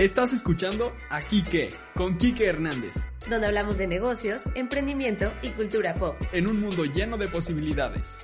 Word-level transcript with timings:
Estás 0.00 0.32
escuchando 0.32 0.94
a 1.10 1.20
Quique, 1.20 1.68
con 1.94 2.16
Quique 2.16 2.46
Hernández, 2.46 3.06
donde 3.28 3.48
hablamos 3.48 3.76
de 3.76 3.86
negocios, 3.86 4.40
emprendimiento 4.54 5.30
y 5.42 5.50
cultura 5.50 5.94
pop. 5.94 6.16
en 6.32 6.46
un 6.46 6.58
mundo 6.58 6.86
lleno 6.86 7.18
de 7.18 7.28
posibilidades. 7.28 8.18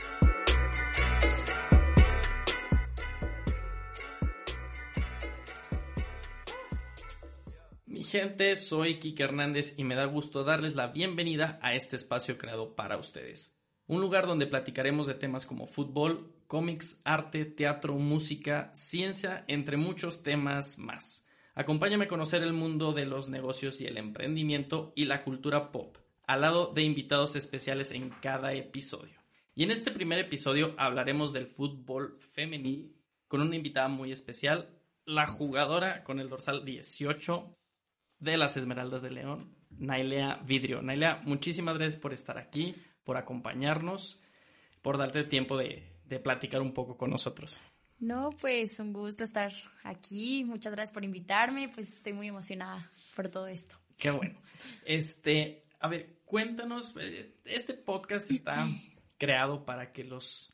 Mi 7.85 8.03
gente, 8.05 8.57
soy 8.57 8.99
Kike 8.99 9.25
Hernández 9.25 9.75
y 9.77 9.85
me 9.85 9.97
da 9.97 10.07
gusto 10.07 10.45
darles 10.45 10.77
la 10.77 10.87
bienvenida 10.87 11.59
a 11.61 11.75
este 11.75 11.97
espacio 11.97 12.39
creado 12.39 12.75
para 12.75 12.97
ustedes. 12.97 13.61
Un 13.87 14.01
lugar 14.01 14.27
donde 14.27 14.47
platicaremos 14.47 15.07
de 15.07 15.13
temas 15.13 15.45
como 15.45 15.67
fútbol, 15.67 16.33
cómics, 16.47 17.03
arte, 17.05 17.45
teatro, 17.45 17.97
música, 17.97 18.71
ciencia, 18.73 19.45
entre 19.47 19.77
muchos 19.77 20.23
temas 20.23 20.79
más. 20.79 21.26
Acompáñame 21.59 22.05
a 22.05 22.09
conocer 22.09 22.43
el 22.43 22.53
mundo 22.53 22.93
de 22.93 23.07
los 23.07 23.31
negocios 23.31 23.81
y 23.81 23.87
el 23.87 23.97
emprendimiento 23.97 24.93
y 24.95 25.07
la 25.07 25.25
cultura 25.25 25.73
pop, 25.73 25.97
al 26.27 26.43
lado 26.43 26.71
de 26.75 26.83
invitados 26.83 27.35
especiales 27.35 27.93
en 27.93 28.11
cada 28.11 28.53
episodio. 28.53 29.19
Y 29.55 29.63
en 29.63 29.71
este 29.71 29.91
primer 29.91 30.19
episodio 30.19 30.75
hablaremos 30.77 31.33
del 31.33 31.47
fútbol 31.47 32.19
femenil 32.35 32.95
con 33.27 33.41
una 33.41 33.57
invitada 33.57 33.89
muy 33.89 34.13
especial, 34.13 34.69
la 35.07 35.27
jugadora 35.27 36.05
con 36.05 36.21
el 36.21 36.29
dorsal 36.29 36.63
18 36.67 37.57
de 38.19 38.37
las 38.37 38.59
Esmeraldas 38.59 39.01
de 39.01 39.13
León, 39.13 39.57
Nailea 39.71 40.43
Vidrio. 40.45 40.83
Nailea, 40.83 41.23
muchísimas 41.25 41.79
gracias 41.79 41.99
por 41.99 42.13
estar 42.13 42.37
aquí, 42.37 42.75
por 43.03 43.17
acompañarnos, 43.17 44.21
por 44.83 44.99
darte 44.99 45.25
tiempo 45.25 45.57
de, 45.57 45.91
de 46.05 46.21
platicar 46.21 46.61
un 46.61 46.75
poco 46.75 46.99
con 46.99 47.09
nosotros. 47.09 47.63
No, 47.99 48.31
pues 48.31 48.79
un 48.79 48.93
gusto 48.93 49.25
estar 49.25 49.53
aquí. 49.83 50.45
Muchas 50.45 50.73
gracias 50.73 50.93
por 50.93 51.05
invitarme. 51.05 51.69
Pues 51.69 51.93
estoy 51.93 52.13
muy 52.13 52.29
emocionada 52.29 52.91
por 53.15 53.29
todo 53.29 53.47
esto. 53.49 53.77
Qué 53.97 54.11
bueno. 54.11 54.39
Este, 54.85 55.65
a 55.81 55.89
ver, 55.89 56.21
cuéntanos, 56.25 56.95
eh, 57.01 57.35
este 57.45 57.75
podcast 57.75 58.31
está 58.31 58.67
creado 59.19 59.65
para 59.65 59.93
que 59.93 60.05
los 60.05 60.53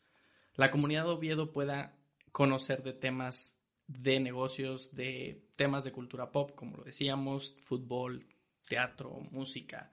la 0.54 0.70
comunidad 0.70 1.04
de 1.04 1.10
Oviedo 1.10 1.52
pueda 1.52 1.98
conocer 2.30 2.82
de 2.82 2.92
temas 2.92 3.58
de 3.86 4.20
negocios, 4.20 4.94
de 4.94 5.48
temas 5.56 5.84
de 5.84 5.92
cultura 5.92 6.30
pop, 6.30 6.52
como 6.54 6.76
lo 6.76 6.84
decíamos, 6.84 7.56
fútbol, 7.64 8.26
teatro, 8.68 9.20
música. 9.30 9.92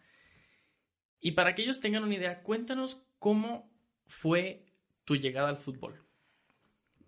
Y 1.20 1.32
para 1.32 1.56
que 1.56 1.64
ellos 1.64 1.80
tengan 1.80 2.04
una 2.04 2.16
idea, 2.16 2.44
cuéntanos 2.44 3.02
cómo 3.20 3.72
fue 4.06 4.66
tu 5.06 5.16
llegada 5.16 5.50
al 5.50 5.58
fútbol. 5.58 6.06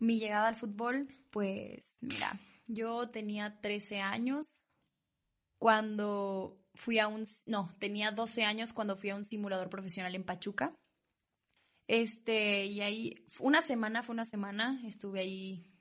Mi 0.02 0.18
llegada 0.18 0.48
al 0.48 0.56
fútbol, 0.56 1.08
pues 1.30 1.96
mira, 2.02 2.40
yo 2.66 3.12
tenía 3.12 3.62
13 3.62 4.00
años 4.00 4.66
cuando 5.60 6.60
fui 6.74 6.98
a 6.98 7.08
un, 7.08 7.24
no, 7.46 7.76
tenía 7.78 8.10
12 8.10 8.44
años 8.44 8.74
cuando 8.74 8.98
fui 8.98 9.12
a 9.12 9.16
un 9.16 9.26
simulador 9.26 9.70
profesional 9.70 10.16
en 10.16 10.24
Pachuca. 10.24 10.76
Este, 11.88 12.66
y 12.66 12.82
ahí, 12.82 13.28
una 13.38 13.62
semana, 13.62 14.02
fue 14.02 14.14
una 14.14 14.26
semana, 14.26 14.82
estuve 14.88 15.20
ahí 15.20 15.72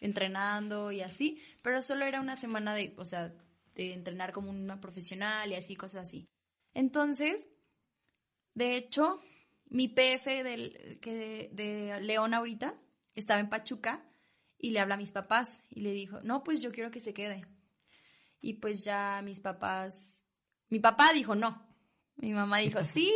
entrenando 0.00 0.92
y 0.92 1.00
así, 1.00 1.40
pero 1.62 1.80
solo 1.80 2.04
era 2.04 2.20
una 2.20 2.36
semana 2.36 2.74
de, 2.74 2.94
o 2.98 3.06
sea, 3.06 3.32
de 3.74 3.94
entrenar 3.94 4.34
como 4.34 4.50
una 4.50 4.82
profesional 4.82 5.50
y 5.50 5.54
así, 5.54 5.76
cosas 5.76 6.08
así. 6.08 6.28
Entonces, 6.74 7.46
de 8.52 8.76
hecho, 8.76 9.22
mi 9.64 9.88
PF 9.88 10.44
del, 10.44 10.98
que 11.00 11.14
de, 11.14 11.48
de 11.52 12.00
León 12.02 12.34
ahorita 12.34 12.78
estaba 13.16 13.40
en 13.40 13.48
Pachuca 13.48 14.04
y 14.58 14.70
le 14.70 14.80
habla 14.80 14.94
a 14.94 14.98
mis 14.98 15.12
papás 15.12 15.48
y 15.70 15.80
le 15.80 15.92
dijo, 15.92 16.20
no, 16.22 16.44
pues 16.44 16.62
yo 16.62 16.70
quiero 16.70 16.90
que 16.90 17.00
se 17.00 17.12
quede. 17.12 17.44
Y 18.40 18.54
pues 18.54 18.84
ya 18.84 19.20
mis 19.24 19.40
papás, 19.40 20.14
mi 20.68 20.78
papá 20.78 21.12
dijo 21.12 21.34
no, 21.34 21.66
mi 22.16 22.32
mamá 22.32 22.58
dijo 22.58 22.82
sí, 22.82 23.12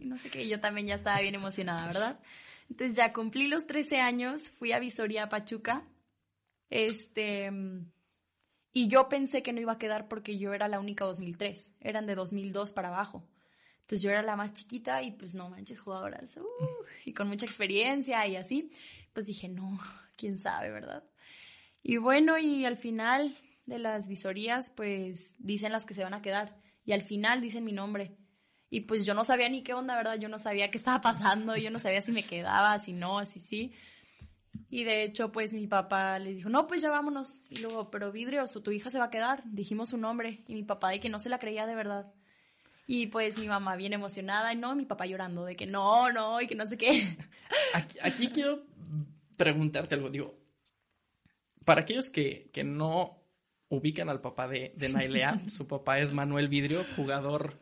no 0.00 0.18
sé 0.18 0.30
qué, 0.30 0.42
y 0.42 0.48
yo 0.48 0.60
también 0.60 0.86
ya 0.86 0.94
estaba 0.94 1.20
bien 1.20 1.34
emocionada, 1.34 1.86
¿verdad? 1.86 2.20
Entonces 2.68 2.96
ya 2.96 3.12
cumplí 3.12 3.48
los 3.48 3.66
13 3.66 4.00
años, 4.00 4.50
fui 4.50 4.72
a 4.72 4.78
Visoria, 4.78 5.28
Pachuca, 5.28 5.86
este, 6.70 7.50
y 8.72 8.88
yo 8.88 9.08
pensé 9.08 9.42
que 9.42 9.52
no 9.52 9.60
iba 9.60 9.72
a 9.72 9.78
quedar 9.78 10.08
porque 10.08 10.38
yo 10.38 10.54
era 10.54 10.68
la 10.68 10.80
única 10.80 11.04
2003, 11.04 11.72
eran 11.80 12.06
de 12.06 12.14
2002 12.14 12.72
para 12.72 12.88
abajo. 12.88 13.28
Entonces 13.92 14.04
yo 14.04 14.10
era 14.10 14.22
la 14.22 14.36
más 14.36 14.54
chiquita 14.54 15.02
y 15.02 15.10
pues 15.10 15.34
no 15.34 15.50
manches 15.50 15.78
jugadoras, 15.78 16.38
uh, 16.38 16.84
y 17.04 17.12
con 17.12 17.28
mucha 17.28 17.44
experiencia 17.44 18.26
y 18.26 18.36
así, 18.36 18.72
pues 19.12 19.26
dije, 19.26 19.50
no, 19.50 19.78
quién 20.16 20.38
sabe, 20.38 20.70
¿verdad? 20.70 21.04
Y 21.82 21.98
bueno, 21.98 22.38
y 22.38 22.64
al 22.64 22.78
final 22.78 23.36
de 23.66 23.78
las 23.78 24.08
visorías, 24.08 24.72
pues 24.74 25.34
dicen 25.36 25.72
las 25.72 25.84
que 25.84 25.92
se 25.92 26.04
van 26.04 26.14
a 26.14 26.22
quedar, 26.22 26.56
y 26.86 26.92
al 26.92 27.02
final 27.02 27.42
dicen 27.42 27.66
mi 27.66 27.72
nombre. 27.72 28.16
Y 28.70 28.80
pues 28.80 29.04
yo 29.04 29.12
no 29.12 29.24
sabía 29.24 29.50
ni 29.50 29.62
qué 29.62 29.74
onda, 29.74 29.94
¿verdad? 29.94 30.18
Yo 30.18 30.30
no 30.30 30.38
sabía 30.38 30.70
qué 30.70 30.78
estaba 30.78 31.02
pasando, 31.02 31.54
yo 31.58 31.70
no 31.70 31.78
sabía 31.78 32.00
si 32.00 32.12
me 32.12 32.22
quedaba, 32.22 32.78
si 32.78 32.94
no, 32.94 33.18
así 33.18 33.40
sí. 33.40 33.74
Y 34.70 34.84
de 34.84 35.02
hecho, 35.02 35.32
pues 35.32 35.52
mi 35.52 35.66
papá 35.66 36.18
le 36.18 36.32
dijo, 36.32 36.48
no, 36.48 36.66
pues 36.66 36.80
ya 36.80 36.88
vámonos. 36.88 37.40
Y 37.50 37.58
luego, 37.58 37.90
pero 37.90 38.10
Vidrio, 38.10 38.48
tu 38.48 38.70
hija 38.70 38.90
se 38.90 38.98
va 38.98 39.06
a 39.06 39.10
quedar. 39.10 39.42
Dijimos 39.44 39.90
su 39.90 39.98
nombre. 39.98 40.44
Y 40.48 40.54
mi 40.54 40.62
papá 40.62 40.88
de 40.88 41.00
que 41.00 41.10
no 41.10 41.18
se 41.18 41.28
la 41.28 41.38
creía 41.38 41.66
de 41.66 41.74
verdad. 41.74 42.10
Y 42.86 43.06
pues 43.06 43.38
mi 43.38 43.46
mamá 43.46 43.76
bien 43.76 43.92
emocionada, 43.92 44.52
y 44.52 44.56
no, 44.56 44.74
mi 44.74 44.84
papá 44.84 45.06
llorando 45.06 45.44
de 45.44 45.56
que 45.56 45.66
no, 45.66 46.10
no, 46.12 46.40
y 46.40 46.46
que 46.46 46.54
no 46.54 46.68
sé 46.68 46.76
qué. 46.76 47.16
Aquí, 47.74 47.98
aquí 48.02 48.28
quiero 48.28 48.64
preguntarte 49.36 49.94
algo, 49.94 50.08
digo, 50.08 50.34
para 51.64 51.82
aquellos 51.82 52.08
que, 52.10 52.50
que 52.52 52.64
no 52.64 53.18
ubican 53.68 54.08
al 54.08 54.20
papá 54.20 54.48
de, 54.48 54.72
de 54.76 54.88
Nailea, 54.88 55.42
su 55.48 55.66
papá 55.66 55.98
es 55.98 56.12
Manuel 56.12 56.48
Vidrio, 56.48 56.84
jugador 56.96 57.58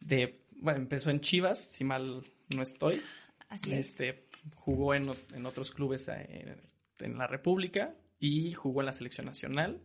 de, 0.00 0.44
bueno, 0.60 0.80
empezó 0.80 1.10
en 1.10 1.20
Chivas, 1.20 1.60
si 1.60 1.84
mal 1.84 2.22
no 2.54 2.62
estoy, 2.62 3.02
Así 3.48 3.72
es. 3.72 3.90
este, 3.90 4.26
jugó 4.54 4.94
en, 4.94 5.10
en 5.34 5.46
otros 5.46 5.70
clubes 5.72 6.08
eh, 6.08 6.56
en 7.00 7.18
la 7.18 7.26
República 7.26 7.94
y 8.18 8.52
jugó 8.52 8.80
en 8.80 8.86
la 8.86 8.92
selección 8.92 9.26
nacional. 9.26 9.82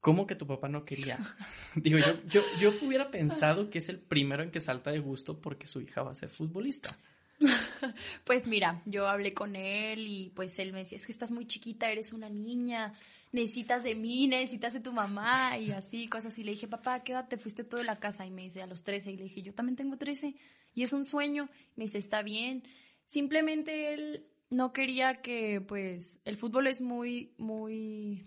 ¿Cómo 0.00 0.26
que 0.26 0.36
tu 0.36 0.46
papá 0.46 0.68
no 0.68 0.84
quería? 0.84 1.18
Digo, 1.74 1.98
yo, 1.98 2.22
yo, 2.28 2.42
yo 2.60 2.72
hubiera 2.82 3.10
pensado 3.10 3.68
que 3.70 3.78
es 3.78 3.88
el 3.88 3.98
primero 3.98 4.42
en 4.42 4.50
que 4.50 4.60
salta 4.60 4.92
de 4.92 5.00
gusto 5.00 5.40
porque 5.40 5.66
su 5.66 5.80
hija 5.80 6.02
va 6.02 6.12
a 6.12 6.14
ser 6.14 6.30
futbolista. 6.30 6.96
Pues 8.24 8.46
mira, 8.46 8.82
yo 8.84 9.08
hablé 9.08 9.32
con 9.32 9.54
él 9.54 10.06
y 10.06 10.32
pues 10.34 10.58
él 10.58 10.72
me 10.72 10.80
decía, 10.80 10.96
es 10.96 11.06
que 11.06 11.12
estás 11.12 11.30
muy 11.30 11.46
chiquita, 11.46 11.90
eres 11.90 12.12
una 12.12 12.28
niña, 12.28 12.94
necesitas 13.32 13.82
de 13.82 13.94
mí, 13.94 14.26
necesitas 14.26 14.72
de 14.72 14.80
tu 14.80 14.92
mamá 14.92 15.56
y 15.58 15.70
así, 15.70 16.08
cosas 16.08 16.32
así. 16.32 16.42
Le 16.42 16.52
dije, 16.52 16.68
papá, 16.68 17.02
quédate, 17.04 17.38
fuiste 17.38 17.64
todo 17.64 17.78
de 17.78 17.86
la 17.86 18.00
casa 18.00 18.26
y 18.26 18.30
me 18.30 18.42
dice 18.42 18.62
a 18.62 18.66
los 18.66 18.82
13 18.82 19.12
y 19.12 19.16
le 19.16 19.24
dije, 19.24 19.42
yo 19.42 19.54
también 19.54 19.76
tengo 19.76 19.96
13 19.96 20.34
y 20.74 20.82
es 20.82 20.92
un 20.92 21.04
sueño. 21.04 21.48
Me 21.76 21.84
dice, 21.84 21.98
está 21.98 22.22
bien. 22.22 22.64
Simplemente 23.06 23.94
él 23.94 24.26
no 24.50 24.72
quería 24.72 25.20
que 25.20 25.60
pues 25.60 26.20
el 26.24 26.36
fútbol 26.36 26.66
es 26.66 26.80
muy, 26.80 27.34
muy, 27.38 28.26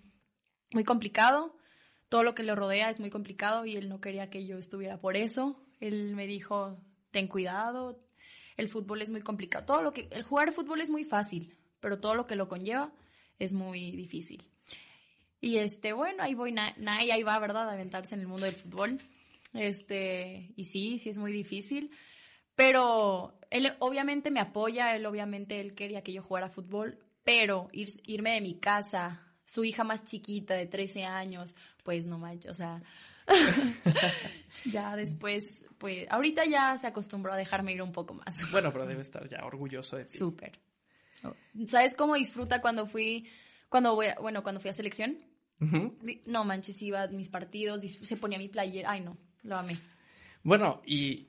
muy 0.71 0.83
complicado. 0.83 1.55
Todo 2.11 2.23
lo 2.23 2.35
que 2.35 2.43
lo 2.43 2.55
rodea 2.55 2.89
es 2.89 2.99
muy 2.99 3.09
complicado 3.09 3.65
y 3.65 3.77
él 3.77 3.87
no 3.87 4.01
quería 4.01 4.29
que 4.29 4.45
yo 4.45 4.57
estuviera 4.57 4.99
por 4.99 5.15
eso. 5.15 5.55
Él 5.79 6.13
me 6.13 6.27
dijo, 6.27 6.77
ten 7.11 7.27
cuidado, 7.29 8.03
el 8.57 8.67
fútbol 8.67 9.01
es 9.01 9.11
muy 9.11 9.21
complicado. 9.21 9.65
Todo 9.65 9.81
lo 9.81 9.93
que, 9.93 10.09
el 10.11 10.23
jugar 10.23 10.51
fútbol 10.51 10.81
es 10.81 10.89
muy 10.89 11.05
fácil, 11.05 11.55
pero 11.79 12.01
todo 12.01 12.15
lo 12.15 12.27
que 12.27 12.35
lo 12.35 12.49
conlleva 12.49 12.91
es 13.39 13.53
muy 13.53 13.91
difícil. 13.95 14.43
Y 15.39 15.57
este, 15.59 15.93
bueno, 15.93 16.21
ahí 16.21 16.33
voy, 16.35 16.51
Na- 16.51 16.73
Nay, 16.75 17.11
ahí 17.11 17.23
va, 17.23 17.39
¿verdad? 17.39 17.69
A 17.69 17.73
aventarse 17.73 18.13
en 18.15 18.21
el 18.21 18.27
mundo 18.27 18.45
del 18.45 18.55
fútbol. 18.55 18.99
Este, 19.53 20.51
y 20.57 20.65
sí, 20.65 20.97
sí 20.99 21.09
es 21.09 21.17
muy 21.17 21.31
difícil. 21.31 21.91
Pero 22.55 23.39
él 23.49 23.73
obviamente 23.79 24.31
me 24.31 24.39
apoya, 24.41 24.95
él 24.95 25.05
obviamente 25.05 25.61
él 25.61 25.75
quería 25.75 26.03
que 26.03 26.11
yo 26.13 26.21
jugara 26.21 26.49
fútbol, 26.49 26.99
pero 27.23 27.69
ir- 27.71 28.01
irme 28.05 28.31
de 28.33 28.41
mi 28.41 28.55
casa, 28.59 29.25
su 29.45 29.63
hija 29.63 29.83
más 29.83 30.05
chiquita 30.05 30.53
de 30.53 30.67
13 30.67 31.05
años, 31.05 31.55
pues 31.83 32.05
no 32.05 32.17
manches, 32.19 32.51
o 32.51 32.53
sea, 32.53 32.81
ya 34.65 34.95
después, 34.95 35.45
pues 35.77 36.07
ahorita 36.09 36.45
ya 36.45 36.77
se 36.77 36.87
acostumbró 36.87 37.33
a 37.33 37.37
dejarme 37.37 37.73
ir 37.73 37.81
un 37.81 37.91
poco 37.91 38.13
más. 38.13 38.25
Bueno, 38.51 38.71
pero 38.71 38.85
debe 38.85 39.01
estar 39.01 39.27
ya 39.29 39.43
orgulloso 39.45 39.97
de 39.97 40.05
ti. 40.05 40.17
Súper. 40.17 40.59
¿Sabes 41.67 41.95
cómo 41.95 42.15
disfruta 42.15 42.61
cuando 42.61 42.87
fui, 42.87 43.27
cuando 43.69 43.95
voy, 43.95 44.07
a- 44.07 44.15
bueno, 44.19 44.41
cuando 44.43 44.59
fui 44.61 44.69
a 44.69 44.73
selección? 44.73 45.17
No 46.25 46.43
manches, 46.43 46.81
iba 46.81 47.03
a 47.03 47.07
mis 47.09 47.29
partidos, 47.29 47.83
se 47.83 48.17
ponía 48.17 48.39
mi 48.39 48.47
playera, 48.47 48.89
ay 48.91 49.01
no, 49.01 49.15
lo 49.43 49.55
amé. 49.57 49.77
Bueno, 50.43 50.81
y 50.85 51.27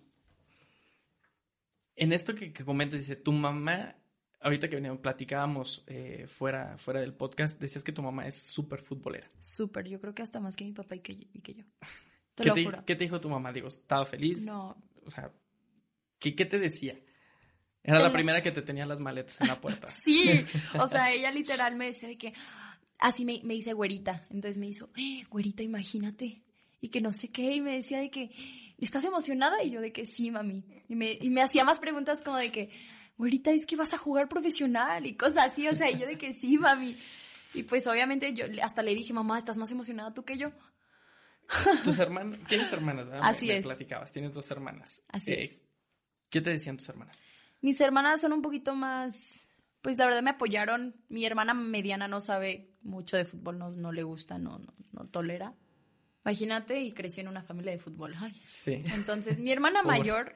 En 1.96 2.12
esto 2.14 2.34
que, 2.34 2.52
que 2.54 2.64
comentas, 2.64 3.00
dice, 3.00 3.16
tu 3.16 3.32
mamá, 3.32 3.94
ahorita 4.42 4.68
que 4.68 4.76
veníamos, 4.76 5.00
platicábamos 5.00 5.84
eh, 5.86 6.26
fuera, 6.26 6.76
fuera 6.78 7.00
del 7.00 7.14
podcast, 7.14 7.60
decías 7.60 7.84
que 7.84 7.92
tu 7.92 8.02
mamá 8.02 8.26
es 8.26 8.42
súper 8.42 8.80
futbolera. 8.80 9.30
Súper, 9.38 9.88
yo 9.88 10.00
creo 10.00 10.14
que 10.14 10.22
hasta 10.22 10.40
más 10.40 10.56
que 10.56 10.64
mi 10.64 10.72
papá 10.72 10.96
y 10.96 11.00
que, 11.00 11.12
y 11.12 11.40
que 11.40 11.54
yo. 11.54 11.64
Te 12.34 12.44
¿Qué 12.44 12.48
lo 12.48 12.54
te, 12.54 12.64
juro. 12.64 12.84
qué 12.86 12.96
te 12.96 13.04
dijo 13.04 13.20
tu 13.20 13.28
mamá? 13.28 13.52
Digo, 13.52 13.68
¿estaba 13.68 14.06
feliz? 14.06 14.42
No, 14.46 14.74
O 15.04 15.10
sea, 15.10 15.30
¿qué, 16.18 16.34
qué 16.34 16.46
te 16.46 16.58
decía? 16.58 16.98
Era 17.84 17.98
la 18.00 18.10
primera 18.10 18.42
que 18.42 18.52
te 18.52 18.62
tenía 18.62 18.86
las 18.86 19.00
maletas 19.00 19.38
en 19.42 19.48
la 19.48 19.60
puerta. 19.60 19.88
Sí, 20.04 20.46
o 20.80 20.88
sea, 20.88 21.12
ella 21.12 21.30
literal 21.30 21.76
me 21.76 21.86
decía 21.86 22.08
de 22.08 22.16
que, 22.16 22.32
así 22.98 23.26
me, 23.26 23.40
me 23.44 23.52
dice 23.52 23.74
güerita, 23.74 24.22
entonces 24.30 24.56
me 24.56 24.66
hizo, 24.66 24.88
eh, 24.96 25.24
güerita, 25.30 25.62
imagínate, 25.62 26.42
y 26.80 26.88
que 26.88 27.02
no 27.02 27.12
sé 27.12 27.28
qué, 27.28 27.54
y 27.54 27.60
me 27.60 27.74
decía 27.74 27.98
de 27.98 28.10
que, 28.10 28.30
¿estás 28.78 29.04
emocionada? 29.04 29.62
Y 29.62 29.70
yo 29.70 29.82
de 29.82 29.92
que 29.92 30.06
sí, 30.06 30.30
mami, 30.30 30.64
y 30.88 30.94
me, 30.94 31.18
y 31.20 31.28
me 31.28 31.42
hacía 31.42 31.64
más 31.64 31.80
preguntas 31.80 32.22
como 32.22 32.38
de 32.38 32.50
que, 32.50 32.70
güerita, 33.16 33.50
es 33.50 33.66
que 33.66 33.76
vas 33.76 33.92
a 33.94 33.98
jugar 33.98 34.28
profesional, 34.28 35.06
y 35.06 35.16
cosas 35.16 35.46
así, 35.52 35.68
o 35.68 35.74
sea, 35.74 35.90
y 35.90 35.98
yo 35.98 36.06
de 36.06 36.18
que 36.18 36.32
sí, 36.32 36.58
mami, 36.58 36.96
y 37.54 37.62
pues 37.64 37.86
obviamente 37.86 38.32
yo 38.34 38.46
hasta 38.62 38.82
le 38.82 38.94
dije, 38.94 39.12
mamá, 39.12 39.38
¿estás 39.38 39.58
más 39.58 39.70
emocionada 39.70 40.12
tú 40.14 40.24
que 40.24 40.38
yo? 40.38 40.52
Tus 41.84 41.98
hermanas, 41.98 42.38
tienes 42.48 42.72
hermanas, 42.72 43.06
¿verdad? 43.06 43.20
Así 43.24 43.46
me, 43.46 43.52
me 43.54 43.58
es. 43.58 43.64
platicabas, 43.66 44.12
tienes 44.12 44.32
dos 44.32 44.50
hermanas. 44.50 45.02
Así 45.08 45.32
Eh, 45.32 45.42
es. 45.42 45.60
¿Qué 46.30 46.40
te 46.40 46.50
decían 46.50 46.78
tus 46.78 46.88
hermanas? 46.88 47.18
Mis 47.60 47.80
hermanas 47.80 48.20
son 48.22 48.32
un 48.32 48.40
poquito 48.42 48.74
más, 48.74 49.50
pues 49.82 49.98
la 49.98 50.06
verdad 50.06 50.22
me 50.22 50.30
apoyaron. 50.30 50.96
Mi 51.08 51.26
hermana 51.26 51.52
mediana 51.52 52.08
no 52.08 52.20
sabe 52.20 52.70
mucho 52.80 53.16
de 53.18 53.24
fútbol, 53.26 53.58
no, 53.58 53.70
no 53.70 53.92
le 53.92 54.02
gusta, 54.02 54.38
no, 54.38 54.58
no, 54.58 54.72
no 54.92 55.06
tolera. 55.08 55.54
Imagínate, 56.24 56.80
y 56.80 56.92
creció 56.92 57.20
en 57.20 57.28
una 57.28 57.42
familia 57.42 57.72
de 57.72 57.78
fútbol. 57.78 58.14
Ay. 58.18 58.32
Sí. 58.42 58.82
Entonces, 58.94 59.38
mi 59.38 59.52
hermana 59.52 59.82
mayor 59.82 60.34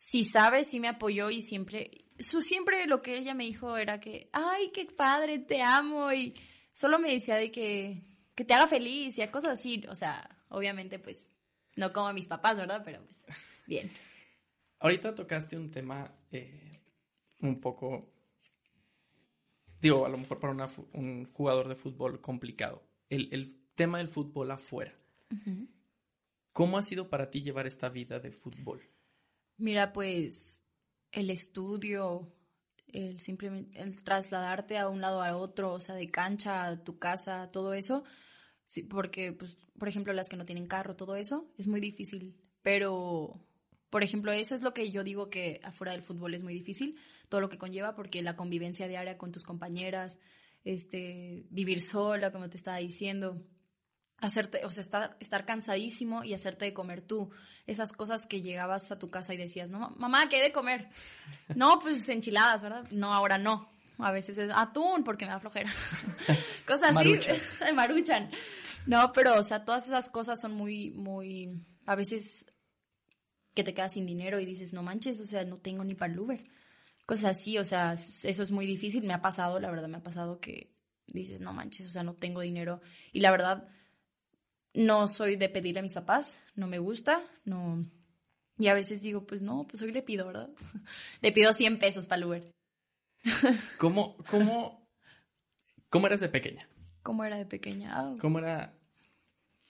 sí 0.00 0.24
sabe, 0.24 0.64
sí 0.64 0.80
me 0.80 0.88
apoyó 0.88 1.28
y 1.28 1.42
siempre, 1.42 1.90
su 2.18 2.40
siempre 2.40 2.86
lo 2.86 3.02
que 3.02 3.18
ella 3.18 3.34
me 3.34 3.44
dijo 3.44 3.76
era 3.76 4.00
que, 4.00 4.30
ay, 4.32 4.70
qué 4.72 4.86
padre, 4.86 5.40
te 5.40 5.60
amo 5.60 6.10
y 6.10 6.32
solo 6.72 6.98
me 6.98 7.10
decía 7.10 7.36
de 7.36 7.52
que, 7.52 8.02
que 8.34 8.46
te 8.46 8.54
haga 8.54 8.66
feliz 8.66 9.18
y 9.18 9.22
a 9.22 9.30
cosas 9.30 9.58
así. 9.58 9.84
O 9.90 9.94
sea, 9.94 10.42
obviamente, 10.48 10.98
pues, 10.98 11.28
no 11.76 11.92
como 11.92 12.10
mis 12.14 12.26
papás, 12.26 12.56
¿verdad? 12.56 12.80
Pero 12.82 13.04
pues, 13.04 13.26
bien. 13.66 13.92
Ahorita 14.78 15.14
tocaste 15.14 15.58
un 15.58 15.70
tema 15.70 16.10
eh, 16.32 16.72
un 17.40 17.60
poco, 17.60 18.00
digo, 19.82 20.06
a 20.06 20.08
lo 20.08 20.16
mejor 20.16 20.40
para 20.40 20.54
una 20.54 20.70
un 20.94 21.30
jugador 21.30 21.68
de 21.68 21.76
fútbol 21.76 22.22
complicado. 22.22 22.82
El, 23.10 23.28
el 23.34 23.54
tema 23.74 23.98
del 23.98 24.08
fútbol 24.08 24.50
afuera. 24.50 24.94
¿Cómo 26.54 26.78
ha 26.78 26.82
sido 26.82 27.10
para 27.10 27.30
ti 27.30 27.42
llevar 27.42 27.66
esta 27.66 27.90
vida 27.90 28.18
de 28.18 28.30
fútbol? 28.30 28.80
Mira, 29.60 29.92
pues 29.92 30.64
el 31.12 31.28
estudio, 31.28 32.32
el 32.88 33.20
simplemente 33.20 33.78
el 33.78 34.02
trasladarte 34.02 34.78
a 34.78 34.88
un 34.88 35.02
lado 35.02 35.22
a 35.22 35.36
otro, 35.36 35.74
o 35.74 35.78
sea, 35.78 35.94
de 35.94 36.10
cancha 36.10 36.66
a 36.66 36.82
tu 36.82 36.98
casa, 36.98 37.50
todo 37.52 37.74
eso, 37.74 38.04
sí, 38.66 38.82
porque, 38.82 39.34
pues, 39.34 39.58
por 39.78 39.88
ejemplo, 39.88 40.14
las 40.14 40.30
que 40.30 40.38
no 40.38 40.46
tienen 40.46 40.66
carro, 40.66 40.96
todo 40.96 41.14
eso, 41.14 41.52
es 41.58 41.68
muy 41.68 41.80
difícil. 41.80 42.34
Pero, 42.62 43.46
por 43.90 44.02
ejemplo, 44.02 44.32
eso 44.32 44.54
es 44.54 44.62
lo 44.62 44.72
que 44.72 44.90
yo 44.90 45.04
digo 45.04 45.28
que 45.28 45.60
afuera 45.62 45.92
del 45.92 46.02
fútbol 46.02 46.32
es 46.34 46.42
muy 46.42 46.54
difícil, 46.54 46.96
todo 47.28 47.42
lo 47.42 47.50
que 47.50 47.58
conlleva, 47.58 47.94
porque 47.94 48.22
la 48.22 48.36
convivencia 48.36 48.88
diaria 48.88 49.18
con 49.18 49.30
tus 49.30 49.42
compañeras, 49.42 50.20
este, 50.64 51.44
vivir 51.50 51.82
sola, 51.82 52.32
como 52.32 52.48
te 52.48 52.56
estaba 52.56 52.78
diciendo, 52.78 53.44
hacerte, 54.20 54.64
o 54.64 54.70
sea, 54.70 54.82
estar, 54.82 55.16
estar 55.20 55.44
cansadísimo 55.44 56.24
y 56.24 56.34
hacerte 56.34 56.66
de 56.66 56.74
comer 56.74 57.02
tú. 57.02 57.30
Esas 57.66 57.92
cosas 57.92 58.26
que 58.26 58.42
llegabas 58.42 58.90
a 58.90 58.98
tu 58.98 59.08
casa 59.08 59.34
y 59.34 59.36
decías, 59.36 59.70
no, 59.70 59.90
mamá, 59.96 60.28
¿qué 60.28 60.36
hay 60.36 60.42
de 60.42 60.52
comer? 60.52 60.88
No, 61.54 61.78
pues 61.78 62.08
enchiladas, 62.08 62.62
¿verdad? 62.62 62.86
No, 62.90 63.12
ahora 63.12 63.38
no. 63.38 63.68
A 63.98 64.12
veces 64.12 64.38
es 64.38 64.50
atún 64.54 65.04
porque 65.04 65.26
me 65.26 65.32
da 65.32 65.40
flojera. 65.40 65.70
cosas 66.66 66.84
así. 66.84 66.94
Maruchan. 66.94 67.36
Maruchan. 67.74 68.30
No, 68.86 69.12
pero, 69.12 69.38
o 69.38 69.42
sea, 69.42 69.64
todas 69.64 69.86
esas 69.86 70.10
cosas 70.10 70.40
son 70.40 70.52
muy, 70.52 70.90
muy, 70.90 71.62
a 71.86 71.94
veces 71.94 72.46
que 73.54 73.64
te 73.64 73.74
quedas 73.74 73.92
sin 73.92 74.06
dinero 74.06 74.40
y 74.40 74.46
dices, 74.46 74.72
no 74.72 74.82
manches, 74.82 75.20
o 75.20 75.26
sea, 75.26 75.44
no 75.44 75.58
tengo 75.58 75.84
ni 75.84 75.94
para 75.94 76.12
el 76.12 76.18
Uber. 76.18 76.42
Cosas 77.04 77.36
así, 77.36 77.58
o 77.58 77.64
sea, 77.64 77.92
eso 77.92 78.42
es 78.42 78.50
muy 78.50 78.64
difícil. 78.66 79.02
Me 79.02 79.12
ha 79.12 79.20
pasado, 79.20 79.58
la 79.60 79.70
verdad, 79.70 79.88
me 79.88 79.98
ha 79.98 80.02
pasado 80.02 80.40
que 80.40 80.72
dices, 81.06 81.40
no 81.40 81.52
manches, 81.52 81.86
o 81.86 81.90
sea, 81.90 82.02
no 82.02 82.14
tengo 82.14 82.40
dinero. 82.40 82.80
Y 83.12 83.20
la 83.20 83.30
verdad, 83.30 83.68
no 84.74 85.08
soy 85.08 85.36
de 85.36 85.48
pedirle 85.48 85.80
a 85.80 85.82
mis 85.82 85.94
papás, 85.94 86.40
no 86.54 86.66
me 86.66 86.78
gusta, 86.78 87.22
no. 87.44 87.84
Y 88.58 88.68
a 88.68 88.74
veces 88.74 89.00
digo, 89.02 89.26
pues 89.26 89.40
no, 89.42 89.66
pues 89.66 89.82
hoy 89.82 89.92
le 89.92 90.02
pido, 90.02 90.26
¿verdad? 90.26 90.48
le 91.22 91.32
pido 91.32 91.52
100 91.52 91.78
pesos 91.78 92.06
para 92.06 92.18
el 92.20 92.24
Uber. 92.26 92.52
¿Cómo, 93.78 94.16
cómo, 94.30 94.86
cómo 95.88 96.06
eras 96.06 96.20
de 96.20 96.28
pequeña? 96.28 96.68
¿Cómo 97.02 97.24
era 97.24 97.36
de 97.38 97.46
pequeña? 97.46 97.90
Ah, 97.94 98.16
¿Cómo 98.20 98.38
era 98.38 98.74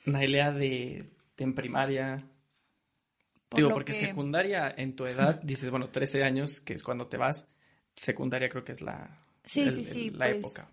Nailea 0.05 0.50
de, 0.52 1.11
de 1.37 1.44
en 1.44 1.55
primaria? 1.55 2.26
por 3.49 3.58
Digo, 3.58 3.70
porque 3.70 3.93
que- 3.93 3.99
secundaria 4.06 4.73
en 4.76 4.94
tu 4.94 5.06
edad, 5.06 5.41
dices, 5.44 5.70
bueno, 5.70 5.91
13 5.91 6.23
años, 6.25 6.61
que 6.61 6.75
es 6.75 6.82
cuando 6.82 7.08
te 7.08 7.17
vas. 7.17 7.49
Secundaria 7.96 8.49
creo 8.49 8.64
que 8.64 8.73
es 8.73 8.81
la, 8.81 9.17
Sí, 9.44 9.62
el- 9.62 9.75
sí, 9.75 9.85
sí, 9.85 10.08
el- 10.08 10.19
la 10.19 10.26
pues. 10.26 10.37
época. 10.38 10.70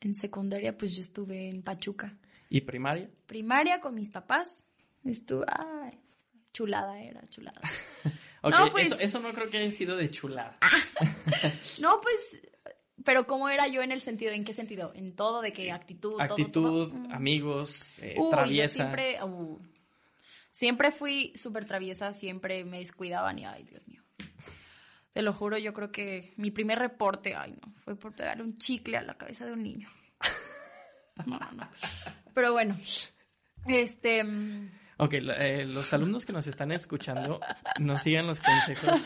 En 0.00 0.14
secundaria, 0.14 0.76
pues 0.76 0.94
yo 0.96 1.02
estuve 1.02 1.48
en 1.48 1.62
Pachuca. 1.62 2.16
¿Y 2.50 2.60
primaria? 2.62 3.08
Primaria 3.26 3.80
con 3.80 3.94
mis 3.94 4.10
papás. 4.10 4.48
Estuve, 5.04 5.46
ay, 5.48 5.98
chulada 6.52 7.00
era, 7.00 7.26
chulada. 7.28 7.60
Ok, 8.42 8.54
No, 8.54 8.70
pues- 8.70 8.86
eso, 8.86 8.98
eso 8.98 9.20
no 9.20 9.34
creo 9.34 9.50
que 9.50 9.58
haya 9.58 9.70
sido 9.70 9.96
de 9.96 10.10
chulada. 10.10 10.58
No, 11.80 12.00
pues, 12.00 12.16
pero 13.04 13.26
¿cómo 13.26 13.48
era 13.50 13.66
yo 13.68 13.82
en 13.82 13.92
el 13.92 14.00
sentido? 14.00 14.32
¿En 14.32 14.44
qué 14.44 14.52
sentido? 14.54 14.92
En 14.94 15.14
todo, 15.14 15.42
de 15.42 15.52
que 15.52 15.70
actitud, 15.70 16.10
todo, 16.12 16.22
Actitud, 16.22 16.50
todo. 16.50 16.88
Mm. 16.88 17.12
amigos, 17.12 17.82
eh, 17.98 18.14
yo 18.16 18.30
traviesa. 18.30 18.76
siempre, 18.76 19.22
uh, 19.22 19.58
siempre 20.50 20.90
fui 20.90 21.32
súper 21.36 21.66
traviesa, 21.66 22.12
siempre 22.14 22.64
me 22.64 22.78
descuidaban 22.78 23.38
y, 23.38 23.44
ay, 23.44 23.64
Dios 23.64 23.86
mío. 23.88 24.02
Te 25.12 25.20
lo 25.22 25.34
juro, 25.34 25.58
yo 25.58 25.74
creo 25.74 25.90
que 25.92 26.32
mi 26.36 26.50
primer 26.50 26.78
reporte, 26.78 27.34
ay, 27.34 27.52
no, 27.60 27.74
fue 27.84 27.94
por 27.96 28.14
pegarle 28.14 28.42
un 28.42 28.56
chicle 28.56 28.96
a 28.96 29.02
la 29.02 29.18
cabeza 29.18 29.44
de 29.44 29.52
un 29.52 29.62
niño. 29.62 29.88
No, 31.26 31.38
no. 31.38 31.68
Pero 32.34 32.52
bueno, 32.52 32.76
este, 33.66 34.22
Ok, 34.96 35.14
eh, 35.14 35.64
los 35.64 35.92
alumnos 35.94 36.26
que 36.26 36.32
nos 36.32 36.46
están 36.46 36.72
escuchando, 36.72 37.40
nos 37.78 38.02
sigan 38.02 38.26
los 38.26 38.40
consejos 38.40 39.00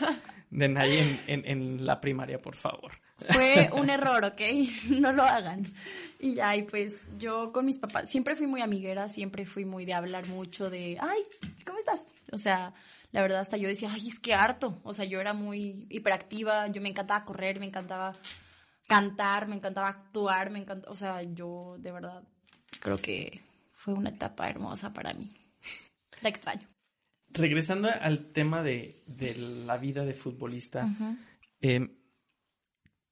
de 0.49 0.67
nadie 0.67 0.99
en, 1.01 1.19
en- 1.27 1.45
en 1.45 1.85
la 1.85 2.01
primaria, 2.01 2.41
por 2.41 2.55
favor. 2.55 2.91
fue 3.29 3.69
un 3.73 3.89
error, 3.89 4.23
¿ok? 4.25 4.41
No 4.99 5.13
lo 5.13 5.23
hagan. 5.23 5.65
Y 6.19 6.33
ya, 6.35 6.55
y 6.55 6.63
pues 6.63 6.95
yo 7.17 7.51
con 7.53 7.65
mis 7.65 7.77
papás, 7.77 8.09
siempre 8.09 8.35
fui 8.35 8.45
muy 8.47 8.61
amiguera, 8.61 9.07
siempre 9.09 9.45
fui 9.45 9.63
muy 9.65 9.85
de 9.85 9.93
hablar 9.93 10.27
mucho, 10.27 10.69
de, 10.69 10.97
ay, 10.99 11.23
¿cómo 11.65 11.79
estás? 11.79 12.01
O 12.31 12.37
sea, 12.37 12.73
la 13.11 13.21
verdad 13.21 13.39
hasta 13.39 13.55
yo 13.57 13.69
decía, 13.69 13.89
ay, 13.93 14.07
es 14.07 14.19
que 14.19 14.33
harto. 14.33 14.81
O 14.83 14.93
sea, 14.93 15.05
yo 15.05 15.21
era 15.21 15.33
muy 15.33 15.87
hiperactiva, 15.89 16.67
yo 16.67 16.81
me 16.81 16.89
encantaba 16.89 17.23
correr, 17.23 17.59
me 17.59 17.67
encantaba 17.67 18.17
cantar, 18.87 19.47
me 19.47 19.55
encantaba 19.55 19.87
actuar, 19.87 20.49
me 20.51 20.59
encantaba, 20.59 20.91
o 20.91 20.95
sea, 20.95 21.23
yo 21.23 21.75
de 21.79 21.91
verdad 21.91 22.23
creo 22.79 22.97
que 22.97 23.41
fue 23.73 23.93
una 23.93 24.09
etapa 24.09 24.49
hermosa 24.49 24.93
para 24.93 25.13
mí. 25.13 25.33
La 26.21 26.29
extraño. 26.29 26.67
Regresando 27.29 27.89
al 27.89 28.31
tema 28.31 28.63
de, 28.63 29.03
de 29.07 29.35
la 29.35 29.77
vida 29.77 30.05
de 30.05 30.13
futbolista, 30.13 30.87
eh, 31.59 31.89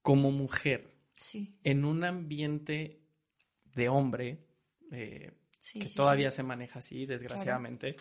como 0.01 0.31
mujer, 0.31 0.93
Sí, 1.15 1.57
en 1.63 1.85
un 1.85 2.03
ambiente 2.03 3.01
de 3.75 3.89
hombre, 3.89 4.45
eh, 4.91 5.31
sí. 5.59 5.79
que 5.79 5.87
sí, 5.87 5.95
todavía 5.95 6.31
se 6.31 6.43
maneja 6.43 6.79
así, 6.79 7.05
desgraciadamente, 7.05 7.95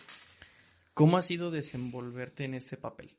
¿cómo 0.93 1.17
ha 1.17 1.21
sido 1.21 1.51
desenvolverte 1.51 2.45
en 2.45 2.53
este 2.53 2.77
papel? 2.77 3.17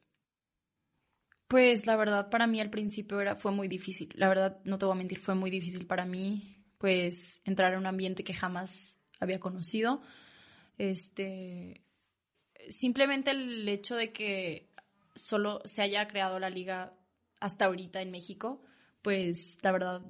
Pues 1.46 1.86
la 1.86 1.96
verdad 1.96 2.30
para 2.30 2.46
mí 2.46 2.60
al 2.60 2.70
principio 2.70 3.20
era, 3.20 3.36
fue 3.36 3.52
muy 3.52 3.68
difícil. 3.68 4.10
La 4.14 4.28
verdad, 4.28 4.60
no 4.64 4.78
te 4.78 4.86
voy 4.86 4.94
a 4.94 4.98
mentir, 4.98 5.20
fue 5.20 5.34
muy 5.34 5.50
difícil 5.50 5.86
para 5.86 6.04
mí, 6.04 6.63
pues, 6.84 7.40
entrar 7.46 7.72
a 7.72 7.78
un 7.78 7.86
ambiente 7.86 8.24
que 8.24 8.34
jamás 8.34 8.98
había 9.18 9.40
conocido. 9.40 10.02
Este, 10.76 11.82
simplemente 12.68 13.30
el 13.30 13.66
hecho 13.66 13.96
de 13.96 14.12
que 14.12 14.70
solo 15.14 15.62
se 15.64 15.80
haya 15.80 16.06
creado 16.08 16.38
la 16.38 16.50
liga 16.50 16.92
hasta 17.40 17.64
ahorita 17.64 18.02
en 18.02 18.10
México, 18.10 18.62
pues 19.00 19.56
la 19.62 19.72
verdad, 19.72 20.02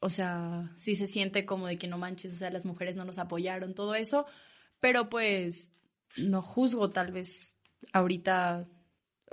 o 0.00 0.10
sea, 0.10 0.74
sí 0.76 0.94
se 0.94 1.06
siente 1.06 1.46
como 1.46 1.66
de 1.66 1.78
que 1.78 1.88
no 1.88 1.96
manches, 1.96 2.34
o 2.34 2.36
sea, 2.36 2.50
las 2.50 2.66
mujeres 2.66 2.94
no 2.94 3.06
nos 3.06 3.16
apoyaron, 3.16 3.74
todo 3.74 3.94
eso, 3.94 4.26
pero 4.80 5.08
pues 5.08 5.72
no 6.18 6.42
juzgo 6.42 6.90
tal 6.90 7.12
vez 7.12 7.56
ahorita 7.94 8.68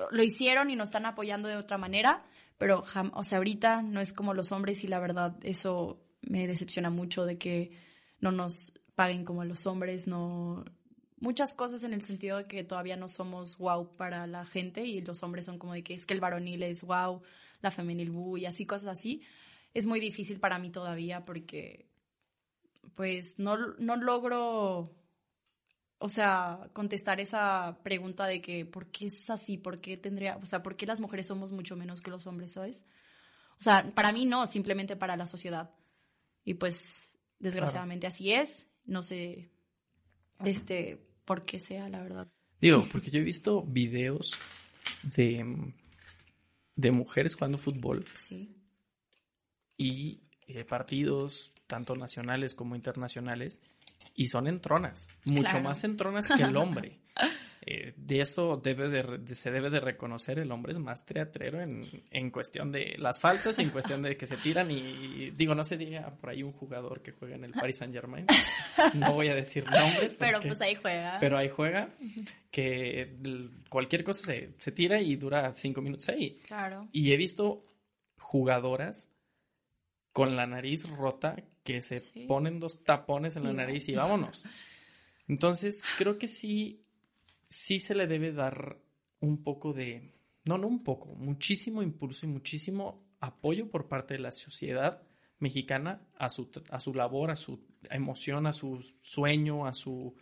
lo 0.09 0.23
hicieron 0.23 0.69
y 0.69 0.77
nos 0.77 0.87
están 0.87 1.05
apoyando 1.05 1.49
de 1.49 1.57
otra 1.57 1.77
manera, 1.77 2.23
pero 2.57 2.85
o 3.11 3.23
sea, 3.25 3.39
ahorita 3.39 3.81
no 3.81 3.99
es 3.99 4.13
como 4.13 4.33
los 4.33 4.53
hombres 4.53 4.85
y 4.85 4.87
la 4.87 4.99
verdad 4.99 5.35
eso 5.43 6.04
me 6.27 6.47
decepciona 6.47 6.89
mucho 6.89 7.25
de 7.25 7.37
que 7.37 7.71
no 8.19 8.31
nos 8.31 8.73
paguen 8.95 9.25
como 9.25 9.43
los 9.43 9.67
hombres, 9.67 10.07
no 10.07 10.63
muchas 11.19 11.55
cosas 11.55 11.83
en 11.83 11.93
el 11.93 12.01
sentido 12.01 12.37
de 12.37 12.45
que 12.45 12.63
todavía 12.63 12.97
no 12.97 13.07
somos 13.07 13.57
wow 13.57 13.89
para 13.97 14.27
la 14.27 14.45
gente 14.45 14.83
y 14.83 15.01
los 15.01 15.23
hombres 15.23 15.45
son 15.45 15.57
como 15.57 15.73
de 15.73 15.83
que 15.83 15.93
es 15.93 16.05
que 16.05 16.13
el 16.13 16.19
varonil 16.19 16.63
es 16.63 16.83
wow, 16.83 17.21
la 17.61 17.71
femenil 17.71 18.11
bu 18.11 18.37
y 18.37 18.45
así 18.45 18.65
cosas 18.65 18.97
así. 18.97 19.21
Es 19.73 19.85
muy 19.85 19.99
difícil 19.99 20.39
para 20.39 20.59
mí 20.59 20.69
todavía 20.69 21.23
porque 21.23 21.87
pues 22.95 23.39
no, 23.39 23.57
no 23.57 23.95
logro, 23.97 24.93
o 25.97 26.09
sea, 26.09 26.69
contestar 26.73 27.19
esa 27.19 27.79
pregunta 27.83 28.25
de 28.27 28.41
que 28.41 28.65
¿por 28.65 28.91
qué 28.91 29.07
es 29.07 29.29
así? 29.29 29.57
¿Por 29.57 29.81
qué 29.81 29.97
tendría, 29.97 30.37
o 30.37 30.45
sea, 30.45 30.63
por 30.63 30.77
qué 30.77 30.85
las 30.85 30.99
mujeres 30.99 31.27
somos 31.27 31.51
mucho 31.51 31.75
menos 31.75 32.01
que 32.01 32.11
los 32.11 32.27
hombres, 32.27 32.53
¿sabes? 32.53 32.85
O 33.59 33.63
sea, 33.63 33.91
para 33.95 34.11
mí 34.11 34.25
no, 34.25 34.47
simplemente 34.47 34.95
para 34.95 35.17
la 35.17 35.27
sociedad. 35.27 35.71
Y 36.45 36.53
pues, 36.53 37.17
desgraciadamente 37.39 38.07
así 38.07 38.31
es. 38.31 38.65
No 38.85 39.01
sé, 39.03 39.49
este, 40.45 40.99
por 41.25 41.43
qué 41.45 41.59
sea, 41.59 41.89
la 41.89 42.01
verdad. 42.01 42.27
Digo, 42.61 42.87
porque 42.91 43.09
yo 43.11 43.19
he 43.19 43.23
visto 43.23 43.63
videos 43.63 44.31
de, 45.15 45.73
de 46.75 46.91
mujeres 46.91 47.35
jugando 47.35 47.57
fútbol 47.57 48.05
Sí. 48.15 48.55
y 49.77 50.21
eh, 50.47 50.63
partidos, 50.63 51.51
tanto 51.67 51.95
nacionales 51.95 52.53
como 52.53 52.75
internacionales, 52.75 53.59
y 54.13 54.27
son 54.27 54.47
entronas, 54.47 55.07
mucho 55.25 55.49
Claro. 55.49 55.63
más 55.63 55.83
entronas 55.83 56.27
que 56.29 56.43
el 56.43 56.55
hombre. 56.57 56.99
Eh, 57.61 57.93
de 57.97 58.19
esto 58.19 58.57
debe 58.57 58.89
de, 58.89 59.33
se 59.35 59.49
debe 59.49 59.69
de 59.71 59.79
reconocer, 59.79 60.37
el 60.37 60.51
hombre 60.51 60.73
es 60.73 60.79
más 60.79 61.03
teatrero 61.03 61.61
en, 61.61 61.81
en 62.11 62.29
cuestión 62.29 62.71
de 62.71 62.95
las 62.99 63.19
faltas, 63.19 63.57
en 63.59 63.71
cuestión 63.71 64.03
de 64.03 64.15
que 64.17 64.27
se 64.27 64.37
tiran 64.37 64.69
y 64.69 65.31
digo, 65.31 65.55
no 65.55 65.63
se 65.63 65.75
diga 65.77 66.15
por 66.15 66.29
ahí 66.29 66.43
un 66.43 66.51
jugador 66.51 67.01
que 67.01 67.11
juega 67.11 67.35
en 67.35 67.43
el 67.45 67.51
Paris 67.53 67.77
Saint 67.77 67.93
Germain, 67.93 68.27
no 68.95 69.13
voy 69.13 69.29
a 69.29 69.35
decir 69.35 69.65
nombres, 69.69 70.13
Pero 70.19 70.39
pues 70.41 70.61
ahí 70.61 70.75
juega. 70.75 71.17
pero 71.19 71.37
ahí 71.39 71.49
juega 71.49 71.89
que 72.51 73.15
cualquier 73.69 74.03
cosa 74.03 74.25
se, 74.27 74.53
se 74.59 74.71
tira 74.71 75.01
y 75.01 75.15
dura 75.15 75.53
cinco 75.55 75.81
minutos 75.81 76.07
ahí. 76.09 76.37
Claro. 76.47 76.87
Y 76.91 77.11
he 77.13 77.17
visto 77.17 77.65
jugadoras 78.19 79.09
con 80.11 80.35
la 80.35 80.45
nariz 80.45 80.87
rota 80.89 81.35
que 81.63 81.81
se 81.81 81.99
Sí. 81.99 82.25
ponen 82.27 82.59
dos 82.59 82.83
tapones 82.83 83.35
en 83.35 83.43
la 83.43 83.53
nariz 83.53 83.89
y 83.89 83.95
vámonos. 83.95 84.43
Entonces, 85.27 85.81
creo 85.97 86.17
que 86.17 86.27
sí, 86.27 86.84
sí 87.47 87.79
se 87.79 87.95
le 87.95 88.07
debe 88.07 88.31
dar 88.31 88.77
un 89.19 89.43
poco 89.43 89.73
de, 89.73 90.13
no, 90.45 90.57
no 90.57 90.67
un 90.67 90.83
poco, 90.83 91.15
muchísimo 91.15 91.81
impulso 91.81 92.25
y 92.25 92.29
muchísimo 92.29 93.05
apoyo 93.19 93.69
por 93.69 93.87
parte 93.87 94.13
de 94.15 94.19
la 94.19 94.31
sociedad 94.31 95.01
mexicana 95.39 96.07
a 96.17 96.29
su, 96.29 96.49
a 96.69 96.79
su 96.79 96.93
labor, 96.93 97.31
a 97.31 97.35
su 97.35 97.59
emoción, 97.89 98.47
a 98.47 98.53
su 98.53 98.79
sueño, 99.01 99.65
a 99.67 99.73
su 99.73 100.15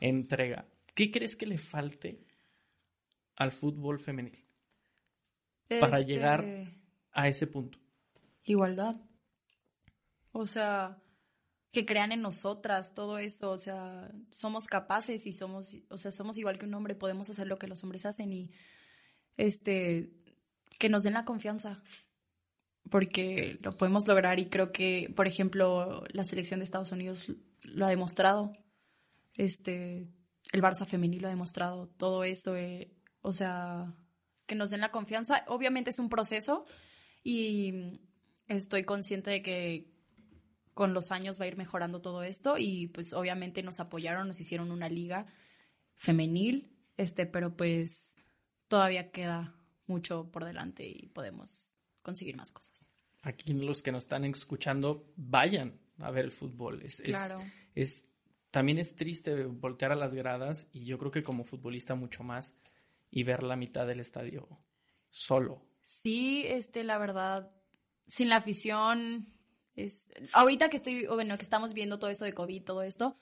entrega. 0.00 0.66
¿Qué 0.94 1.10
crees 1.10 1.36
que 1.36 1.46
le 1.46 1.58
falte 1.58 2.24
al 3.36 3.50
fútbol 3.52 3.98
femenil 3.98 4.44
para 5.80 5.98
Este, 6.00 6.12
llegar- 6.12 6.44
a 7.12 7.28
ese 7.28 7.46
punto? 7.46 7.78
Igualdad. 8.44 8.96
O 10.32 10.46
sea, 10.46 10.98
que 11.74 11.84
crean 11.84 12.12
en 12.12 12.22
nosotras, 12.22 12.94
todo 12.94 13.18
eso, 13.18 13.50
o 13.50 13.58
sea, 13.58 14.10
somos 14.30 14.66
capaces 14.66 15.26
y 15.26 15.32
somos, 15.32 15.76
o 15.90 15.98
sea, 15.98 16.12
somos 16.12 16.38
igual 16.38 16.58
que 16.58 16.66
un 16.66 16.72
hombre, 16.72 16.94
podemos 16.94 17.28
hacer 17.28 17.48
lo 17.48 17.58
que 17.58 17.66
los 17.66 17.82
hombres 17.82 18.06
hacen 18.06 18.32
y 18.32 18.50
este 19.36 20.10
que 20.78 20.88
nos 20.88 21.02
den 21.02 21.14
la 21.14 21.24
confianza. 21.24 21.82
Porque 22.90 23.58
lo 23.62 23.76
podemos 23.76 24.06
lograr 24.06 24.38
y 24.38 24.48
creo 24.48 24.70
que, 24.70 25.12
por 25.16 25.26
ejemplo, 25.26 26.04
la 26.10 26.22
selección 26.22 26.60
de 26.60 26.64
Estados 26.64 26.92
Unidos 26.92 27.32
lo 27.62 27.86
ha 27.86 27.88
demostrado. 27.88 28.52
Este, 29.36 30.06
el 30.52 30.62
Barça 30.62 30.86
femenil 30.86 31.22
lo 31.22 31.28
ha 31.28 31.30
demostrado, 31.30 31.88
todo 31.96 32.24
eso, 32.24 32.56
eh, 32.56 32.92
o 33.22 33.32
sea, 33.32 33.92
que 34.46 34.54
nos 34.54 34.70
den 34.70 34.80
la 34.80 34.92
confianza. 34.92 35.44
Obviamente 35.48 35.90
es 35.90 35.98
un 35.98 36.08
proceso 36.08 36.66
y 37.24 38.00
estoy 38.46 38.84
consciente 38.84 39.30
de 39.30 39.42
que 39.42 39.93
con 40.74 40.92
los 40.92 41.10
años 41.12 41.40
va 41.40 41.44
a 41.44 41.48
ir 41.48 41.56
mejorando 41.56 42.00
todo 42.02 42.22
esto 42.24 42.56
y 42.58 42.88
pues 42.88 43.12
obviamente 43.12 43.62
nos 43.62 43.80
apoyaron, 43.80 44.26
nos 44.28 44.40
hicieron 44.40 44.70
una 44.72 44.88
liga 44.88 45.26
femenil, 45.94 46.76
este, 46.96 47.26
pero 47.26 47.56
pues 47.56 48.12
todavía 48.68 49.10
queda 49.10 49.54
mucho 49.86 50.30
por 50.30 50.44
delante 50.44 50.86
y 50.86 51.06
podemos 51.08 51.70
conseguir 52.02 52.36
más 52.36 52.52
cosas. 52.52 52.86
Aquí 53.22 53.52
los 53.54 53.82
que 53.82 53.92
nos 53.92 54.04
están 54.04 54.24
escuchando, 54.24 55.12
vayan 55.16 55.80
a 55.98 56.10
ver 56.10 56.26
el 56.26 56.32
fútbol. 56.32 56.82
Es, 56.82 57.00
es- 57.00 57.06
Claro. 57.06 57.38
es- 57.74 58.04
también 58.50 58.78
es 58.78 58.94
triste 58.94 59.44
voltear 59.46 59.92
a 59.92 59.96
las 59.96 60.14
gradas 60.14 60.68
y 60.72 60.84
yo 60.84 60.98
creo 60.98 61.10
que 61.10 61.22
como 61.22 61.44
futbolista 61.44 61.94
mucho 61.94 62.22
más 62.22 62.56
y 63.10 63.22
ver 63.24 63.42
la 63.42 63.56
mitad 63.56 63.86
del 63.86 64.00
estadio 64.00 64.48
solo. 65.10 65.62
Sí, 65.82 66.44
este, 66.46 66.82
la 66.84 66.98
verdad, 66.98 67.50
sin 68.06 68.28
la 68.28 68.36
afición, 68.36 69.32
es, 69.76 70.08
ahorita 70.32 70.68
que 70.68 70.76
estoy, 70.76 71.06
o 71.06 71.14
bueno, 71.14 71.36
que 71.36 71.44
estamos 71.44 71.72
viendo 71.74 71.98
todo 71.98 72.10
esto 72.10 72.24
de 72.24 72.32
COVID, 72.34 72.62
todo 72.62 72.82
esto, 72.82 73.16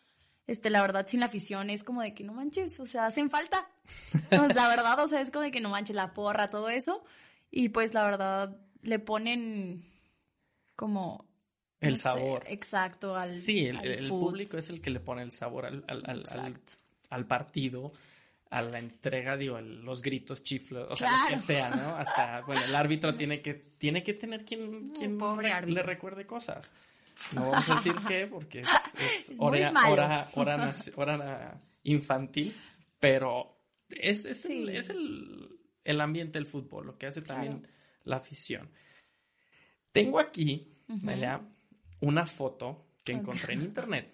este, 0.46 0.70
la 0.70 0.80
verdad, 0.82 1.06
sin 1.06 1.20
la 1.20 1.26
afición 1.26 1.70
es 1.70 1.84
como 1.84 2.02
de 2.02 2.14
que 2.14 2.24
no 2.24 2.32
manches, 2.34 2.78
o 2.80 2.86
sea, 2.86 3.06
hacen 3.06 3.30
falta. 3.30 3.68
Pues, 4.30 4.54
la 4.54 4.68
verdad, 4.68 4.98
o 5.00 5.08
sea, 5.08 5.20
es 5.20 5.30
como 5.30 5.44
de 5.44 5.50
que 5.50 5.60
no 5.60 5.68
manches 5.70 5.94
la 5.96 6.14
porra, 6.14 6.50
todo 6.50 6.68
eso. 6.70 7.02
Y 7.50 7.68
pues 7.68 7.92
la 7.94 8.04
verdad, 8.04 8.56
le 8.82 8.98
ponen 8.98 9.84
como... 10.76 11.26
El 11.80 11.90
no 11.92 11.96
sé, 11.96 12.02
sabor. 12.02 12.44
exacto, 12.46 13.16
al 13.16 13.34
Sí, 13.34 13.66
el, 13.66 13.76
al 13.76 13.86
el 13.86 14.08
público 14.08 14.56
es 14.56 14.68
el 14.70 14.80
que 14.80 14.90
le 14.90 15.00
pone 15.00 15.22
el 15.22 15.32
sabor 15.32 15.66
al, 15.66 15.84
al- 15.88 16.60
al 17.10 17.26
partido, 17.26 17.92
a 18.52 18.62
la 18.62 18.78
entrega, 18.78 19.36
digo, 19.36 19.60
los 19.60 20.02
gritos, 20.02 20.42
chiflos, 20.42 20.86
o 20.90 20.94
sea, 20.96 21.10
lo 21.30 21.36
que 21.36 21.40
sea, 21.40 21.70
¿no? 21.70 21.96
Hasta, 21.96 22.42
bueno, 22.46 22.62
el 22.64 22.74
árbitro 22.74 23.14
tiene 23.14 23.40
que, 23.40 23.54
tiene 23.54 24.02
que 24.02 24.14
tener 24.14 24.44
quien, 24.44 24.88
quien 24.90 25.16
pobre 25.18 25.48
re- 25.48 25.52
árbitro. 25.54 25.74
le 25.76 25.82
recuerde 25.82 26.26
cosas. 26.26 26.70
No 27.32 27.50
vamos 27.50 27.68
a 27.70 27.74
decir 27.76 27.94
qué, 28.06 28.26
porque 28.26 28.60
es, 28.60 29.32
hora, 29.38 29.72
hora, 29.88 30.28
hora, 30.34 30.72
hora 30.96 31.60
infantil, 31.84 32.54
pero 33.00 33.58
es, 33.88 34.24
es, 34.24 34.44
el, 34.44 34.68
es 34.68 34.90
el, 34.90 35.58
el 35.84 36.00
ambiente 36.00 36.38
del 36.38 36.46
fútbol, 36.46 36.86
lo 36.86 36.98
que 36.98 37.06
hace 37.06 37.22
también 37.22 37.60
Claro. 37.60 37.74
la 38.04 38.16
afición. 38.16 38.70
Tengo 39.92 40.18
aquí, 40.20 40.74
una 42.00 42.26
foto 42.26 42.86
que 43.04 43.12
encontré 43.12 43.54
en 43.54 43.62
internet. 43.62 44.12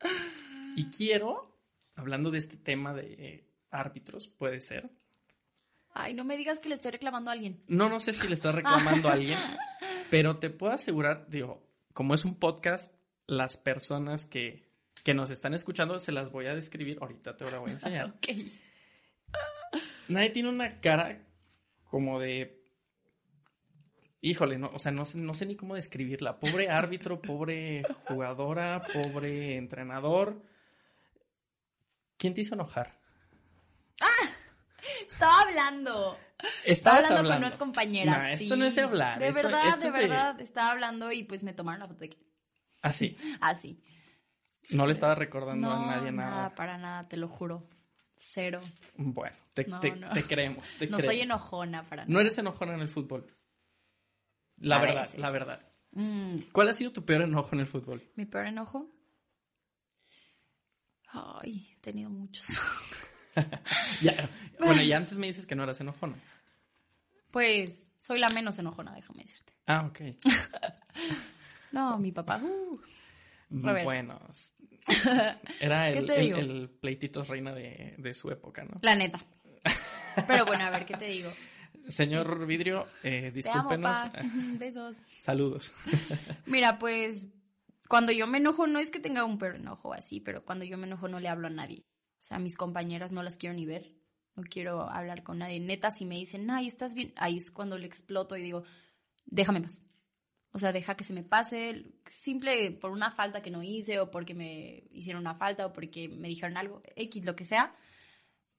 Y 0.74 0.86
quiero, 0.86 1.58
hablando 1.96 2.30
de 2.30 2.38
este 2.38 2.56
tema 2.56 2.94
de 2.94 3.44
árbitros, 3.72 4.28
puede 4.28 4.60
ser. 4.60 4.90
Ay, 5.94 6.14
no 6.14 6.24
me 6.24 6.36
digas 6.36 6.58
que 6.58 6.68
le 6.68 6.74
estoy 6.74 6.92
reclamando 6.92 7.30
a 7.30 7.34
alguien. 7.34 7.62
No, 7.66 7.88
no 7.88 8.00
sé 8.00 8.12
si 8.12 8.26
le 8.26 8.34
estás 8.34 8.54
reclamando 8.54 9.08
a 9.08 9.12
alguien, 9.12 9.38
pero 10.10 10.38
te 10.38 10.50
puedo 10.50 10.72
asegurar, 10.72 11.28
digo, 11.28 11.62
como 11.92 12.14
es 12.14 12.24
un 12.24 12.36
podcast, 12.36 12.94
las 13.26 13.56
personas 13.56 14.26
que, 14.26 14.68
que 15.04 15.14
nos 15.14 15.30
están 15.30 15.54
escuchando 15.54 15.98
se 15.98 16.12
las 16.12 16.30
voy 16.30 16.46
a 16.46 16.54
describir. 16.54 16.98
Ahorita 17.00 17.36
te 17.36 17.50
la 17.50 17.58
voy 17.58 17.70
a 17.70 17.72
enseñar. 17.72 18.14
Ok. 18.16 18.28
Nadie 20.08 20.30
tiene 20.30 20.50
una 20.50 20.80
cara 20.80 21.24
como 21.84 22.20
de. 22.20 22.60
Híjole, 24.20 24.58
no, 24.58 24.70
o 24.74 24.78
sea, 24.78 24.92
no 24.92 25.04
sé, 25.04 25.18
no 25.18 25.32
sé 25.32 25.46
ni 25.46 25.56
cómo 25.56 25.74
describirla. 25.74 26.38
Pobre 26.38 26.68
árbitro, 26.68 27.20
pobre 27.22 27.82
jugadora, 28.06 28.82
pobre 28.92 29.56
entrenador. 29.56 30.42
¿Quién 32.18 32.34
te 32.34 32.42
hizo 32.42 32.54
enojar? 32.54 33.01
Estaba 35.08 35.40
hablando. 35.42 36.18
Estaba 36.64 36.96
hablando, 36.96 37.18
hablando. 37.18 37.34
con 37.44 37.46
una 37.52 37.58
compañera. 37.58 38.18
No, 38.18 38.26
esto 38.26 38.56
no 38.56 38.64
es 38.64 38.74
de 38.74 38.82
hablar, 38.82 39.18
De 39.20 39.28
esto- 39.28 39.42
verdad, 39.42 39.68
esto 39.68 39.84
de 39.84 39.90
verdad. 39.90 40.40
Estaba 40.40 40.70
hablando 40.72 41.12
y 41.12 41.24
pues 41.24 41.44
me 41.44 41.52
tomaron 41.52 41.80
la 41.80 41.86
foto 41.88 42.00
de 42.00 42.10
que. 42.10 42.18
Así. 42.82 43.16
Así. 43.40 43.82
No 44.70 44.86
le 44.86 44.92
estaba 44.92 45.14
recordando 45.16 45.68
No, 45.68 45.74
a 45.82 45.86
nadie 45.96 46.12
nada. 46.12 46.30
nada, 46.30 46.54
para 46.54 46.78
nada, 46.78 47.06
te 47.08 47.16
lo 47.16 47.28
juro. 47.28 47.68
Cero. 48.14 48.60
Bueno, 48.96 49.36
te, 49.52 49.64
No, 49.66 49.80
te- 49.80 49.90
no. 49.96 50.08
te 50.10 50.22
creemos, 50.24 50.72
te 50.74 50.86
No 50.88 50.96
creemos. 50.96 51.04
soy 51.14 51.20
enojona 51.22 51.82
para 51.84 52.02
nada. 52.04 52.12
No 52.12 52.20
eres 52.20 52.38
enojona 52.38 52.74
en 52.74 52.80
el 52.80 52.88
fútbol. 52.88 53.26
La 54.58 54.76
A 54.76 54.80
verdad, 54.80 55.02
veces. 55.02 55.18
la 55.20 55.30
verdad. 55.30 55.68
Mm, 55.90 56.38
¿Cuál 56.52 56.68
ha 56.68 56.74
sido 56.74 56.92
tu 56.92 57.04
peor 57.04 57.22
enojo 57.22 57.50
en 57.52 57.60
el 57.60 57.66
fútbol? 57.66 58.08
¿Mi 58.14 58.24
peor 58.24 58.46
enojo? 58.46 58.88
Ay, 61.08 61.70
he 61.72 61.80
tenido 61.80 62.08
muchos. 62.08 62.46
Ya, 64.02 64.28
bueno, 64.58 64.82
y 64.82 64.92
antes 64.92 65.16
me 65.18 65.26
dices 65.26 65.46
que 65.46 65.54
no 65.54 65.62
eras 65.64 65.80
enojona. 65.80 66.16
Pues 67.30 67.90
soy 67.98 68.18
la 68.18 68.28
menos 68.30 68.58
enojona, 68.58 68.94
déjame 68.94 69.22
decirte. 69.22 69.52
Ah, 69.66 69.86
ok. 69.86 70.00
No, 71.72 71.98
mi 71.98 72.12
papá. 72.12 72.36
uh. 72.36 72.78
Bueno, 73.48 74.20
era 75.60 75.90
¿Qué 75.92 75.98
el, 76.00 76.10
el- 76.10 76.68
pleititos 76.68 77.28
reina 77.28 77.54
de, 77.54 77.94
de 77.96 78.14
su 78.14 78.30
época, 78.30 78.64
¿no? 78.64 78.78
La 78.82 78.94
neta. 78.94 79.24
Pero 80.28 80.44
bueno, 80.44 80.64
a 80.64 80.70
ver, 80.70 80.84
¿qué 80.84 80.96
te 80.98 81.06
digo? 81.06 81.32
Señor 81.88 82.44
Vidrio, 82.46 82.86
eh, 83.02 83.32
Te 83.42 83.50
amo, 83.50 83.70
discúlpenos. 83.70 84.58
Besos. 84.58 84.96
Saludos. 85.18 85.74
Mira, 86.46 86.78
pues 86.78 87.30
cuando 87.88 88.12
yo 88.12 88.26
me 88.26 88.36
enojo, 88.38 88.66
no 88.66 88.78
es 88.78 88.90
que 88.90 89.00
tenga 89.00 89.24
un 89.24 89.38
peor 89.38 89.56
enojo 89.56 89.94
así, 89.94 90.20
pero 90.20 90.44
cuando 90.44 90.64
yo 90.66 90.76
me 90.76 90.86
enojo 90.86 91.08
no 91.08 91.20
le 91.20 91.28
hablo 91.28 91.46
a 91.46 91.50
nadie. 91.50 91.84
O 92.22 92.24
sea, 92.24 92.38
mis 92.38 92.56
compañeras 92.56 93.10
no 93.10 93.24
las 93.24 93.34
quiero 93.34 93.52
ni 93.52 93.66
ver. 93.66 93.90
No 94.36 94.44
quiero 94.44 94.88
hablar 94.88 95.24
con 95.24 95.38
nadie. 95.38 95.58
Neta, 95.58 95.90
si 95.90 96.04
me 96.06 96.14
dicen, 96.14 96.48
ay, 96.52 96.68
estás 96.68 96.94
bien, 96.94 97.12
ahí 97.16 97.36
es 97.36 97.50
cuando 97.50 97.76
le 97.76 97.86
exploto 97.86 98.36
y 98.36 98.42
digo, 98.42 98.62
déjame 99.26 99.60
paz. 99.60 99.82
O 100.52 100.58
sea, 100.60 100.70
deja 100.72 100.94
que 100.94 101.02
se 101.02 101.14
me 101.14 101.24
pase, 101.24 101.84
simple 102.06 102.70
por 102.70 102.92
una 102.92 103.10
falta 103.10 103.42
que 103.42 103.50
no 103.50 103.64
hice 103.64 103.98
o 103.98 104.08
porque 104.12 104.34
me 104.34 104.84
hicieron 104.92 105.22
una 105.22 105.34
falta 105.34 105.66
o 105.66 105.72
porque 105.72 106.08
me 106.08 106.28
dijeron 106.28 106.56
algo, 106.56 106.80
X, 106.94 107.24
lo 107.24 107.34
que 107.34 107.44
sea. 107.44 107.74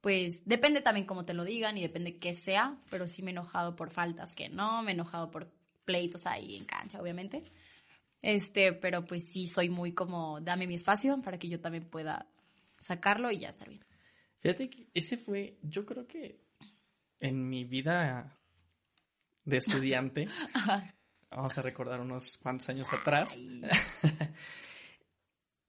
Pues 0.02 0.44
depende 0.44 0.82
también 0.82 1.06
cómo 1.06 1.24
te 1.24 1.34
lo 1.34 1.46
digan 1.46 1.78
y 1.78 1.84
depende 1.84 2.18
qué 2.18 2.34
sea, 2.34 2.78
pero 2.90 3.08
sí 3.08 3.24
me 3.24 3.32
he 3.32 3.34
enojado 3.34 3.78
por 3.78 3.92
faltas 3.92 4.34
que 4.34 4.50
no, 4.50 4.84
me 4.84 4.92
he 4.92 4.94
enojado 4.94 5.32
por 5.32 5.50
pleitos 5.86 6.28
ahí 6.28 6.58
en 6.58 6.66
cancha, 6.66 7.02
obviamente. 7.02 7.46
Este, 8.22 8.74
pero 8.74 9.06
pues 9.06 9.24
sí 9.32 9.48
soy 9.48 9.70
muy 9.70 9.94
como, 9.94 10.42
dame 10.42 10.68
mi 10.68 10.76
espacio 10.76 11.22
para 11.22 11.40
que 11.40 11.48
yo 11.48 11.62
también 11.62 11.90
pueda 11.90 12.28
sacarlo 12.84 13.32
y 13.32 13.40
ya 13.40 13.50
estar 13.50 13.70
bien. 13.70 13.86
Fíjate 14.40 14.70
que 14.70 14.90
ese 14.94 15.18
fue, 15.18 15.58
yo 15.62 15.86
creo 15.86 16.08
que 16.08 16.42
en 17.20 17.48
mi 17.50 17.64
vida 17.64 18.38
de 19.46 19.58
estudiante, 19.58 20.28
vamos 21.32 21.58
a 21.58 21.62
recordar 21.62 22.02
unos 22.02 22.38
cuantos 22.38 22.68
años 22.70 22.92
atrás, 22.92 23.40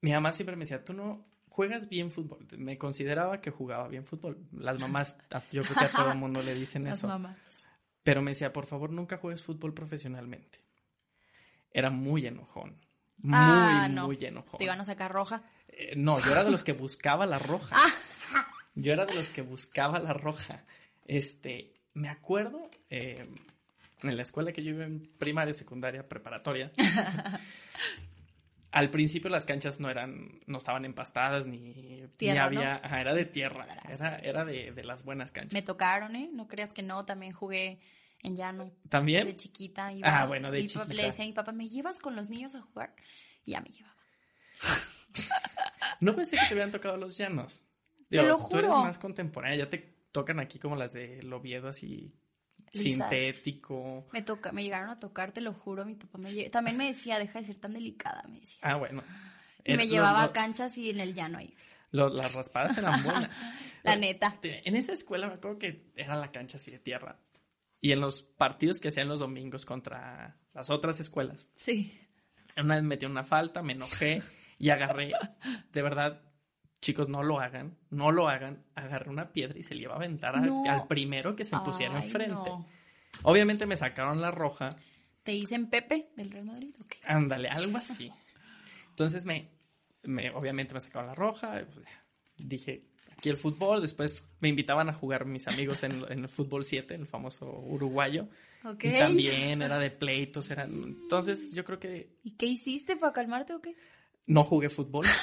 mi 0.01 0.11
mamá 0.11 0.33
siempre 0.33 0.55
me 0.55 0.61
decía, 0.65 0.83
tú 0.83 0.93
no 0.93 1.25
juegas 1.49 1.89
bien 1.89 2.11
fútbol. 2.11 2.45
Me 2.57 2.77
consideraba 2.77 3.41
que 3.41 3.49
jugaba 3.51 3.87
bien 3.87 4.05
fútbol. 4.05 4.45
Las 4.51 4.79
mamás, 4.79 5.17
yo 5.51 5.63
creo 5.63 5.75
que 5.77 5.85
a 5.85 5.91
todo 5.91 6.11
el 6.11 6.17
mundo 6.17 6.41
le 6.43 6.53
dicen 6.53 6.83
Las 6.83 6.99
eso. 6.99 7.07
mamás. 7.07 7.39
Pero 8.03 8.21
me 8.21 8.31
decía, 8.31 8.53
por 8.53 8.65
favor, 8.67 8.91
nunca 8.91 9.17
juegues 9.17 9.43
fútbol 9.43 9.73
profesionalmente. 9.73 10.59
Era 11.71 11.89
muy 11.89 12.27
enojón. 12.27 12.79
Muy, 13.17 13.33
Ah, 13.35 13.87
no. 13.89 14.05
muy 14.07 14.23
enojón. 14.23 14.57
Te 14.59 14.65
iban 14.65 14.79
a 14.81 14.85
sacar 14.85 15.11
roja. 15.11 15.43
Eh, 15.77 15.93
no, 15.95 16.19
yo 16.19 16.31
era 16.31 16.43
de 16.43 16.51
los 16.51 16.63
que 16.63 16.73
buscaba 16.73 17.25
la 17.25 17.39
roja. 17.39 17.75
Yo 18.75 18.93
era 18.93 19.05
de 19.05 19.15
los 19.15 19.29
que 19.29 19.41
buscaba 19.41 19.99
la 19.99 20.13
roja. 20.13 20.63
Este, 21.05 21.73
me 21.93 22.09
acuerdo 22.09 22.69
eh, 22.89 23.27
en 24.01 24.15
la 24.17 24.21
escuela 24.23 24.51
que 24.51 24.63
yo 24.63 24.71
iba 24.71 24.85
en 24.85 25.09
primaria, 25.17 25.53
secundaria, 25.53 26.07
preparatoria. 26.07 26.71
al 28.71 28.89
principio 28.89 29.29
las 29.29 29.45
canchas 29.45 29.79
no 29.79 29.89
eran, 29.89 30.41
no 30.47 30.57
estaban 30.57 30.83
empastadas 30.85 31.45
ni, 31.45 31.57
ni 31.59 32.07
Tierra, 32.17 32.49
¿no? 32.49 32.59
había, 32.59 32.75
ajá, 32.83 33.01
era 33.01 33.13
de 33.13 33.25
tierra, 33.25 33.65
era, 33.89 34.17
era 34.17 34.45
de, 34.45 34.71
de 34.71 34.83
las 34.83 35.03
buenas 35.03 35.31
canchas. 35.31 35.53
Me 35.53 35.61
tocaron, 35.61 36.15
¿eh? 36.15 36.29
No 36.33 36.47
creas 36.47 36.73
que 36.73 36.83
no, 36.83 37.05
también 37.05 37.31
jugué 37.31 37.79
en 38.21 38.35
llano. 38.35 38.71
¿También? 38.89 39.27
De 39.27 39.35
chiquita. 39.35 39.93
Iba, 39.93 40.07
Ah, 40.09 40.25
bueno, 40.25 40.51
de 40.51 40.61
mi 40.61 40.67
papá-. 40.67 40.93
Le 40.93 41.03
decía 41.03 41.23
a 41.23 41.27
mi 41.27 41.33
papá, 41.33 41.51
¿me 41.51 41.69
llevas 41.69 41.97
con 41.97 42.15
los 42.15 42.29
niños 42.29 42.55
a 42.55 42.61
jugar? 42.61 42.93
Y 43.45 43.51
ya 43.51 43.61
me 43.61 43.69
llevaba. 43.69 43.95
No 46.01 46.15
pensé 46.15 46.37
que 46.37 46.45
te 46.47 46.53
hubieran 46.53 46.71
tocado 46.71 46.97
los 46.97 47.17
llanos. 47.17 47.65
Te 48.09 48.21
lo 48.23 48.37
Tú 48.47 48.57
eres 48.57 48.69
juro. 48.69 48.83
más 48.83 48.99
contemporánea, 48.99 49.57
ya 49.57 49.69
te 49.69 49.77
tocan 50.11 50.39
aquí 50.39 50.59
como 50.59 50.75
las 50.75 50.93
de 50.93 51.19
Oviedo 51.33 51.67
así 51.69 52.13
Lisas. 52.73 52.81
sintético. 52.83 54.07
Me 54.13 54.21
toca, 54.21 54.51
me 54.51 54.63
llegaron 54.63 54.89
a 54.89 54.99
tocar, 54.99 55.31
te 55.31 55.41
lo 55.41 55.53
juro, 55.53 55.85
mi 55.85 55.95
papá 55.95 56.17
me 56.17 56.31
lle- 56.31 56.49
también 56.51 56.77
me 56.77 56.87
decía, 56.87 57.17
deja 57.19 57.39
de 57.39 57.45
ser 57.45 57.57
tan 57.57 57.73
delicada, 57.73 58.23
me 58.27 58.39
decía. 58.39 58.59
Ah, 58.61 58.75
bueno. 58.75 59.03
Y 59.63 59.71
Es- 59.73 59.77
me 59.77 59.87
llevaba 59.87 60.23
lo- 60.23 60.29
a 60.29 60.33
canchas 60.33 60.77
y 60.77 60.89
en 60.89 60.99
el 60.99 61.13
llano 61.15 61.39
ahí. 61.39 61.53
lo- 61.91 62.09
las 62.09 62.33
raspadas 62.33 62.77
eran 62.77 63.03
buenas. 63.03 63.29
La 63.83 63.95
neta. 63.95 64.37
En 64.41 64.75
esa 64.75 64.91
escuela 64.93 65.27
me 65.27 65.35
acuerdo 65.35 65.59
que 65.59 65.91
era 65.95 66.15
la 66.15 66.31
cancha 66.31 66.57
así 66.57 66.71
de 66.71 66.79
tierra. 66.79 67.19
Y 67.81 67.91
en 67.91 67.99
los 68.01 68.23
partidos 68.23 68.79
que 68.79 68.87
hacían 68.87 69.07
los 69.07 69.19
domingos 69.19 69.65
contra 69.65 70.37
las 70.53 70.69
otras 70.71 70.99
escuelas, 70.99 71.47
Sí. 71.55 71.97
una 72.57 72.75
vez 72.75 72.83
metí 72.83 73.05
una 73.05 73.23
falta, 73.23 73.61
me 73.61 73.73
enojé 73.73 74.19
y 74.57 74.69
agarré, 74.69 75.11
de 75.71 75.81
verdad, 75.81 76.21
chicos, 76.81 77.09
no 77.09 77.23
lo 77.23 77.39
hagan, 77.39 77.77
no 77.89 78.11
lo 78.11 78.27
hagan, 78.29 78.63
agarré 78.75 79.09
una 79.09 79.31
piedra 79.31 79.57
y 79.57 79.63
se 79.63 79.75
le 79.75 79.83
iba 79.83 79.93
a 79.93 79.97
aventar 79.97 80.35
al, 80.35 80.45
No. 80.45 80.63
al 80.69 80.87
primero 80.87 81.35
que 81.35 81.45
se 81.45 81.57
pusiera 81.65 81.97
Ay, 81.97 82.05
enfrente. 82.05 82.33
no. 82.33 82.65
Obviamente 83.23 83.65
me 83.65 83.75
sacaron 83.75 84.21
la 84.21 84.31
roja, 84.31 84.69
¿Te 85.23 85.31
dicen 85.31 85.69
Pepe 85.71 86.09
del 86.15 86.29
Real 86.29 86.45
Madrid? 86.45 86.75
Ok. 86.79 86.97
ándale, 87.03 87.47
algo 87.49 87.77
así. 87.77 88.11
Entonces 88.89 89.25
me, 89.25 89.49
me 90.03 90.29
obviamente 90.31 90.73
me 90.75 90.81
sacaron 90.81 91.07
la 91.07 91.15
roja, 91.15 91.65
pues, 91.73 91.87
dije, 92.37 92.83
aquí 93.17 93.29
el 93.29 93.37
fútbol, 93.37 93.81
después 93.81 94.23
me 94.39 94.49
invitaban 94.49 94.87
a 94.89 94.93
jugar 94.93 95.25
mis 95.25 95.47
amigos 95.47 95.81
en, 95.83 96.03
en 96.11 96.19
el 96.19 96.29
fútbol 96.29 96.63
7, 96.63 96.93
el 96.93 97.07
famoso 97.07 97.47
uruguayo. 97.49 98.27
Y 98.81 98.97
también 98.99 99.61
era 99.61 99.77
de 99.79 99.91
pleitos, 99.91 100.49
eran... 100.51 100.71
Entonces 100.73 101.51
yo 101.53 101.63
creo 101.63 101.79
que 101.79 102.17
¿Y 102.23 102.31
qué 102.35 102.45
hiciste 102.47 102.95
para 102.95 103.13
calmarte 103.13 103.53
o 103.53 103.61
qué? 103.61 103.75
No 104.27 104.43
jugué 104.43 104.69
fútbol. 104.69 105.05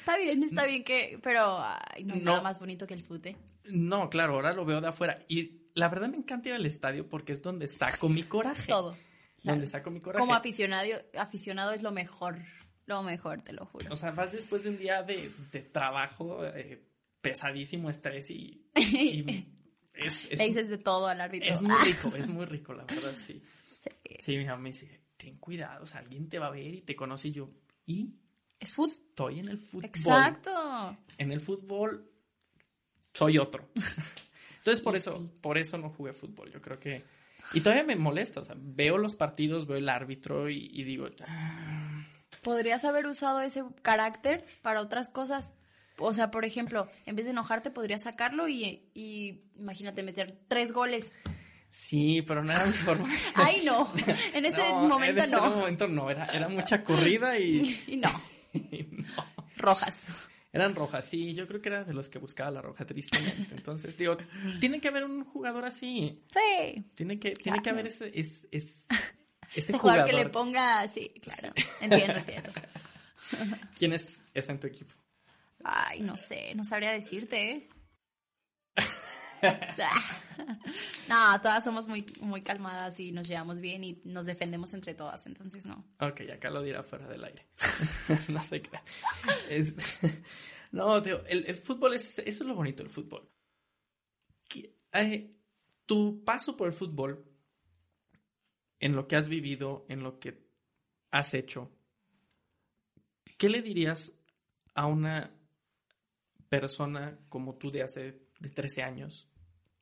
Está 0.00 0.18
bien, 0.18 0.42
está 0.42 0.66
bien 0.66 0.84
que, 0.84 1.18
pero 1.22 1.58
ay, 1.58 2.04
no 2.04 2.12
hay 2.14 2.20
No. 2.20 2.32
nada 2.32 2.42
más 2.42 2.60
bonito 2.60 2.86
que 2.86 2.92
el 2.92 3.02
fute. 3.02 3.36
No, 3.64 4.10
claro, 4.10 4.34
ahora 4.34 4.52
lo 4.52 4.66
veo 4.66 4.82
de 4.82 4.88
afuera. 4.88 5.24
Y 5.28 5.62
la 5.74 5.88
verdad 5.88 6.08
me 6.08 6.18
encanta 6.18 6.50
ir 6.50 6.54
al 6.56 6.66
estadio 6.66 7.08
porque 7.08 7.32
es 7.32 7.40
donde 7.40 7.66
saco 7.68 8.10
mi 8.10 8.22
coraje. 8.22 8.68
Todo. 8.68 8.90
Donde 9.42 9.62
claro. 9.62 9.66
saco 9.66 9.90
mi 9.90 10.00
coraje. 10.00 10.20
Como 10.20 10.34
aficionado, 10.34 10.86
aficionado 11.18 11.72
es 11.72 11.82
lo 11.82 11.90
mejor, 11.90 12.38
lo 12.84 13.02
mejor, 13.02 13.40
te 13.40 13.54
lo 13.54 13.64
juro. 13.64 13.86
O 13.90 13.96
sea, 13.96 14.10
vas 14.10 14.30
después 14.32 14.62
de 14.64 14.70
un 14.70 14.78
día 14.78 15.02
de, 15.02 15.30
de 15.50 15.62
trabajo 15.62 16.44
eh, 16.48 16.84
pesadísimo, 17.22 17.88
estrés 17.88 18.30
y... 18.30 18.68
y 18.76 19.46
es, 19.94 20.26
es- 20.30 20.38
Le 20.38 20.48
dices 20.48 20.68
de 20.68 20.76
todo 20.76 21.06
al 21.06 21.18
árbitro. 21.22 21.50
es 21.54 21.62
muy 21.62 21.74
rico, 21.82 22.12
es 22.18 22.28
muy 22.28 22.44
rico, 22.44 22.74
la 22.74 22.84
verdad, 22.84 23.14
sí. 23.16 23.42
Sí. 23.80 23.90
Sí, 24.20 24.36
mi 24.36 24.44
mamá 24.44 24.58
me 24.62 24.68
dice, 24.68 25.00
ten 25.16 25.36
cuidado, 25.38 25.84
o 25.84 25.86
sea, 25.86 26.00
alguien 26.00 26.28
te 26.28 26.38
va 26.38 26.46
a 26.46 26.50
ver 26.50 26.74
y 26.74 26.82
te 26.82 26.96
conoce 26.96 27.28
y 27.28 27.32
yo. 27.32 27.50
Y 27.86 28.14
Es 28.60 28.72
fútbol. 28.72 28.96
estoy 29.08 29.40
en 29.40 29.48
el 29.48 29.58
fútbol. 29.58 29.84
Exacto. 29.84 30.96
En 31.18 31.32
el 31.32 31.40
fútbol 31.40 32.10
soy 33.12 33.38
otro. 33.38 33.68
Entonces 34.58 34.80
por 34.82 34.96
eso, 34.96 35.18
sí. 35.18 35.30
por 35.40 35.58
eso 35.58 35.78
no 35.78 35.90
jugué 35.90 36.12
fútbol. 36.12 36.50
Yo 36.50 36.60
creo 36.60 36.78
que. 36.80 37.04
Y 37.52 37.60
todavía 37.60 37.84
me 37.84 37.96
molesta. 37.96 38.40
O 38.40 38.44
sea, 38.44 38.56
veo 38.58 38.96
los 38.98 39.16
partidos, 39.16 39.66
veo 39.66 39.76
el 39.76 39.88
árbitro 39.88 40.48
y, 40.48 40.70
y 40.72 40.82
digo, 40.84 41.06
"Ah, 41.26 42.06
Podrías 42.42 42.84
haber 42.84 43.06
usado 43.06 43.40
ese 43.42 43.62
carácter 43.82 44.44
para 44.62 44.80
otras 44.80 45.08
cosas. 45.10 45.52
O 45.98 46.12
sea, 46.12 46.30
por 46.30 46.44
ejemplo, 46.44 46.88
en 47.06 47.14
vez 47.14 47.26
de 47.26 47.30
enojarte, 47.32 47.70
podrías 47.70 48.02
sacarlo 48.02 48.48
y, 48.48 48.88
y 48.94 49.42
imagínate 49.56 50.02
meter 50.02 50.40
tres 50.48 50.72
goles. 50.72 51.04
Sí, 51.76 52.22
pero 52.22 52.44
no 52.44 52.52
era 52.52 52.64
mi 52.66 52.72
forma. 52.72 53.08
Ay, 53.34 53.62
no. 53.64 53.92
En 54.32 54.44
ese 54.46 54.58
No, 54.58 54.88
momento 54.88 55.10
en 55.10 55.18
ese 55.18 55.30
no. 55.36 55.50
momento 55.50 55.88
no, 55.88 56.10
era, 56.10 56.26
era 56.26 56.48
mucha 56.48 56.84
corrida 56.84 57.38
y, 57.38 57.82
Y 57.88 57.96
no. 57.96 58.10
y 58.52 58.86
no. 58.90 59.24
Rojas. 59.56 59.94
Eran 60.52 60.76
rojas, 60.76 61.08
sí, 61.08 61.34
yo 61.34 61.48
creo 61.48 61.60
que 61.60 61.68
era 61.68 61.82
de 61.82 61.92
los 61.94 62.08
que 62.08 62.20
buscaba 62.20 62.48
la 62.52 62.62
roja, 62.62 62.86
tristemente. 62.86 63.54
Entonces, 63.56 63.98
digo, 63.98 64.16
tiene 64.60 64.80
que 64.80 64.86
haber 64.86 65.02
un 65.04 65.24
jugador 65.24 65.64
así. 65.64 66.22
Sí. 66.30 66.84
Tiene 66.94 67.18
que, 67.18 67.32
tiene 67.32 67.60
que 67.60 67.70
haber 67.70 67.88
ese, 67.88 68.08
es- 68.14 68.46
es- 68.52 68.86
ese 68.88 69.60
Este 69.60 69.72
jugador 69.72 70.02
jugador. 70.04 70.10
que 70.10 70.16
le 70.16 70.30
ponga. 70.30 70.86
Sí, 70.86 71.08
claro. 71.20 71.54
Entiendo, 71.80 72.14
entiendo. 72.18 72.50
¿Quién 73.76 73.94
es, 73.94 74.14
es 74.32 74.48
en 74.48 74.60
tu 74.60 74.68
equipo? 74.68 74.94
Ay, 75.64 76.02
no 76.02 76.16
sé, 76.16 76.54
no 76.54 76.62
sabría 76.64 76.92
decirte, 76.92 77.50
¿eh? 77.50 77.68
no, 81.08 81.40
todas 81.42 81.64
somos 81.64 81.88
muy, 81.88 82.04
muy 82.20 82.42
calmadas 82.42 82.98
y 83.00 83.12
nos 83.12 83.28
llevamos 83.28 83.60
bien 83.60 83.84
y 83.84 84.00
nos 84.04 84.26
defendemos 84.26 84.74
entre 84.74 84.94
todas, 84.94 85.26
entonces 85.26 85.64
no. 85.66 85.84
Ok, 86.00 86.22
acá 86.32 86.50
lo 86.50 86.62
dirá 86.62 86.82
fuera 86.82 87.06
del 87.08 87.24
aire. 87.24 87.46
no 88.28 88.42
sé 88.42 88.62
qué. 88.62 88.70
Es- 89.48 89.74
no, 90.72 91.00
tío, 91.02 91.24
el, 91.26 91.46
el 91.46 91.56
fútbol 91.56 91.94
es, 91.94 92.18
eso 92.18 92.44
es 92.44 92.48
lo 92.48 92.54
bonito 92.54 92.82
del 92.82 92.92
fútbol. 92.92 93.28
Eh, 94.92 95.36
tu 95.86 96.22
paso 96.24 96.56
por 96.56 96.68
el 96.68 96.72
fútbol, 96.72 97.24
en 98.78 98.94
lo 98.94 99.08
que 99.08 99.16
has 99.16 99.28
vivido, 99.28 99.86
en 99.88 100.02
lo 100.02 100.20
que 100.20 100.46
has 101.10 101.34
hecho, 101.34 101.72
¿qué 103.36 103.48
le 103.48 103.60
dirías 103.62 104.16
a 104.74 104.86
una 104.86 105.34
persona 106.48 107.18
como 107.28 107.56
tú 107.56 107.70
de 107.70 107.82
hace 107.82 108.23
de 108.40 108.50
13 108.50 108.82
años 108.82 109.28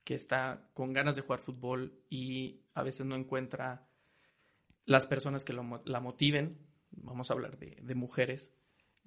que 0.05 0.15
está 0.15 0.69
con 0.75 0.93
ganas 0.93 1.17
de 1.17 1.23
jugar 1.23 1.41
fútbol 1.41 2.03
y 2.11 2.61
a 2.75 2.83
veces 2.83 3.07
no 3.07 3.15
encuentra 3.15 3.89
las 4.85 5.07
personas 5.07 5.45
que 5.45 5.53
lo 5.53 5.83
la 5.85 6.01
motiven, 6.01 6.59
vamos 6.91 7.31
a 7.31 7.35
hablar 7.35 7.59
de, 7.59 7.79
de 7.81 7.95
mujeres, 7.95 8.53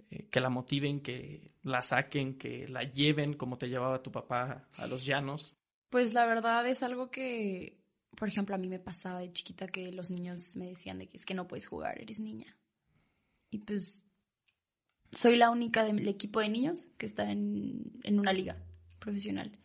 eh, 0.10 0.27
que 0.29 0.39
la 0.39 0.49
motiven, 0.49 1.01
que 1.01 1.51
la 1.63 1.81
saquen, 1.81 2.38
que 2.38 2.67
la 2.67 2.81
lleven 2.81 3.34
como 3.34 3.58
te 3.58 3.67
llevaba 3.67 4.01
tu 4.01 4.12
papá 4.12 4.69
a 4.73 4.88
los 4.88 5.05
llanos. 5.05 5.55
Pues 5.89 6.13
la 6.13 6.25
verdad 6.25 6.65
es 6.67 6.81
algo 6.81 7.12
que, 7.12 7.77
por 8.15 8.27
ejemplo, 8.27 8.55
a 8.55 8.58
mí 8.58 8.67
me 8.67 8.79
pasaba 8.79 9.19
de 9.19 9.31
chiquita 9.31 9.67
que 9.67 9.91
los 9.91 10.10
niños 10.10 10.55
me 10.55 10.67
decían 10.67 10.99
de 10.99 11.08
que 11.08 11.17
es 11.17 11.25
que 11.25 11.34
no 11.34 11.47
puedes 11.47 11.67
jugar, 11.67 12.01
eres 12.01 12.19
niña. 12.19 12.58
Y 13.49 13.60
pues 13.60 14.03
soy 15.12 15.36
la 15.36 15.49
única 15.49 15.84
del 15.84 16.08
equipo 16.08 16.39
de 16.39 16.49
niños 16.49 16.88
que 16.97 17.05
está 17.05 17.31
en, 17.31 17.99
en 18.03 18.19
una 18.19 18.34
liga 18.34 18.58
profesional. 18.99 19.58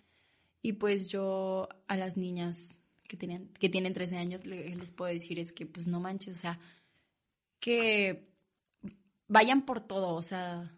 Y 0.63 0.75
pues 0.75 1.09
yo 1.09 1.69
a 1.89 1.97
las 1.97 2.17
niñas 2.17 2.75
que, 3.09 3.17
tenían, 3.17 3.49
que 3.49 3.69
tienen 3.69 3.95
13 3.95 4.19
años 4.19 4.47
le- 4.47 4.75
les 4.77 4.93
puedo 4.93 5.13
decir 5.13 5.39
es 5.39 5.53
que 5.53 5.67
pues 5.67 5.87
no 5.89 6.01
manches, 6.01 6.37
o 6.37 6.41
sea, 6.41 6.61
que 7.59 8.29
vayan 9.29 9.65
por 9.65 9.81
todo, 9.81 10.15
o 10.15 10.23
sea, 10.23 10.75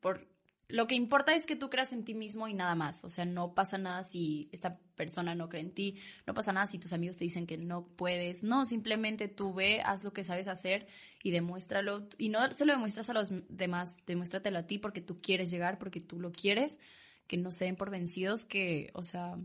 por 0.00 0.26
lo 0.68 0.88
que 0.88 0.96
importa 0.96 1.34
es 1.34 1.46
que 1.46 1.54
tú 1.54 1.70
creas 1.70 1.92
en 1.92 2.04
ti 2.04 2.12
mismo 2.14 2.48
y 2.48 2.54
nada 2.54 2.74
más. 2.74 3.04
O 3.04 3.08
sea, 3.08 3.24
no 3.24 3.54
pasa 3.54 3.78
nada 3.78 4.02
si 4.02 4.48
esta 4.50 4.78
persona 4.96 5.36
no 5.36 5.48
cree 5.48 5.62
en 5.62 5.72
ti, 5.72 5.96
no 6.26 6.34
pasa 6.34 6.52
nada 6.52 6.66
si 6.66 6.78
tus 6.78 6.92
amigos 6.92 7.16
te 7.16 7.24
dicen 7.24 7.46
que 7.46 7.56
no 7.56 7.86
puedes. 7.86 8.42
No, 8.42 8.66
simplemente 8.66 9.28
tú 9.28 9.54
ve, 9.54 9.80
haz 9.84 10.02
lo 10.02 10.12
que 10.12 10.24
sabes 10.24 10.48
hacer 10.48 10.88
y 11.22 11.30
demuéstralo. 11.30 12.08
Y 12.18 12.30
no 12.30 12.50
se 12.52 12.64
lo 12.64 12.72
demuestras 12.72 13.08
a 13.10 13.12
los 13.12 13.30
demás, 13.48 13.94
demuéstratelo 14.06 14.58
a 14.58 14.66
ti 14.66 14.78
porque 14.78 15.00
tú 15.00 15.20
quieres 15.20 15.52
llegar, 15.52 15.78
porque 15.78 16.00
tú 16.00 16.18
lo 16.18 16.32
quieres, 16.32 16.80
que 17.26 17.36
no 17.36 17.50
se 17.50 17.64
den 17.64 17.76
por 17.76 17.90
vencidos, 17.90 18.44
que, 18.44 18.90
o 18.94 19.02
sea, 19.02 19.38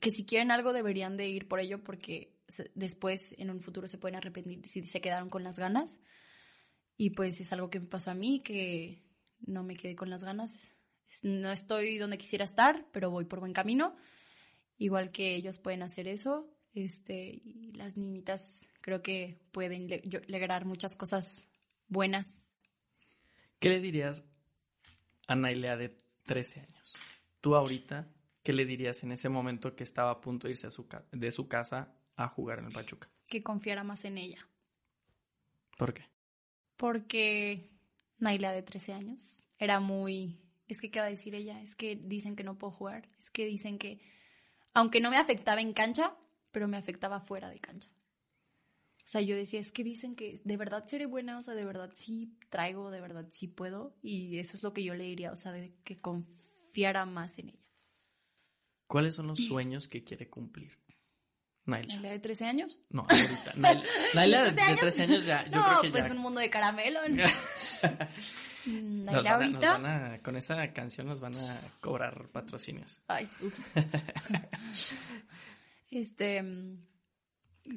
que 0.00 0.10
si 0.10 0.24
quieren 0.24 0.50
algo 0.50 0.72
deberían 0.72 1.16
de 1.16 1.28
ir 1.28 1.48
por 1.48 1.60
ello 1.60 1.82
porque 1.82 2.32
después 2.74 3.34
en 3.38 3.50
un 3.50 3.60
futuro 3.60 3.88
se 3.88 3.98
pueden 3.98 4.16
arrepentir 4.16 4.66
si 4.66 4.84
se 4.84 5.00
quedaron 5.00 5.30
con 5.30 5.44
las 5.44 5.58
ganas. 5.58 6.00
Y 6.96 7.10
pues 7.10 7.40
es 7.40 7.52
algo 7.52 7.70
que 7.70 7.80
me 7.80 7.86
pasó 7.86 8.10
a 8.10 8.14
mí, 8.14 8.40
que 8.40 9.02
no 9.40 9.62
me 9.62 9.74
quedé 9.74 9.96
con 9.96 10.10
las 10.10 10.24
ganas. 10.24 10.74
No 11.22 11.50
estoy 11.50 11.98
donde 11.98 12.18
quisiera 12.18 12.44
estar, 12.44 12.86
pero 12.92 13.10
voy 13.10 13.24
por 13.24 13.40
buen 13.40 13.52
camino. 13.52 13.96
Igual 14.78 15.12
que 15.12 15.34
ellos 15.34 15.58
pueden 15.58 15.82
hacer 15.82 16.08
eso. 16.08 16.48
Este, 16.74 17.40
y 17.44 17.72
las 17.72 17.96
niñitas 17.96 18.66
creo 18.80 19.02
que 19.02 19.38
pueden 19.52 19.88
lograr 20.28 20.64
muchas 20.64 20.96
cosas 20.96 21.46
buenas. 21.88 22.50
¿Qué 23.58 23.68
le 23.68 23.80
dirías 23.80 24.24
a 25.26 25.36
Nailea 25.36 25.76
de 25.76 26.01
13 26.24 26.60
años? 26.60 26.94
Tú 27.40 27.54
ahorita, 27.54 28.08
¿qué 28.42 28.52
le 28.52 28.64
dirías 28.64 29.02
en 29.02 29.12
ese 29.12 29.28
momento 29.28 29.74
que 29.74 29.84
estaba 29.84 30.10
a 30.10 30.20
punto 30.20 30.46
de 30.46 30.52
irse 30.52 30.66
a 30.66 30.70
su 30.70 30.86
de 31.10 31.32
su 31.32 31.48
casa 31.48 31.94
a 32.16 32.28
jugar 32.28 32.58
en 32.60 32.66
el 32.66 32.72
Pachuca? 32.72 33.08
Que 33.26 33.42
confiara 33.42 33.84
más 33.84 34.04
en 34.04 34.18
ella. 34.18 34.48
¿Por 35.76 35.94
qué? 35.94 36.08
Porque 36.76 37.70
Naila 38.18 38.52
de 38.52 38.62
13 38.62 38.92
años 38.92 39.42
era 39.58 39.80
muy... 39.80 40.38
Es 40.68 40.80
que, 40.80 40.90
¿qué 40.90 41.00
va 41.00 41.06
a 41.06 41.10
decir 41.10 41.34
ella? 41.34 41.60
Es 41.60 41.74
que 41.74 41.96
dicen 41.96 42.36
que 42.36 42.44
no 42.44 42.56
puedo 42.56 42.72
jugar. 42.72 43.08
Es 43.18 43.30
que 43.30 43.44
dicen 43.46 43.78
que... 43.78 44.00
Aunque 44.74 45.00
no 45.00 45.10
me 45.10 45.18
afectaba 45.18 45.60
en 45.60 45.72
cancha, 45.72 46.16
pero 46.50 46.68
me 46.68 46.76
afectaba 46.76 47.20
fuera 47.20 47.50
de 47.50 47.58
cancha. 47.60 47.90
O 49.04 49.08
sea, 49.12 49.20
yo 49.20 49.36
decía, 49.36 49.60
es 49.60 49.72
que 49.72 49.84
dicen 49.84 50.14
que 50.14 50.40
de 50.44 50.56
verdad 50.56 50.84
seré 50.86 51.06
buena, 51.06 51.38
o 51.38 51.42
sea, 51.42 51.54
de 51.54 51.64
verdad 51.64 51.90
sí 51.94 52.36
traigo, 52.50 52.90
de 52.90 53.00
verdad 53.00 53.26
sí 53.30 53.48
puedo. 53.48 53.96
Y 54.02 54.38
eso 54.38 54.56
es 54.56 54.62
lo 54.62 54.72
que 54.72 54.84
yo 54.84 54.94
le 54.94 55.04
diría, 55.04 55.32
o 55.32 55.36
sea, 55.36 55.52
de 55.52 55.74
que 55.84 56.00
confiara 56.00 57.04
más 57.04 57.38
en 57.38 57.50
ella. 57.50 57.58
¿Cuáles 58.86 59.14
son 59.14 59.26
los 59.26 59.38
sueños 59.44 59.88
que 59.88 60.04
quiere 60.04 60.28
cumplir? 60.30 60.78
Naila. 61.64 61.94
¿Naila 61.94 62.10
de 62.10 62.18
13 62.18 62.44
años? 62.44 62.80
No, 62.90 63.06
ahorita. 63.08 63.52
Naila, 63.56 63.82
Naila 64.14 64.42
de, 64.44 64.50
¿13 64.52 64.70
de 64.70 64.76
13 64.76 65.02
años 65.04 65.26
ya, 65.26 65.44
yo 65.46 65.60
no, 65.60 65.66
creo 65.66 65.82
que 65.82 65.90
pues 65.90 66.06
ya. 66.06 66.12
un 66.12 66.18
mundo 66.18 66.40
de 66.40 66.50
caramelo. 66.50 67.00
Mm, 68.64 69.02
Naila 69.02 69.22
nos 69.22 69.26
ahorita... 69.54 69.72
van 69.78 69.86
a- 69.86 70.22
con 70.22 70.36
esa 70.36 70.72
canción 70.72 71.08
nos 71.08 71.18
van 71.18 71.34
a 71.34 71.60
cobrar 71.80 72.28
patrocinios. 72.28 73.02
Ay, 73.08 73.28
ups. 73.40 73.72
este... 75.90 76.40
mm, 76.44 76.78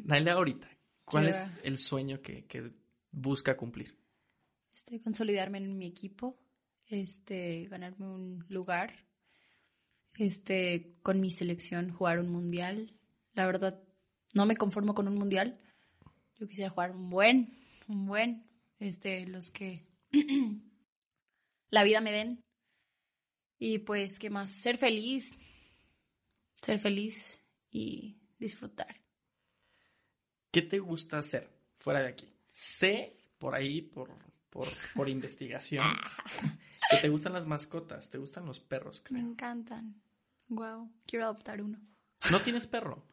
Naila 0.06 0.34
ahorita, 0.34 0.70
¿cuál 1.06 1.28
es 1.28 1.56
el 1.64 1.78
sueño 1.78 2.22
que, 2.22 2.46
que 2.46 2.72
busca 3.12 3.56
cumplir? 3.56 3.98
este, 4.76 5.02
consolidarme 5.02 5.58
en 5.58 5.78
mi 5.78 5.88
equipo, 5.88 6.38
este, 6.88 7.68
ganarme 7.70 8.08
un 8.08 8.46
lugar, 8.50 9.08
este, 10.18 10.98
con 11.02 11.20
mi 11.20 11.32
selección 11.32 11.92
jugar 11.92 12.20
un 12.20 12.30
mundial. 12.30 12.94
La 13.34 13.46
verdad, 13.46 13.82
no 14.34 14.46
me 14.46 14.58
conformo 14.58 14.94
con 14.94 15.08
un 15.08 15.16
mundial. 15.16 15.60
Yo 16.36 16.48
quisiera 16.48 16.70
jugar 16.70 16.92
un 16.92 17.10
buen, 17.10 17.58
un 17.88 18.06
buen, 18.06 18.46
este, 18.80 19.26
los 19.26 19.50
que 19.50 19.88
la 21.70 21.84
vida 21.84 22.02
me 22.02 22.12
den. 22.12 22.44
Y 23.58 23.80
pues, 23.80 24.20
¿qué 24.20 24.30
más? 24.30 24.52
Ser 24.52 24.78
feliz, 24.78 25.32
ser 26.56 26.80
feliz 26.80 27.42
y 27.72 28.18
disfrutar. 28.38 29.05
¿Qué 30.56 30.62
te 30.62 30.80
gusta 30.80 31.18
hacer 31.18 31.50
fuera 31.76 32.00
de 32.00 32.08
aquí? 32.08 32.34
Sé 32.50 33.18
por 33.38 33.56
ahí, 33.56 33.82
por, 33.82 34.10
por, 34.50 34.70
por 34.96 35.10
investigación, 35.10 35.86
que 36.90 36.96
te 36.96 37.10
gustan 37.10 37.34
las 37.34 37.46
mascotas, 37.46 38.10
te 38.10 38.18
gustan 38.18 38.46
los 38.46 38.62
perros, 38.62 39.02
Me 39.10 39.20
creo. 39.20 39.32
encantan. 39.32 40.02
Wow, 40.48 40.90
quiero 41.06 41.26
adoptar 41.26 41.62
uno. 41.62 41.82
¿No 42.32 42.40
tienes 42.40 42.68
perro? 42.68 43.06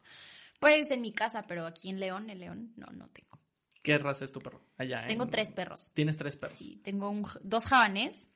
Pues 0.61 0.89
en 0.89 1.01
mi 1.01 1.11
casa, 1.11 1.43
pero 1.45 1.65
aquí 1.65 1.89
en 1.89 1.99
León, 1.99 2.29
en 2.29 2.39
León, 2.39 2.73
no, 2.77 2.85
no 2.93 3.07
tengo. 3.09 3.37
¿Qué 3.81 3.97
raza 3.97 4.23
es 4.23 4.31
tu 4.31 4.39
perro? 4.39 4.61
Allá. 4.77 5.03
Tengo 5.05 5.25
en- 5.25 5.31
tres 5.31 5.51
perros. 5.51 5.91
Tienes 5.93 6.15
tres 6.15 6.37
perros. 6.37 6.57
Sí, 6.57 6.79
tengo 6.81 7.09
un, 7.09 7.27
dos 7.41 7.65
jabanés. 7.65 8.29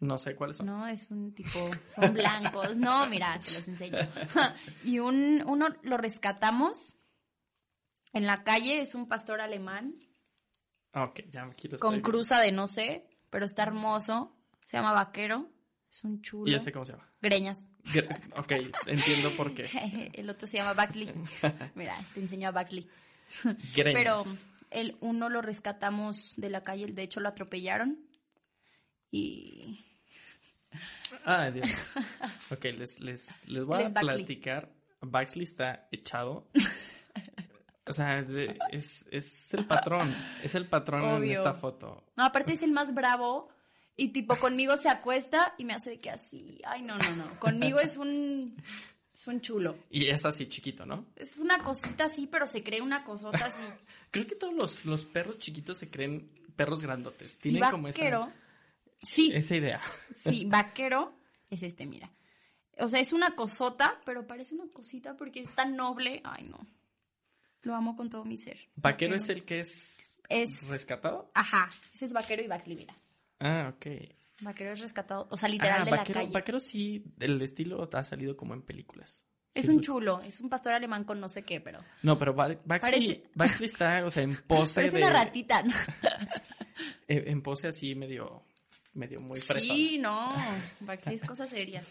No 0.00 0.18
sé 0.18 0.34
cuáles 0.34 0.56
son. 0.56 0.66
No, 0.66 0.88
es 0.88 1.08
un 1.12 1.32
tipo, 1.34 1.70
son 1.94 2.14
blancos. 2.14 2.76
No, 2.78 3.06
mira, 3.06 3.38
te 3.38 3.54
los 3.54 3.68
enseño. 3.68 3.98
Y 4.84 4.98
un, 4.98 5.44
uno 5.46 5.68
lo 5.82 5.96
rescatamos 5.96 6.96
en 8.12 8.26
la 8.26 8.42
calle, 8.44 8.80
es 8.80 8.94
un 8.94 9.08
pastor 9.08 9.40
alemán 9.40 9.94
Ah, 10.92 11.04
ok, 11.04 11.20
ya 11.30 11.44
aquí 11.44 11.68
lo 11.68 11.78
con 11.78 12.00
cruza 12.00 12.40
de 12.40 12.50
no 12.50 12.66
sé, 12.66 13.06
pero 13.30 13.44
está 13.44 13.62
hermoso. 13.64 14.34
Se 14.64 14.76
llama 14.78 14.92
Vaquero. 14.92 15.48
Es 15.90 16.02
un 16.04 16.20
chulo. 16.22 16.50
¿Y 16.50 16.54
este 16.54 16.72
cómo 16.72 16.84
se 16.84 16.92
llama? 16.92 17.08
Greñas. 17.20 17.66
Gr- 17.84 18.32
Ok, 18.38 18.52
entiendo 18.86 19.36
por 19.36 19.54
qué. 19.54 20.10
El 20.14 20.28
otro 20.30 20.46
se 20.46 20.56
llama 20.56 20.72
Baxley. 20.74 21.12
Mira, 21.74 21.94
te 22.14 22.20
enseño 22.20 22.48
a 22.48 22.52
Baxley. 22.52 22.88
Greñas. 23.74 24.02
Pero 24.02 24.24
el 24.70 24.96
uno 25.00 25.28
lo 25.28 25.40
rescatamos 25.42 26.34
de 26.36 26.50
la 26.50 26.62
calle, 26.62 26.86
de 26.86 27.02
hecho 27.02 27.20
lo 27.20 27.28
atropellaron. 27.28 27.98
Y 29.10 29.84
Ah, 31.24 31.50
Dios. 31.50 31.70
Ok, 32.50 32.64
les, 32.64 32.98
les, 33.00 33.46
les 33.48 33.64
voy 33.64 33.82
a 33.82 33.88
platicar. 33.90 34.70
Baxley 35.00 35.44
está 35.44 35.86
echado. 35.92 36.48
O 37.88 37.92
sea, 37.92 38.18
es, 38.70 39.06
es, 39.10 39.54
el 39.54 39.66
patrón. 39.66 40.14
Es 40.42 40.54
el 40.54 40.68
patrón 40.68 41.02
en 41.02 41.16
Obvio. 41.16 41.32
esta 41.32 41.54
foto. 41.54 42.04
no, 42.16 42.24
aparte 42.24 42.52
es 42.52 42.62
el 42.62 42.72
más 42.72 42.94
bravo 42.94 43.48
y 43.96 44.08
tipo 44.08 44.36
conmigo 44.36 44.76
se 44.76 44.88
acuesta 44.88 45.54
y 45.58 45.64
me 45.64 45.74
hace 45.74 45.90
de 45.90 45.98
que 45.98 46.10
así, 46.10 46.60
ay 46.64 46.82
no, 46.82 46.96
no, 46.96 47.16
no, 47.16 47.40
conmigo 47.40 47.80
es 47.80 47.96
un 47.96 48.56
es 49.18 49.26
un 49.26 49.40
chulo. 49.40 49.76
Y 49.90 50.06
es 50.06 50.24
así 50.24 50.46
chiquito, 50.46 50.86
¿no? 50.86 51.06
Es 51.16 51.38
una 51.38 51.58
cosita 51.58 52.04
así, 52.04 52.28
pero 52.28 52.46
se 52.46 52.62
cree 52.62 52.80
una 52.80 53.02
cosota 53.02 53.46
así. 53.46 53.64
Creo 54.12 54.28
que 54.28 54.36
todos 54.36 54.54
los, 54.54 54.84
los 54.84 55.04
perros 55.06 55.38
chiquitos 55.38 55.76
se 55.76 55.90
creen 55.90 56.30
perros 56.54 56.80
grandotes. 56.80 57.36
Tienen 57.36 57.68
como 57.68 57.88
esa, 57.88 57.98
vaquero, 57.98 58.32
sí, 59.02 59.32
esa 59.34 59.56
idea. 59.56 59.80
sí, 60.14 60.44
vaquero 60.48 61.12
es 61.50 61.64
este, 61.64 61.84
mira. 61.84 62.12
O 62.78 62.86
sea, 62.86 63.00
es 63.00 63.12
una 63.12 63.34
cosota, 63.34 64.00
pero 64.04 64.24
parece 64.24 64.54
una 64.54 64.68
cosita 64.72 65.16
porque 65.16 65.40
es 65.40 65.52
tan 65.56 65.74
noble. 65.74 66.20
Ay, 66.22 66.44
no. 66.44 66.64
Lo 67.62 67.74
amo 67.74 67.96
con 67.96 68.08
todo 68.08 68.24
mi 68.24 68.36
ser. 68.36 68.58
¿Vaquero 68.76 69.14
es 69.14 69.28
el 69.28 69.44
que 69.44 69.60
es, 69.60 70.20
Es- 70.28 70.66
rescatado? 70.68 71.30
Ajá, 71.34 71.68
ese 71.94 72.04
es 72.06 72.12
vaquero 72.12 72.42
y 72.42 72.46
Baxley, 72.48 72.76
mira. 72.76 72.94
Ah, 73.40 73.72
ok. 73.74 73.86
Vaquero 74.40 74.72
es 74.72 74.80
rescatado, 74.80 75.26
o 75.30 75.36
sea, 75.36 75.48
literal 75.48 75.82
Ah, 75.82 75.84
de 75.84 75.90
vaquero, 75.90 76.18
la 76.20 76.22
calle. 76.26 76.32
vaquero 76.32 76.60
sí, 76.60 77.04
el 77.18 77.42
estilo 77.42 77.88
ha 77.92 78.04
salido 78.04 78.36
como 78.36 78.54
en 78.54 78.62
películas. 78.62 79.24
Es 79.54 79.64
Sí, 79.64 79.70
un 79.70 79.76
lo- 79.78 79.82
chulo, 79.82 80.20
es 80.20 80.40
un 80.40 80.48
pastor 80.48 80.74
alemán 80.74 81.02
con 81.04 81.18
no 81.20 81.28
sé 81.28 81.42
qué, 81.42 81.60
pero 81.60 81.80
No, 82.02 82.16
pero 82.18 82.32
Ba- 82.34 82.56
Baxley, 82.64 83.24
Parece- 83.36 83.64
está, 83.64 84.04
o 84.04 84.10
sea, 84.10 84.22
en 84.22 84.36
pose 84.46 84.76
parece 84.76 84.98
de... 84.98 85.02
una 85.04 85.12
ratita, 85.24 85.62
¿no? 85.62 85.72
eh, 87.08 87.24
En 87.26 87.42
pose 87.42 87.66
así 87.68 87.94
medio, 87.96 88.44
medio 88.94 89.18
muy 89.20 89.40
fresón. 89.40 89.76
Sí, 89.76 89.98
no, 89.98 90.32
Baxley 90.80 91.16
es 91.16 91.24
cosa 91.24 91.46
seria. 91.46 91.82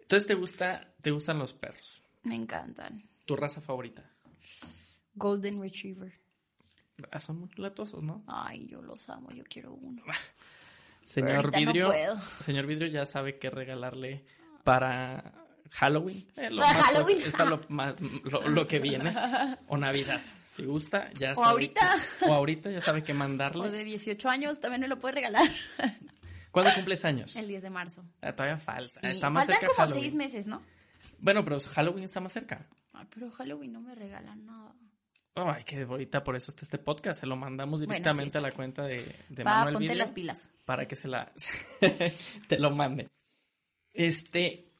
Entonces 0.00 0.26
te 0.26 0.34
gusta, 0.34 0.92
te 1.00 1.10
gustan 1.10 1.38
los 1.38 1.54
perros. 1.54 2.02
Me 2.24 2.34
encantan. 2.34 3.08
¿Tu 3.24 3.34
raza 3.36 3.62
favorita? 3.62 4.10
Golden 5.14 5.60
Retriever. 5.60 6.12
Ah, 7.10 7.18
son 7.18 7.40
muy 7.40 7.48
latosos, 7.56 8.02
¿no? 8.02 8.22
Ay, 8.26 8.66
yo 8.66 8.80
los 8.82 9.08
amo, 9.08 9.30
yo 9.32 9.44
quiero 9.44 9.74
uno. 9.74 10.02
Señor 11.04 11.52
no 11.52 11.58
Vidrio, 11.58 11.88
puedo. 11.88 12.18
señor 12.40 12.66
Vidrio 12.66 12.86
ya 12.88 13.04
sabe 13.04 13.38
qué 13.38 13.50
regalarle 13.50 14.24
para 14.62 15.34
Halloween. 15.72 16.26
Eh, 16.36 16.48
lo 16.50 16.62
Para 16.62 16.78
más- 16.78 16.84
Halloween. 16.86 17.18
Es 17.20 17.32
para 17.32 17.50
lo, 17.50 17.60
más- 17.68 17.94
lo, 18.00 18.48
lo 18.48 18.66
que 18.66 18.78
viene. 18.78 19.12
O 19.68 19.76
Navidad. 19.76 20.22
Si 20.42 20.64
gusta, 20.64 21.10
ya 21.12 21.32
O 21.32 21.36
sabe. 21.36 21.48
ahorita. 21.50 21.96
O 22.26 22.32
ahorita 22.32 22.70
ya 22.70 22.80
sabe 22.80 23.02
qué 23.02 23.12
O 23.12 23.16
mandarle. 23.16 23.70
de 23.70 23.84
18 23.84 24.28
años 24.30 24.60
también 24.60 24.80
me 24.80 24.88
lo 24.88 24.98
puede 24.98 25.16
regalar. 25.16 25.46
¿Cuándo 26.50 26.72
cumples 26.74 27.04
años? 27.04 27.36
El 27.36 27.48
10 27.48 27.64
de 27.64 27.70
marzo. 27.70 28.02
Ah, 28.22 28.32
todavía 28.32 28.56
falta. 28.56 29.00
Sí, 29.00 29.06
Está 29.08 29.28
más 29.28 29.44
Faltan 29.46 29.60
cerca 29.60 29.74
como 29.74 29.86
Halloween. 29.86 30.02
seis 30.04 30.14
meses, 30.14 30.46
¿no? 30.46 30.62
Bueno, 31.24 31.42
pero 31.42 31.58
Halloween 31.58 32.04
está 32.04 32.20
más 32.20 32.32
cerca. 32.32 32.68
Ay, 32.92 33.06
pero 33.12 33.30
Halloween 33.30 33.72
no 33.72 33.80
me 33.80 33.94
regalan 33.94 34.44
nada. 34.44 34.76
Ay, 35.34 35.64
que 35.64 35.80
ahorita 35.82 36.22
por 36.22 36.36
eso 36.36 36.50
está 36.50 36.66
este 36.66 36.76
podcast. 36.78 37.20
Se 37.22 37.26
lo 37.26 37.34
mandamos 37.34 37.80
Bueno, 37.80 37.94
sí, 37.94 37.98
directamente 37.98 38.36
a 38.38 38.40
la 38.42 38.48
bien. 38.48 38.56
cuenta 38.56 38.82
de, 38.82 39.24
de 39.30 39.42
Va, 39.42 39.64
Manuel 39.64 39.74
ponte 39.74 39.94
las 39.94 40.12
pilas. 40.12 40.38
para 40.66 40.86
que 40.86 40.96
se 40.96 41.08
la 41.08 41.32
te 42.48 42.58
lo 42.58 42.70
mande. 42.72 43.08
Este, 43.94 44.70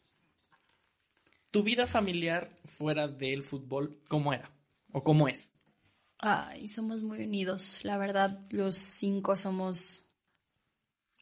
tu 1.50 1.62
vida 1.62 1.86
familiar 1.86 2.50
fuera 2.66 3.08
del 3.08 3.42
fútbol, 3.42 4.02
¿cómo 4.08 4.32
era? 4.34 4.50
¿O 4.92 5.02
cómo 5.02 5.28
es? 5.28 5.54
Ay, 6.18 6.68
somos 6.68 7.02
muy 7.02 7.24
unidos. 7.24 7.80
La 7.82 7.96
verdad, 7.96 8.46
los 8.50 8.76
cinco 8.76 9.36
somos 9.36 10.03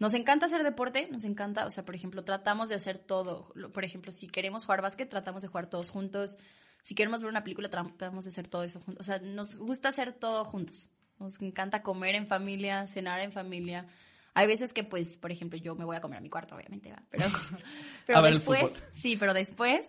Nos 0.03 0.15
encanta 0.15 0.47
hacer 0.47 0.65
deporte, 0.65 1.07
nos 1.13 1.23
encanta, 1.23 1.65
o 1.65 1.71
sea, 1.71 1.85
por 1.85 1.95
ejemplo, 1.95 2.25
tratamos 2.25 2.69
de 2.69 2.75
hacer 2.75 2.99
todo. 2.99 3.55
Por 3.73 3.85
ejemplo, 3.85 4.11
si 4.11 4.27
queremos 4.27 4.65
jugar 4.65 4.83
básquet, 4.83 5.09
tratamos 5.09 5.43
de 5.43 5.49
jugar 5.49 5.71
todos 5.71 5.91
juntos. 5.91 6.39
Si 6.83 6.97
queremos 6.97 7.21
ver 7.21 7.31
una 7.31 7.45
película, 7.45 7.71
tratamos 7.71 8.25
de 8.25 8.31
hacer 8.31 8.49
todo 8.49 8.65
eso 8.65 8.81
juntos. 8.81 9.01
O 9.01 9.05
sea, 9.05 9.21
nos 9.21 9.57
gusta 9.57 9.91
hacer 9.91 10.13
todo 10.13 10.45
juntos. 10.45 10.91
Nos 11.21 11.41
encanta 11.41 11.85
comer 11.85 12.17
en 12.17 12.27
familia, 12.27 12.85
cenar 12.89 13.21
en 13.21 13.31
familia. 13.31 13.87
Hay 14.35 14.49
veces 14.49 14.73
que, 14.73 14.83
pues, 14.83 15.19
por 15.19 15.31
ejemplo, 15.31 15.57
yo 15.57 15.77
me 15.77 15.85
voy 15.85 15.95
a 15.95 16.01
comer 16.01 16.19
a 16.19 16.21
mi 16.21 16.31
cuarto, 16.31 16.57
obviamente, 16.57 16.91
¿va? 16.91 17.01
Pero, 17.09 17.27
pero 18.05 18.19
A 18.19 18.23
después, 18.23 18.73
sí, 18.91 19.17
pero 19.17 19.35
después 19.35 19.87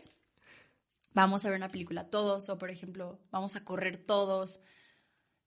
vamos 1.16 1.44
a 1.44 1.50
ver 1.50 1.58
una 1.58 1.70
película 1.70 2.12
todos, 2.12 2.50
o 2.50 2.60
por 2.60 2.70
ejemplo, 2.70 3.20
vamos 3.32 3.56
a 3.56 3.66
correr 3.66 3.98
todos. 3.98 4.60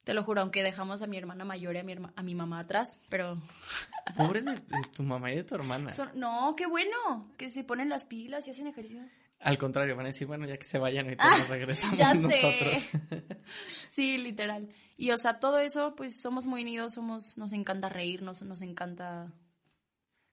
Te 0.07 0.15
lo 0.15 0.23
juro, 0.23 0.41
aunque 0.41 0.63
dejamos 0.63 1.03
a 1.03 1.09
mi 1.09 1.17
hermana 1.19 1.45
mayor 1.45 1.75
y 1.75 1.81
a 1.81 1.83
mi, 1.83 1.93
herma- 1.93 2.13
a 2.15 2.23
mi 2.23 2.37
mamá 2.37 2.61
atrás, 2.61 3.01
pero 3.09 3.43
Pobres 4.17 4.45
de, 4.45 4.53
de 4.55 4.83
tu 4.95 5.03
mamá 5.03 5.33
y 5.33 5.37
de 5.37 5.43
tu 5.43 5.57
hermana. 5.57 5.93
son- 5.93 6.13
no, 6.15 6.55
qué 6.57 6.67
bueno, 6.67 7.33
que 7.37 7.51
se 7.51 7.65
ponen 7.65 7.89
las 7.89 8.05
pilas 8.05 8.47
y 8.47 8.53
hacen 8.53 8.69
ejercicio. 8.69 9.03
Al 9.41 9.59
contrario, 9.59 9.97
van 9.97 10.07
a 10.07 10.11
decir, 10.11 10.29
bueno, 10.29 10.47
ya 10.47 10.57
que 10.59 10.65
se 10.65 10.79
vayan, 10.79 11.07
ahorita 11.07 11.29
nos 11.39 11.49
regresamos 11.49 11.95
Ah, 11.95 11.97
Ya 11.99 12.15
nosotros. 12.15 12.87
Sí, 13.67 14.17
literal. 14.17 14.69
Y 14.97 15.11
o 15.11 15.19
sea, 15.19 15.41
todo 15.41 15.59
eso, 15.59 15.95
pues 15.97 16.21
somos 16.21 16.47
muy 16.47 16.63
unidos, 16.63 16.95
somos, 16.95 17.37
nos 17.37 17.53
encanta 17.53 17.89
reírnos, 17.89 18.43
nos 18.43 18.63
encanta 18.63 19.33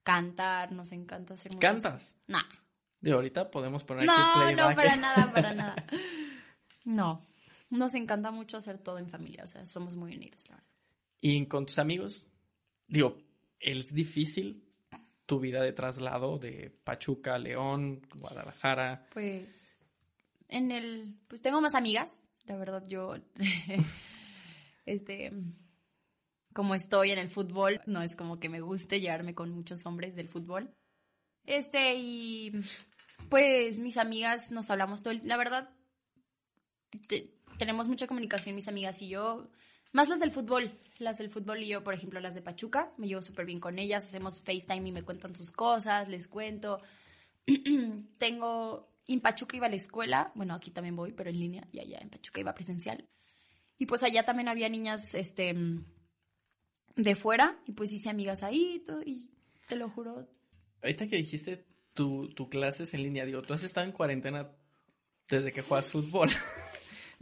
cantar, 0.03 0.71
nos 0.71 0.91
encanta 0.91 1.33
hacer 1.33 1.57
¿Cantas? 1.57 2.15
No, 2.27 2.39
Digo, 3.01 3.17
ahorita 3.17 3.49
podemos 3.51 3.83
poner 3.83 4.09
aquí 4.09 4.19
no, 4.21 4.33
playback. 4.55 4.69
no, 4.69 4.75
para 4.75 4.95
nada, 4.95 5.33
para 5.33 5.53
nada. 5.55 5.75
No, 6.85 7.21
nos 7.77 7.93
encanta 7.95 8.31
mucho 8.31 8.57
hacer 8.57 8.77
todo 8.77 8.97
en 8.99 9.09
familia, 9.09 9.43
o 9.43 9.47
sea, 9.47 9.65
somos 9.65 9.95
muy 9.95 10.15
unidos, 10.15 10.47
la 10.49 10.55
verdad. 10.55 10.69
Y 11.21 11.45
con 11.47 11.65
tus 11.65 11.77
amigos, 11.79 12.25
digo, 12.87 13.17
es 13.59 13.93
difícil 13.93 14.63
tu 15.25 15.39
vida 15.39 15.61
de 15.63 15.71
traslado 15.73 16.37
de 16.37 16.69
Pachuca, 16.83 17.37
León, 17.37 18.01
Guadalajara. 18.15 19.07
Pues 19.13 19.69
en 20.49 20.71
el, 20.71 21.15
pues 21.27 21.41
tengo 21.41 21.61
más 21.61 21.75
amigas, 21.75 22.09
la 22.45 22.57
verdad 22.57 22.83
yo, 22.87 23.15
este, 24.85 25.31
como 26.53 26.75
estoy 26.75 27.11
en 27.11 27.19
el 27.19 27.29
fútbol, 27.29 27.81
no 27.85 28.01
es 28.01 28.15
como 28.15 28.39
que 28.39 28.49
me 28.49 28.61
guste 28.61 28.99
llevarme 28.99 29.33
con 29.33 29.49
muchos 29.51 29.85
hombres 29.85 30.15
del 30.15 30.27
fútbol. 30.29 30.73
Este, 31.45 31.95
y 31.95 32.51
pues 33.29 33.79
mis 33.79 33.97
amigas 33.97 34.51
nos 34.51 34.69
hablamos 34.69 35.01
todo, 35.01 35.11
el- 35.11 35.27
la 35.27 35.37
verdad, 35.37 35.69
te- 37.07 37.33
tenemos 37.57 37.87
mucha 37.87 38.07
comunicación 38.07 38.55
mis 38.55 38.67
amigas 38.67 39.01
y 39.01 39.09
yo, 39.09 39.49
más 39.91 40.09
las 40.09 40.19
del 40.19 40.31
fútbol, 40.31 40.77
las 40.97 41.17
del 41.17 41.29
fútbol 41.29 41.63
y 41.63 41.67
yo, 41.67 41.83
por 41.83 41.93
ejemplo, 41.93 42.19
las 42.19 42.33
de 42.33 42.41
Pachuca, 42.41 42.91
me 42.97 43.07
llevo 43.07 43.21
súper 43.21 43.45
bien 43.45 43.59
con 43.59 43.79
ellas, 43.79 44.05
hacemos 44.05 44.41
FaceTime 44.41 44.89
y 44.89 44.91
me 44.91 45.03
cuentan 45.03 45.33
sus 45.33 45.51
cosas, 45.51 46.09
les 46.09 46.27
cuento. 46.27 46.81
Tengo, 48.17 48.89
en 49.07 49.19
Pachuca 49.19 49.57
iba 49.57 49.67
a 49.67 49.69
la 49.69 49.75
escuela, 49.75 50.31
bueno, 50.35 50.55
aquí 50.55 50.71
también 50.71 50.95
voy, 50.95 51.11
pero 51.11 51.29
en 51.29 51.39
línea, 51.39 51.67
y 51.71 51.79
allá 51.79 51.99
en 52.01 52.09
Pachuca 52.09 52.39
iba 52.39 52.55
presencial. 52.55 53.07
Y 53.77 53.85
pues 53.85 54.03
allá 54.03 54.23
también 54.23 54.47
había 54.47 54.69
niñas, 54.69 55.13
este, 55.13 55.55
de 56.95 57.15
fuera, 57.15 57.59
y 57.67 57.73
pues 57.73 57.91
hice 57.91 58.09
amigas 58.09 58.43
ahí, 58.43 58.83
y 59.05 59.29
te 59.67 59.75
lo 59.75 59.89
juro, 59.89 60.27
Ahorita 60.83 61.07
que 61.07 61.15
dijiste 61.15 61.65
tu, 61.93 62.29
tu 62.35 62.49
clases 62.49 62.93
en 62.93 63.03
línea, 63.03 63.25
digo, 63.25 63.41
tú 63.41 63.53
has 63.53 63.63
estado 63.63 63.85
en 63.85 63.93
cuarentena 63.93 64.51
desde 65.29 65.53
que 65.53 65.61
juegas 65.61 65.89
fútbol. 65.89 66.29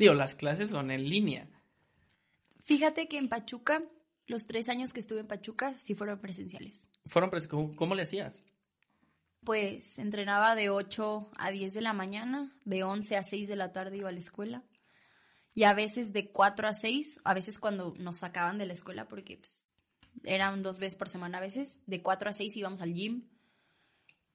digo, 0.01 0.13
las 0.13 0.35
clases 0.35 0.69
son 0.69 0.91
en 0.91 1.07
línea. 1.09 1.47
Fíjate 2.63 3.07
que 3.07 3.17
en 3.17 3.29
Pachuca, 3.29 3.83
los 4.27 4.45
tres 4.45 4.69
años 4.69 4.93
que 4.93 4.99
estuve 4.99 5.21
en 5.21 5.27
Pachuca, 5.27 5.73
sí 5.79 5.95
fueron 5.95 6.19
presenciales. 6.19 6.87
Fueron 7.05 7.31
pres- 7.31 7.47
¿cómo, 7.47 7.75
cómo 7.75 7.95
le 7.95 8.03
hacías? 8.03 8.43
Pues 9.43 9.97
entrenaba 9.97 10.53
de 10.55 10.69
8 10.69 11.31
a 11.37 11.51
10 11.51 11.73
de 11.73 11.81
la 11.81 11.93
mañana, 11.93 12.55
de 12.63 12.83
11 12.83 13.17
a 13.17 13.23
6 13.23 13.47
de 13.49 13.55
la 13.55 13.71
tarde 13.71 13.97
iba 13.97 14.09
a 14.09 14.11
la 14.11 14.19
escuela. 14.19 14.63
Y 15.53 15.63
a 15.63 15.73
veces 15.73 16.13
de 16.13 16.31
4 16.31 16.67
a 16.67 16.73
6, 16.73 17.19
a 17.23 17.33
veces 17.33 17.57
cuando 17.59 17.93
nos 17.99 18.17
sacaban 18.17 18.57
de 18.59 18.67
la 18.67 18.73
escuela, 18.73 19.07
porque 19.07 19.37
pues, 19.37 19.65
eran 20.23 20.61
dos 20.61 20.77
veces 20.77 20.95
por 20.95 21.09
semana 21.09 21.39
a 21.39 21.41
veces, 21.41 21.79
de 21.87 22.01
4 22.03 22.29
a 22.29 22.33
6 22.33 22.55
íbamos 22.55 22.81
al 22.81 22.93
gym. 22.93 23.27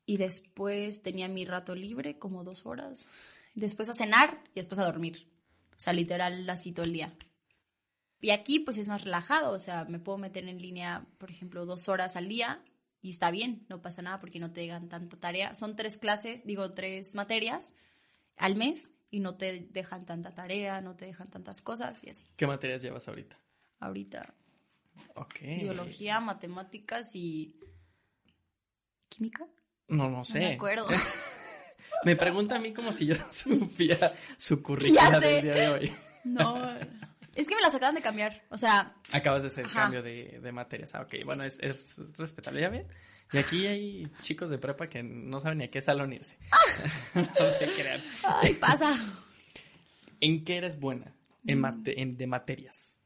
Y 0.05 0.18
después 0.18 1.02
tenía 1.02 1.29
mi 1.29 1.44
rato 1.44 1.74
libre, 1.74 2.18
como 2.18 2.44
dos 2.44 2.66
horas. 2.66 3.07
Después 3.55 3.88
a 3.88 3.94
cenar 3.94 4.42
y 4.55 4.61
después 4.61 4.79
a 4.81 4.85
dormir. 4.85 5.26
O 5.76 5.80
sea, 5.80 5.92
literal, 5.92 6.48
así 6.48 6.72
todo 6.72 6.86
el 6.86 6.92
día. 6.92 7.12
Y 8.20 8.30
aquí 8.30 8.58
pues 8.60 8.78
es 8.78 8.88
más 8.88 9.04
relajado, 9.04 9.52
o 9.52 9.58
sea, 9.58 9.84
me 9.84 9.98
puedo 9.98 10.18
meter 10.18 10.48
en 10.48 10.60
línea, 10.60 11.06
por 11.18 11.30
ejemplo, 11.30 11.66
dos 11.66 11.88
horas 11.88 12.16
al 12.16 12.28
día 12.28 12.62
y 13.02 13.10
está 13.10 13.30
bien, 13.30 13.66
no 13.68 13.82
pasa 13.82 14.02
nada 14.02 14.18
porque 14.20 14.40
no 14.40 14.52
te 14.52 14.62
dejan 14.62 14.88
tanta 14.88 15.16
tarea. 15.18 15.54
Son 15.54 15.76
tres 15.76 15.96
clases, 15.98 16.44
digo, 16.44 16.72
tres 16.72 17.14
materias 17.14 17.64
al 18.36 18.56
mes 18.56 18.90
y 19.10 19.20
no 19.20 19.36
te 19.36 19.60
dejan 19.70 20.06
tanta 20.06 20.34
tarea, 20.34 20.80
no 20.80 20.96
te 20.96 21.04
dejan 21.04 21.28
tantas 21.30 21.60
cosas 21.60 22.02
y 22.02 22.10
así. 22.10 22.24
¿Qué 22.36 22.46
materias 22.46 22.82
llevas 22.82 23.06
ahorita? 23.06 23.38
Ahorita, 23.80 24.34
Ok. 25.14 25.40
biología, 25.60 26.18
matemáticas 26.20 27.14
y 27.14 27.54
química. 29.08 29.46
No, 29.88 30.10
no 30.10 30.24
sé. 30.24 30.40
No 30.40 30.48
me 30.48 30.54
acuerdo. 30.54 30.88
Me 32.04 32.16
pregunta 32.16 32.56
a 32.56 32.59
mí 32.59 32.72
como 32.72 32.92
si 32.92 33.06
yo 33.06 33.14
supiera 33.30 34.12
su 34.37 34.62
sé. 35.20 35.26
del 35.26 35.42
día 35.42 35.54
de 35.54 35.68
hoy. 35.68 35.92
No, 36.24 36.68
es 37.35 37.46
que 37.46 37.54
me 37.54 37.61
las 37.61 37.74
acaban 37.74 37.94
de 37.94 38.02
cambiar, 38.02 38.42
o 38.50 38.56
sea, 38.56 38.94
Acabas 39.12 39.42
de 39.42 39.48
hacer 39.48 39.66
Ajá. 39.66 39.82
cambio 39.82 40.02
de, 40.02 40.38
de 40.42 40.52
materias. 40.52 40.94
Ah, 40.94 41.02
ok, 41.02 41.24
bueno, 41.24 41.44
es, 41.44 41.59
es 41.61 42.00
respetable. 42.16 42.61
¿Ya 42.61 42.68
ven? 42.68 42.87
Y 43.32 43.38
aquí 43.38 43.66
hay 43.66 44.09
chicos 44.22 44.50
de 44.50 44.59
prepa 44.59 44.88
que 44.88 45.02
no 45.02 45.40
saben 45.40 45.59
ni 45.59 45.64
a 45.64 45.70
qué 45.70 45.80
salón 45.80 46.12
irse. 46.12 46.37
no 47.14 47.50
se 47.50 47.66
crean. 47.74 48.00
ay, 48.24 48.54
pasa. 48.54 48.92
¿En 50.20 50.44
qué 50.44 50.56
eres 50.56 50.78
buena? 50.80 51.12
Mm. 51.42 51.50
En, 51.50 51.61
mate- 51.61 52.00
en- 52.00 52.16
de 52.16 52.26
materias. 52.26 52.96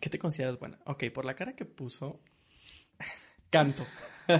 ¿Qué 0.00 0.10
te 0.10 0.18
consideras 0.18 0.58
buena? 0.58 0.78
Ok, 0.86 1.04
por 1.14 1.24
la 1.24 1.34
cara 1.34 1.54
que 1.54 1.64
puso, 1.64 2.20
canto. 3.52 3.86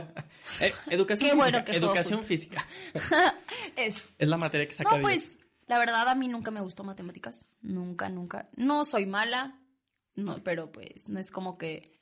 Eh, 0.61 0.73
educación 0.91 1.31
Qué 1.31 1.37
física. 1.37 1.65
que 1.65 1.77
educación 1.77 2.25
física. 2.25 2.67
Es 3.77 3.95
Es 4.19 4.29
la 4.29 4.37
materia 4.37 4.67
que 4.67 4.73
saca 4.73 4.91
No, 4.99 4.99
10. 4.99 5.03
pues, 5.03 5.33
la 5.69 5.79
verdad 5.79 6.09
a 6.09 6.15
mí 6.17 6.27
nunca 6.27 6.51
me 6.51 6.61
gustó 6.61 6.83
matemáticas. 6.83 7.47
Nunca, 7.61 8.09
nunca. 8.09 8.49
No 8.57 8.85
soy 8.85 9.07
mala, 9.07 9.57
no, 10.17 10.43
pero 10.43 10.73
pues 10.73 11.09
no 11.09 11.21
es 11.21 11.31
como 11.31 11.59
que 11.59 11.97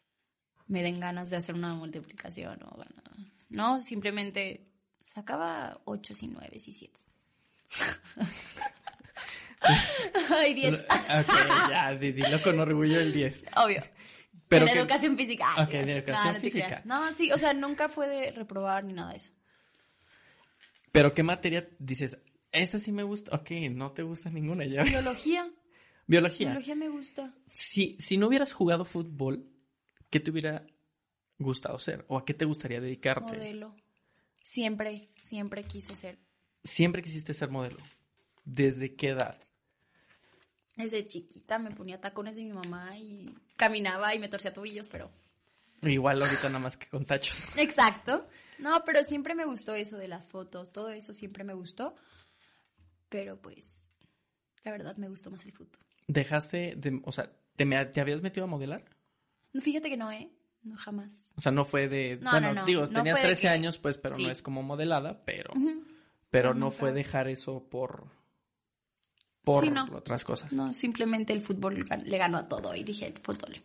me 0.68 0.82
den 0.82 1.00
ganas 1.00 1.28
de 1.30 1.36
hacer 1.36 1.54
una 1.54 1.74
multiplicación 1.74 2.62
o 2.62 2.78
nada. 2.78 3.10
No, 3.50 3.80
simplemente 3.80 4.66
sacaba 5.02 5.80
8 5.84 6.14
y 6.22 6.26
9 6.28 6.50
y 6.54 6.60
7. 6.60 7.00
Ay, 10.30 10.54
10. 10.54 10.74
Ok, 11.20 11.68
ya, 11.70 11.94
di- 11.94 12.12
dilo 12.12 12.42
con 12.42 12.58
orgullo 12.58 13.00
el 13.00 13.12
10. 13.12 13.44
Obvio. 13.56 13.84
Pero 14.50 14.66
en 14.66 14.72
que- 14.72 14.78
educación 14.80 15.16
física. 15.16 15.54
Ay, 15.56 15.64
Ok, 15.64 15.70
Dios. 15.70 15.86
educación 15.88 16.34
No, 16.34 16.40
física. 16.40 16.82
No, 16.84 17.12
sí, 17.16 17.32
o 17.32 17.38
sea, 17.38 17.54
nunca 17.54 17.88
fue 17.88 18.06
de 18.08 18.32
reprobar 18.32 18.84
ni 18.84 18.92
nada 18.92 19.12
de 19.12 19.16
eso. 19.18 19.30
Pero 20.92 21.14
¿qué 21.14 21.22
materia 21.22 21.68
dices? 21.78 22.18
Esta 22.52 22.78
sí 22.78 22.90
me 22.92 23.04
gusta. 23.04 23.34
Ok, 23.36 23.50
no 23.70 23.92
te 23.92 24.02
gusta 24.02 24.28
ninguna 24.28 24.66
ya. 24.66 24.82
Biología. 24.82 25.48
Biología. 26.06 26.48
Biología 26.48 26.74
me 26.74 26.88
gusta. 26.88 27.32
Si, 27.48 27.96
si 28.00 28.16
no 28.18 28.26
hubieras 28.26 28.52
jugado 28.52 28.84
fútbol, 28.84 29.48
¿qué 30.10 30.18
te 30.18 30.32
hubiera 30.32 30.66
gustado 31.38 31.78
ser? 31.78 32.04
¿O 32.08 32.18
a 32.18 32.24
qué 32.24 32.34
te 32.34 32.44
gustaría 32.44 32.80
dedicarte? 32.80 33.34
Modelo. 33.36 33.76
Siempre, 34.42 35.10
siempre 35.28 35.62
quise 35.62 35.94
ser. 35.94 36.18
Siempre 36.64 37.02
quisiste 37.02 37.32
ser 37.34 37.50
modelo. 37.50 37.78
¿Desde 38.44 38.96
qué 38.96 39.10
edad? 39.10 39.40
Desde 40.80 41.06
chiquita 41.06 41.58
me 41.58 41.70
ponía 41.70 42.00
tacones 42.00 42.36
de 42.36 42.42
mi 42.44 42.52
mamá 42.52 42.96
y 42.98 43.32
caminaba 43.56 44.14
y 44.14 44.18
me 44.18 44.28
torcía 44.28 44.52
tobillos, 44.52 44.88
pero... 44.88 45.10
Igual 45.82 46.20
ahorita 46.22 46.48
nada 46.48 46.58
más 46.58 46.76
que 46.76 46.86
con 46.88 47.04
tachos. 47.04 47.44
Exacto. 47.56 48.26
No, 48.58 48.84
pero 48.84 49.02
siempre 49.04 49.34
me 49.34 49.44
gustó 49.46 49.74
eso 49.74 49.96
de 49.96 50.08
las 50.08 50.28
fotos, 50.28 50.72
todo 50.72 50.90
eso 50.90 51.14
siempre 51.14 51.44
me 51.44 51.54
gustó. 51.54 51.94
Pero 53.08 53.40
pues, 53.40 53.80
la 54.64 54.72
verdad 54.72 54.96
me 54.96 55.08
gustó 55.08 55.30
más 55.30 55.44
el 55.46 55.52
fútbol. 55.52 55.78
Dejaste 56.06 56.74
de, 56.76 57.00
o 57.04 57.12
sea, 57.12 57.30
¿te, 57.56 57.64
me- 57.64 57.84
te 57.86 58.00
habías 58.00 58.22
metido 58.22 58.44
a 58.44 58.48
modelar? 58.48 58.84
No, 59.52 59.60
fíjate 59.60 59.88
que 59.88 59.96
no, 59.96 60.10
¿eh? 60.12 60.30
No, 60.62 60.76
jamás. 60.76 61.12
O 61.36 61.40
sea, 61.40 61.50
no 61.52 61.64
fue 61.64 61.88
de, 61.88 62.18
No, 62.20 62.30
bueno, 62.32 62.48
no, 62.48 62.60
no. 62.60 62.66
digo, 62.66 62.88
tenías 62.88 63.14
fue 63.18 63.22
de 63.22 63.26
13 63.34 63.42
que- 63.42 63.48
años, 63.48 63.78
pues, 63.78 63.96
pero 63.98 64.18
no 64.18 64.30
es 64.30 64.42
como 64.42 64.62
modelada, 64.62 65.24
pero, 65.24 65.52
pero 66.28 66.52
no 66.54 66.70
fue 66.70 66.92
dejar 66.92 67.28
eso 67.28 67.64
por, 67.70 68.08
por 69.42 69.64
Sí, 69.64 69.70
no. 69.70 69.84
otras 69.92 70.24
cosas. 70.24 70.52
No, 70.52 70.72
simplemente 70.74 71.32
el 71.32 71.40
fútbol 71.40 71.84
le 72.04 72.18
ganó 72.18 72.38
a 72.38 72.48
todo 72.48 72.74
y 72.74 72.84
dije, 72.84 73.12
fútbol. 73.22 73.60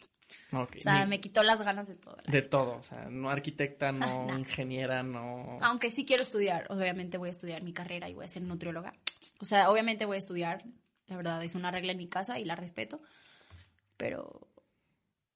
Ok, 0.52 0.78
O 0.80 0.82
sea, 0.82 1.04
ni- 1.04 1.10
me 1.10 1.20
quitó 1.22 1.44
las 1.44 1.62
ganas 1.62 1.88
de 1.88 1.96
todo. 1.96 2.18
De 2.28 2.42
todo, 2.42 2.78
o 2.78 2.84
sea, 2.84 3.10
no 3.10 3.30
arquitecta, 3.30 3.92
no 3.92 4.26
No. 4.28 4.40
ingeniera, 4.40 5.04
no... 5.04 5.58
Aunque 5.62 5.90
sí 5.92 6.06
quiero 6.06 6.24
estudiar, 6.24 6.66
obviamente 6.72 7.18
voy 7.18 7.28
a 7.30 7.32
estudiar 7.32 7.62
mi 7.62 7.74
carrera 7.74 8.10
y 8.10 8.14
voy 8.14 8.26
a 8.26 8.30
ser 8.30 8.42
nutrióloga. 8.42 8.94
O 9.40 9.46
sea, 9.46 9.70
obviamente 9.70 10.06
voy 10.06 10.16
a 10.16 10.20
estudiar, 10.20 10.64
la 11.08 11.18
verdad 11.18 11.44
es 11.44 11.54
una 11.56 11.70
regla 11.72 11.92
en 11.92 11.98
mi 12.00 12.08
casa 12.08 12.40
y 12.40 12.46
la 12.46 12.56
respeto, 12.56 13.02
pero 13.98 14.48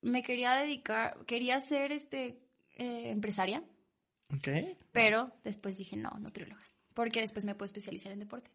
me 0.01 0.23
quería 0.23 0.53
dedicar, 0.55 1.23
quería 1.25 1.59
ser 1.59 1.91
este 1.91 2.39
eh, 2.77 3.09
empresaria, 3.11 3.61
Ok. 4.33 4.47
pero 4.91 5.31
después 5.43 5.77
dije, 5.77 5.97
no, 5.97 6.09
nutrióloga, 6.19 6.61
porque 6.93 7.21
después 7.21 7.45
me 7.45 7.55
puedo 7.55 7.65
especializar 7.67 8.11
en 8.11 8.19
deporte. 8.19 8.49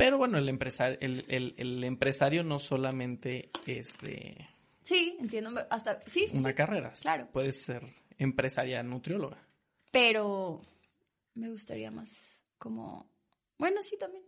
Pero 0.00 0.16
bueno, 0.16 0.38
el 0.38 0.48
empresario, 0.48 0.96
el, 1.02 1.24
el- 1.28 1.54
el 1.58 1.84
empresario 1.84 2.42
no 2.42 2.58
solamente 2.58 3.50
es 3.66 3.98
de 3.98 4.48
Sí, 4.82 5.16
entiendo, 5.20 5.50
hasta, 5.68 6.00
sí, 6.06 6.26
sí, 6.26 6.38
una 6.38 6.48
sí, 6.50 6.54
carrera. 6.54 6.92
claro. 7.02 7.28
Puedes 7.32 7.60
ser 7.60 7.82
empresaria 8.18 8.82
nutrióloga. 8.82 9.36
pero 9.90 10.62
me 11.34 11.50
gustaría 11.50 11.90
más 11.90 12.42
como, 12.58 13.10
bueno, 13.58 13.82
sí, 13.82 13.96
también. 13.98 14.24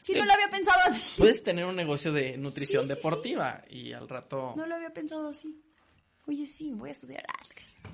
Sí, 0.00 0.14
Sí. 0.14 0.18
no 0.18 0.24
lo 0.24 0.32
había 0.32 0.48
pensado 0.48 0.78
así. 0.86 1.02
Puedes 1.20 1.42
tener 1.42 1.66
un 1.66 1.76
negocio 1.76 2.12
de 2.12 2.38
nutrición 2.38 2.88
deportiva 2.88 3.62
y 3.68 3.92
al 3.92 4.08
rato 4.08 4.54
No 4.56 4.66
lo 4.66 4.74
había 4.76 4.90
pensado 4.90 5.28
así. 5.28 5.62
Oye, 6.26 6.46
sí, 6.46 6.72
voy 6.72 6.88
a 6.88 6.92
estudiar. 6.92 7.24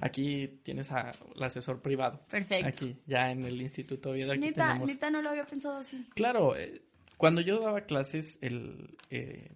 Aquí 0.01 0.61
tienes 0.63 0.93
al 0.93 1.15
asesor 1.41 1.81
privado. 1.83 2.21
Perfecto. 2.31 2.69
Aquí, 2.69 2.97
ya 3.07 3.31
en 3.33 3.45
el 3.45 3.61
Instituto 3.61 4.11
Oviedo, 4.11 4.33
aquí 4.33 4.41
neta, 4.41 4.69
tenemos... 4.69 4.89
neta, 4.91 5.11
no 5.11 5.23
lo 5.23 5.31
había 5.31 5.45
pensado 5.45 5.79
así. 5.79 6.07
Claro, 6.15 6.57
eh, 6.57 6.83
cuando 7.17 7.41
yo 7.41 7.59
daba 7.61 7.83
clases 7.83 8.39
el, 8.43 8.97
eh, 9.11 9.51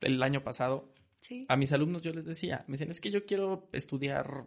el 0.00 0.22
año 0.22 0.42
pasado, 0.42 0.88
Sí. 1.20 1.46
a 1.48 1.56
mis 1.56 1.70
alumnos 1.72 2.02
yo 2.02 2.12
les 2.12 2.24
decía, 2.24 2.64
me 2.66 2.72
decían, 2.72 2.90
es 2.90 3.00
que 3.00 3.10
yo 3.12 3.24
quiero 3.24 3.68
estudiar 3.72 4.44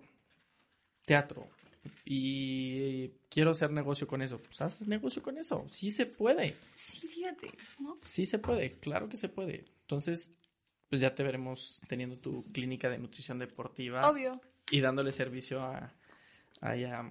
teatro 1.06 1.48
y 2.04 3.10
quiero 3.30 3.52
hacer 3.52 3.72
negocio 3.72 4.08
con 4.08 4.22
eso. 4.22 4.40
Pues 4.42 4.60
haces 4.62 4.88
negocio 4.88 5.22
con 5.22 5.38
eso, 5.38 5.66
sí 5.70 5.90
se 5.92 6.06
puede, 6.06 6.56
Sí, 6.74 7.08
fíjate, 7.08 7.52
¿no? 7.80 7.96
sí 8.00 8.26
se 8.26 8.40
puede, 8.40 8.72
claro 8.80 9.08
que 9.08 9.18
se 9.18 9.30
puede. 9.30 9.66
Entonces, 9.82 10.32
pues 10.90 11.02
ya 11.02 11.14
te 11.16 11.24
veremos 11.24 11.82
teniendo 11.88 12.18
tu 12.18 12.44
clínica 12.52 12.90
de 12.90 12.98
nutrición 12.98 13.40
deportiva 13.40 14.10
Obvio. 14.10 14.42
y 14.72 14.82
dándole 14.82 15.12
servicio 15.12 15.62
a, 15.62 15.94
ahí 16.62 16.84
a- 16.84 17.10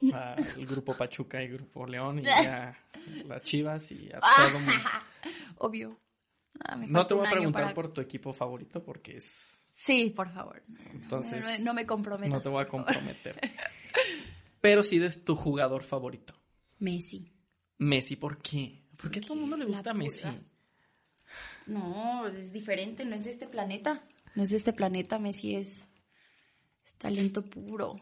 al 0.12 0.66
grupo 0.66 0.96
Pachuca 0.96 1.42
y 1.42 1.48
grupo 1.48 1.86
León 1.86 2.20
y 2.20 2.26
a 2.28 2.76
las 3.26 3.42
Chivas 3.42 3.90
y 3.92 4.10
a 4.12 4.20
todo 4.50 4.58
mundo. 4.60 4.72
Obvio. 5.58 5.98
Ah, 6.64 6.76
No 6.76 7.06
te 7.06 7.14
voy 7.14 7.26
a 7.26 7.30
preguntar 7.30 7.62
para- 7.64 7.74
por 7.74 7.92
tu 7.92 8.00
equipo 8.00 8.32
favorito 8.32 8.82
porque 8.82 9.16
es 9.16 9.60
Sí, 9.72 10.10
por 10.14 10.32
favor. 10.32 10.62
entonces 10.92 11.44
No, 11.44 11.58
no, 11.58 11.64
no 11.64 11.74
me 11.74 11.84
comprometas. 11.84 12.30
no 12.30 12.40
te 12.40 12.48
voy 12.48 12.62
a 12.62 12.68
comprometer. 12.68 13.38
Pero 14.60 14.82
sí 14.82 14.98
de 14.98 15.10
tu 15.10 15.36
jugador 15.36 15.82
favorito. 15.82 16.34
Messi. 16.78 17.30
Messi, 17.78 18.16
¿por 18.16 18.40
qué? 18.40 18.82
¿Por 18.96 19.10
qué 19.10 19.18
a 19.18 19.22
todo 19.22 19.34
el 19.34 19.40
mundo 19.40 19.56
le 19.56 19.64
gusta 19.66 19.92
Messi? 19.92 20.22
pura. 20.28 20.40
No, 21.66 22.26
es 22.28 22.52
diferente, 22.52 23.04
no 23.04 23.14
es 23.14 23.24
de 23.24 23.30
este 23.30 23.46
planeta. 23.46 24.04
No 24.34 24.42
es 24.42 24.50
de 24.50 24.56
este 24.56 24.72
planeta, 24.72 25.18
Messi 25.18 25.56
es, 25.56 25.86
es 26.84 26.94
talento 26.94 27.44
puro. 27.44 27.96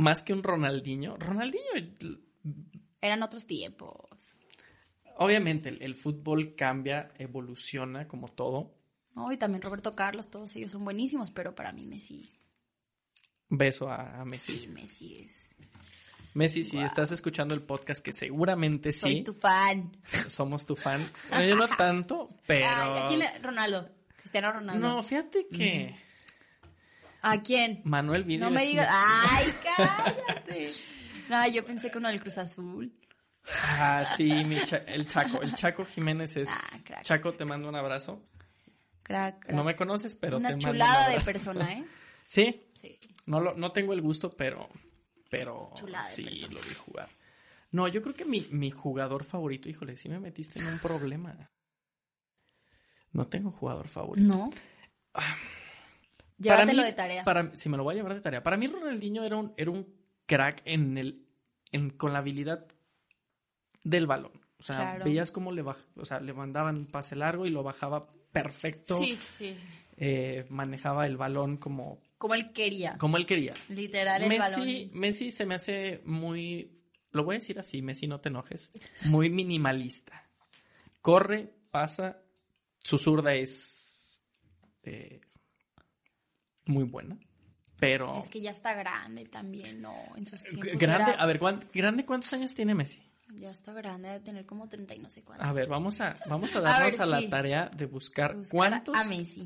Más 0.00 0.22
que 0.22 0.32
un 0.32 0.42
Ronaldinho. 0.42 1.16
Ronaldinho, 1.16 1.64
Eran 3.00 3.22
otros 3.22 3.46
tiempos. 3.46 4.36
obviamente 5.16 5.68
el, 5.68 5.82
el 5.82 5.94
fútbol 5.94 6.54
cambia, 6.56 7.12
evoluciona 7.18 8.08
como 8.08 8.28
todo. 8.28 8.74
No, 9.14 9.30
y 9.32 9.36
también 9.36 9.60
Roberto 9.62 9.92
Carlos, 9.94 10.30
todos 10.30 10.54
ellos 10.56 10.70
son 10.70 10.84
buenísimos, 10.84 11.30
pero 11.30 11.54
para 11.54 11.72
mí 11.72 11.84
Messi. 11.86 12.30
Beso 13.48 13.90
a, 13.90 14.20
a 14.20 14.24
Messi. 14.24 14.58
Sí, 14.60 14.68
Messi 14.68 15.16
es. 15.16 15.54
Messi, 16.34 16.62
si 16.62 16.78
estás 16.78 17.10
escuchando 17.10 17.54
el 17.54 17.60
podcast, 17.62 18.04
que 18.04 18.12
seguramente 18.12 18.92
Soy 18.92 19.16
sí, 19.16 19.22
tu 19.24 19.34
fan. 19.34 19.90
somos 20.28 20.64
tu 20.64 20.76
fan. 20.76 21.02
Eh, 21.32 21.48
Yo 21.48 21.56
no 21.56 21.66
tanto, 21.68 22.36
pero... 22.46 22.66
Ay, 22.70 22.98
¿a 23.02 23.06
quién 23.06 23.18
le- 23.18 23.38
Ronaldo. 23.40 23.90
Cristiano 24.16 24.52
Ronaldo. 24.52 24.88
No, 24.88 25.02
fíjate 25.02 25.48
que 25.48 25.96
¿A 27.22 27.40
quién? 27.42 27.80
Manuel 27.84 28.24
Video 28.24 28.46
No 28.48 28.54
me 28.54 28.64
digas. 28.64 28.88
¡Ay, 28.90 29.52
cállate! 29.76 30.68
No, 31.28 31.46
yo 31.48 31.64
pensé 31.64 31.90
que 31.90 31.98
uno 31.98 32.08
del 32.08 32.20
Cruz 32.20 32.38
Azul. 32.38 32.92
Ah, 33.62 34.04
sí, 34.16 34.30
mi 34.44 34.62
cha- 34.64 34.84
el 34.86 35.06
Chaco. 35.06 35.40
El 35.42 35.54
Chaco 35.54 35.84
Jiménez 35.84 36.36
es... 36.36 36.48
Ah, 36.50 36.78
crack. 36.84 37.02
Chaco, 37.02 37.34
te 37.34 37.44
mando 37.44 37.68
un 37.68 37.76
abrazo. 37.76 38.26
Crack, 39.02 39.40
crack. 39.44 39.54
No 39.56 39.64
me 39.64 39.74
conoces, 39.76 40.14
pero 40.16 40.36
Una 40.38 40.50
te 40.50 40.54
mando 40.56 40.68
un 40.70 40.74
chulada 40.76 41.08
de 41.10 41.20
persona, 41.20 41.72
¿eh? 41.72 41.84
Sí, 42.26 42.70
Sí. 42.74 42.96
no, 43.26 43.40
lo, 43.40 43.54
no 43.56 43.72
tengo 43.72 43.92
el 43.92 44.00
gusto, 44.02 44.30
pero... 44.36 44.68
Pero 45.30 45.70
Chulada 45.74 46.08
de 46.10 46.14
sí, 46.16 46.22
persona. 46.24 46.54
lo 46.54 46.60
vi 46.60 46.74
jugar. 46.74 47.08
No, 47.72 47.86
yo 47.88 48.02
creo 48.02 48.14
que 48.14 48.24
mi, 48.24 48.40
mi 48.50 48.70
jugador 48.70 49.24
favorito... 49.24 49.68
Híjole, 49.68 49.96
sí 49.96 50.08
me 50.08 50.20
metiste 50.20 50.58
en 50.60 50.66
un 50.66 50.78
problema. 50.78 51.50
No 53.12 53.26
tengo 53.26 53.50
jugador 53.50 53.88
favorito. 53.88 54.26
No. 54.26 54.50
Para 55.12 55.36
Llévatelo 56.40 56.82
mí- 56.82 56.88
de 56.88 56.92
tarea. 56.92 57.24
Para, 57.24 57.54
si 57.54 57.68
me 57.68 57.76
lo 57.76 57.84
voy 57.84 57.94
a 57.94 57.96
llevar 57.98 58.14
de 58.14 58.20
tarea. 58.20 58.42
Para 58.42 58.56
mí 58.56 58.66
Ronaldinho 58.66 59.22
era 59.24 59.36
un, 59.36 59.52
era 59.56 59.70
un 59.70 59.86
crack 60.26 60.62
en 60.64 60.98
el, 60.98 61.26
en, 61.70 61.90
con 61.90 62.12
la 62.12 62.18
habilidad 62.20 62.66
del 63.84 64.06
balón. 64.06 64.32
O 64.58 64.62
sea, 64.62 64.76
Claro. 64.76 65.04
veías 65.04 65.30
cómo 65.30 65.52
le, 65.52 65.64
baj- 65.64 65.86
o 65.96 66.04
sea, 66.04 66.20
le 66.20 66.32
mandaban 66.32 66.76
un 66.76 66.86
pase 66.86 67.16
largo 67.16 67.46
y 67.46 67.50
lo 67.50 67.62
bajaba 67.62 68.08
perfecto. 68.32 68.96
Sí, 68.96 69.16
sí. 69.16 69.54
Eh, 69.96 70.46
manejaba 70.50 71.06
el 71.06 71.16
balón 71.16 71.56
como, 71.58 72.00
Como 72.18 72.34
él 72.34 72.52
quería. 72.52 72.96
como 72.98 73.16
él 73.16 73.26
quería. 73.26 73.52
Literal, 73.68 74.22
el 74.22 74.28
Messi, 74.28 74.40
balón. 74.40 74.90
Messi 74.98 75.30
se 75.30 75.44
me 75.46 75.54
hace 75.56 76.00
muy, 76.04 76.80
lo 77.12 77.24
voy 77.24 77.34
a 77.36 77.38
decir 77.38 77.58
así, 77.58 77.82
Messi, 77.82 78.06
no 78.06 78.20
te 78.20 78.28
enojes, 78.30 78.72
muy 79.04 79.28
minimalista. 79.30 80.26
Corre, 81.02 81.52
pasa, 81.70 82.22
su 82.78 82.96
zurda 82.98 83.34
es 83.34 84.22
eh, 84.84 85.20
muy 86.70 86.84
buena, 86.84 87.18
pero... 87.78 88.16
Es 88.22 88.30
que 88.30 88.40
ya 88.40 88.50
está 88.52 88.74
grande 88.74 89.24
también, 89.26 89.80
¿no? 89.82 89.94
En 90.16 90.24
sus 90.26 90.42
tiempos. 90.42 90.68
Grande, 90.78 91.12
era- 91.12 91.22
a 91.22 91.26
ver, 91.26 91.38
¿cuán- 91.38 91.60
grande, 91.74 92.04
¿cuántos 92.06 92.32
años 92.32 92.54
tiene 92.54 92.74
Messi? 92.74 93.02
Ya 93.34 93.50
está 93.50 93.72
grande, 93.72 94.08
de 94.08 94.20
tener 94.20 94.44
como 94.46 94.68
30 94.68 94.94
y 94.94 94.98
no 94.98 95.08
sé 95.10 95.22
cuántos. 95.22 95.48
A 95.48 95.52
ver, 95.52 95.68
vamos 95.68 96.00
a, 96.00 96.16
vamos 96.28 96.54
a 96.56 96.60
darnos 96.62 96.98
a, 96.98 97.04
ver, 97.04 97.08
la 97.10 97.18
sí. 97.20 97.28
tarea 97.28 97.70
de 97.76 97.86
buscar, 97.86 98.36
Buscar 98.36 98.50
cuántos 98.84 98.96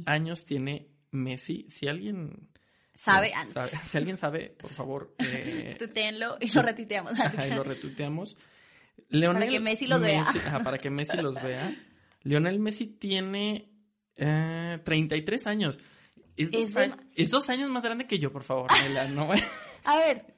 años 0.06 0.44
tiene 0.44 0.88
Messi. 1.10 1.66
Si 1.68 1.86
alguien 1.86 2.48
¿Sabe? 2.94 3.30
pues, 3.34 3.52
sabe- 3.52 3.70
si 3.70 3.96
alguien 3.98 4.16
sabe, 4.16 4.50
por 4.50 4.70
favor, 4.70 5.14
eh, 5.18 5.76
Tutéenlo 5.78 6.38
y 6.40 6.50
lo 6.50 6.62
retuiteamos. 6.62 7.12
ajá, 7.20 7.46
y 7.46 7.50
lo 7.50 7.62
retuiteamos. 7.62 8.36
Leonel 9.08 9.40
Para 9.42 9.50
que 9.52 9.60
Messi 9.60 9.86
los 9.86 10.00
vea. 10.00 10.22
ajá, 10.22 10.62
para 10.62 10.78
que 10.78 10.88
Messi 10.90 11.16
los 11.18 11.34
vea. 11.42 11.74
Lionel 12.22 12.58
Messi 12.60 12.86
tiene 12.86 13.68
eh, 14.16 14.78
33 14.82 15.46
años. 15.46 15.76
Es 16.36 16.50
dos, 16.50 16.60
Es 16.62 16.74
de- 16.74 16.82
a- 16.84 16.98
es 17.14 17.30
dos 17.30 17.48
años 17.50 17.70
más 17.70 17.84
grande 17.84 18.06
que 18.06 18.18
yo, 18.18 18.32
por 18.32 18.42
favor, 18.42 18.70
Nela, 18.82 19.08
no 19.08 19.28
A 19.84 19.96
ver, 19.98 20.34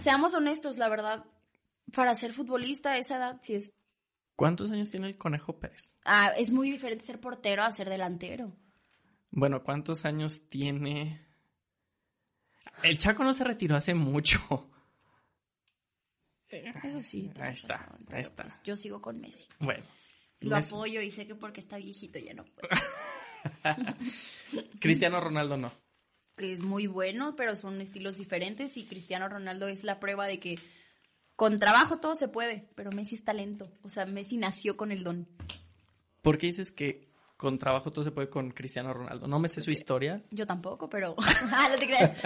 seamos 0.00 0.34
honestos, 0.34 0.76
la 0.78 0.88
verdad. 0.88 1.24
Para 1.94 2.14
ser 2.14 2.32
futbolista 2.32 2.92
a 2.92 2.98
esa 2.98 3.16
edad 3.18 3.38
sí 3.42 3.54
es... 3.54 3.70
¿Cuántos 4.34 4.72
años 4.72 4.90
tiene 4.90 5.06
el 5.06 5.16
Conejo 5.16 5.58
Pérez? 5.58 5.92
Ah, 6.04 6.32
es 6.36 6.52
muy 6.52 6.70
diferente 6.70 7.04
ser 7.06 7.20
portero 7.20 7.62
a 7.62 7.72
ser 7.72 7.88
delantero. 7.88 8.56
Bueno, 9.30 9.62
¿cuántos 9.62 10.04
años 10.04 10.48
tiene? 10.50 11.24
El 12.82 12.98
Chaco 12.98 13.22
no 13.24 13.32
se 13.34 13.44
retiró 13.44 13.76
hace 13.76 13.94
mucho. 13.94 14.68
Eso 16.48 17.00
sí. 17.02 17.30
Ahí 17.40 17.54
está, 17.54 17.78
razón, 17.78 18.06
ahí 18.10 18.20
está. 18.22 18.42
pues, 18.44 18.60
yo 18.64 18.76
sigo 18.76 19.00
con 19.02 19.20
Messi. 19.20 19.46
Bueno. 19.58 19.84
Lo 20.40 20.56
Messi- 20.56 20.68
apoyo 20.68 21.00
y 21.00 21.10
sé 21.10 21.26
que 21.26 21.34
porque 21.34 21.60
está 21.60 21.76
viejito 21.78 22.18
ya 22.18 22.34
no 22.34 22.44
puede. 22.44 22.68
Cristiano 24.80 25.20
Ronaldo 25.20 25.56
no. 25.56 25.72
es 26.36 26.62
muy 26.62 26.86
bueno, 26.86 27.36
pero 27.36 27.56
son 27.56 27.80
estilos 27.80 28.16
diferentes 28.16 28.76
y 28.76 28.86
Cristiano 28.86 29.28
Ronaldo 29.28 29.68
es 29.68 29.84
la 29.84 30.00
prueba 30.00 30.26
de 30.26 30.38
que 30.38 30.58
con 31.36 31.58
trabajo 31.58 31.98
todo 31.98 32.14
se 32.14 32.28
puede, 32.28 32.68
pero 32.74 32.90
Messi 32.90 33.16
es 33.16 33.24
talento. 33.24 33.70
O 33.82 33.88
sea, 33.90 34.06
Messi 34.06 34.38
nació 34.38 34.76
con 34.76 34.90
el 34.90 35.04
don. 35.04 35.28
¿Por 36.22 36.38
qué 36.38 36.46
dices 36.46 36.72
que 36.72 37.12
con 37.36 37.58
trabajo 37.58 37.92
todo 37.92 38.04
se 38.04 38.10
puede 38.10 38.30
con 38.30 38.50
Cristiano 38.50 38.94
Ronaldo? 38.94 39.26
No 39.26 39.38
me 39.38 39.48
sé 39.48 39.60
su 39.60 39.70
historia. 39.70 40.24
Yo 40.30 40.46
tampoco, 40.46 40.88
pero... 40.88 41.14
Ah, 41.52 41.68
no 41.70 41.76
te 41.76 41.86
creas. 41.86 42.18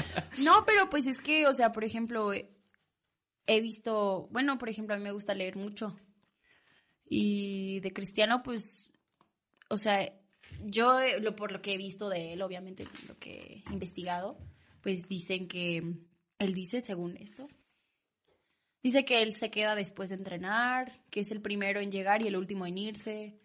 No, 0.44 0.64
pero 0.64 0.88
pues 0.88 1.06
es 1.06 1.20
que, 1.20 1.46
o 1.46 1.52
sea, 1.52 1.72
por 1.72 1.84
ejemplo, 1.84 2.32
he 2.32 3.60
visto, 3.60 4.28
bueno, 4.30 4.58
por 4.58 4.68
ejemplo, 4.68 4.94
a 4.94 4.98
mí 4.98 5.04
me 5.04 5.12
gusta 5.12 5.34
leer 5.34 5.56
mucho. 5.56 5.96
Y 7.04 7.80
de 7.80 7.90
Cristiano, 7.90 8.42
pues, 8.44 8.90
o 9.68 9.76
sea, 9.76 10.12
yo, 10.64 11.00
eh, 11.00 11.20
lo, 11.20 11.36
por 11.36 11.52
lo 11.52 11.62
que 11.62 11.74
he 11.74 11.78
visto 11.78 12.08
de 12.08 12.32
él, 12.32 12.42
obviamente, 12.42 12.86
lo 13.08 13.18
que 13.18 13.62
he 13.66 13.72
investigado, 13.72 14.38
pues 14.80 15.08
dicen 15.08 15.48
que, 15.48 15.94
él 16.38 16.54
dice, 16.54 16.82
según 16.82 17.16
esto, 17.18 17.48
dice 18.82 19.04
que 19.04 19.22
él 19.22 19.34
se 19.38 19.50
queda 19.50 19.74
después 19.74 20.08
de 20.08 20.16
entrenar, 20.16 21.04
que 21.10 21.20
es 21.20 21.30
el 21.30 21.40
primero 21.40 21.80
en 21.80 21.92
llegar 21.92 22.22
y 22.22 22.28
el 22.28 22.36
último 22.36 22.66
en 22.66 22.78
irse. 22.78 23.38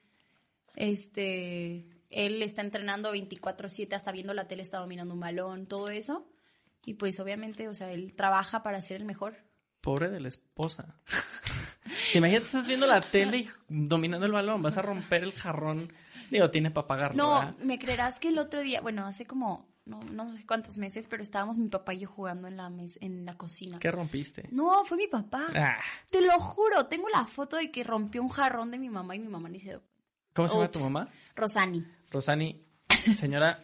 Este, 0.75 1.87
él 2.09 2.41
está 2.41 2.61
entrenando 2.61 3.13
24/7, 3.13 3.93
hasta 3.93 4.11
viendo 4.11 4.33
la 4.33 4.47
tele, 4.47 4.63
está 4.63 4.79
dominando 4.79 5.13
un 5.13 5.19
balón, 5.19 5.67
todo 5.67 5.89
eso. 5.89 6.27
Y 6.85 6.93
pues 6.93 7.19
obviamente, 7.19 7.67
o 7.67 7.73
sea, 7.73 7.91
él 7.91 8.13
trabaja 8.15 8.63
para 8.63 8.81
ser 8.81 8.97
el 8.97 9.05
mejor. 9.05 9.35
Pobre 9.81 10.09
de 10.09 10.19
la 10.19 10.29
esposa. 10.29 11.01
si 12.09 12.19
imagínate, 12.19 12.45
estás 12.45 12.67
viendo 12.67 12.87
la 12.87 13.01
tele 13.01 13.37
y 13.39 13.49
dominando 13.67 14.25
el 14.25 14.31
balón, 14.31 14.61
vas 14.61 14.77
a 14.77 14.81
romper 14.81 15.23
el 15.23 15.33
jarrón. 15.33 15.91
Digo, 16.31 16.49
tiene 16.49 16.71
para 16.71 16.87
pagarlo, 16.87 17.17
No, 17.23 17.29
¿verdad? 17.39 17.55
me 17.59 17.77
creerás 17.79 18.19
que 18.19 18.29
el 18.29 18.37
otro 18.39 18.61
día, 18.61 18.81
bueno, 18.81 19.05
hace 19.05 19.25
como 19.25 19.67
no, 19.85 19.99
no 20.01 20.35
sé 20.35 20.45
cuántos 20.47 20.77
meses, 20.77 21.07
pero 21.07 21.21
estábamos 21.21 21.57
mi 21.57 21.67
papá 21.69 21.93
y 21.93 21.99
yo 21.99 22.07
jugando 22.09 22.47
en 22.47 22.57
la, 22.57 22.69
mes- 22.69 22.97
en 23.01 23.23
la 23.25 23.35
cocina. 23.37 23.77
¿Qué 23.79 23.91
rompiste? 23.91 24.47
No, 24.51 24.83
fue 24.83 24.97
mi 24.97 25.07
papá. 25.07 25.45
Ah, 25.55 25.77
Te 26.09 26.21
lo 26.21 26.39
juro, 26.39 26.87
tengo 26.87 27.07
la 27.09 27.25
foto 27.25 27.55
de 27.57 27.69
que 27.71 27.83
rompió 27.83 28.21
un 28.23 28.29
jarrón 28.29 28.71
de 28.71 28.79
mi 28.79 28.89
mamá 28.89 29.15
y 29.15 29.19
mi 29.19 29.27
mamá 29.27 29.47
ni 29.49 29.59
se 29.59 29.69
dio. 29.69 29.83
¿Cómo 30.33 30.47
se 30.47 30.55
llama 30.55 30.71
tu 30.71 30.79
mamá? 30.79 31.07
Rosani. 31.35 31.85
Rosani, 32.09 32.65
señora, 33.17 33.63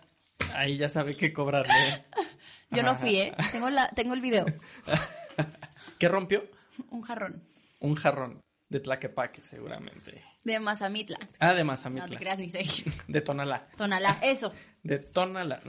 ahí 0.54 0.78
ya 0.78 0.90
sabe 0.90 1.16
qué 1.16 1.34
cobrarle. 1.34 1.74
Yo 2.70 2.84
no 2.84 2.96
fui, 2.96 3.18
¿eh? 3.18 3.34
Tengo, 3.52 3.70
la, 3.70 3.90
tengo 3.90 4.14
el 4.14 4.22
video. 4.22 4.46
¿Qué 6.00 6.08
rompió? 6.08 6.44
Un 6.90 7.02
jarrón. 7.02 7.44
Un 7.80 7.96
jarrón 7.96 8.42
de 8.72 8.80
Tlaquepaque, 8.80 9.42
seguramente. 9.42 10.24
De 10.46 10.60
Mazamitla. 10.60 11.20
Ah, 11.40 11.48
de 11.50 11.54
No 11.56 11.58
te 11.60 11.64
Mazamitla. 11.66 12.18
creas 12.18 12.40
ni 12.40 12.48
sé. 12.48 12.66
de 13.08 13.22
Tonalá. 13.22 13.68
Tonalá. 13.78 14.18
Eso. 14.24 14.54
De 14.84 14.98
Tonalá. 14.98 15.62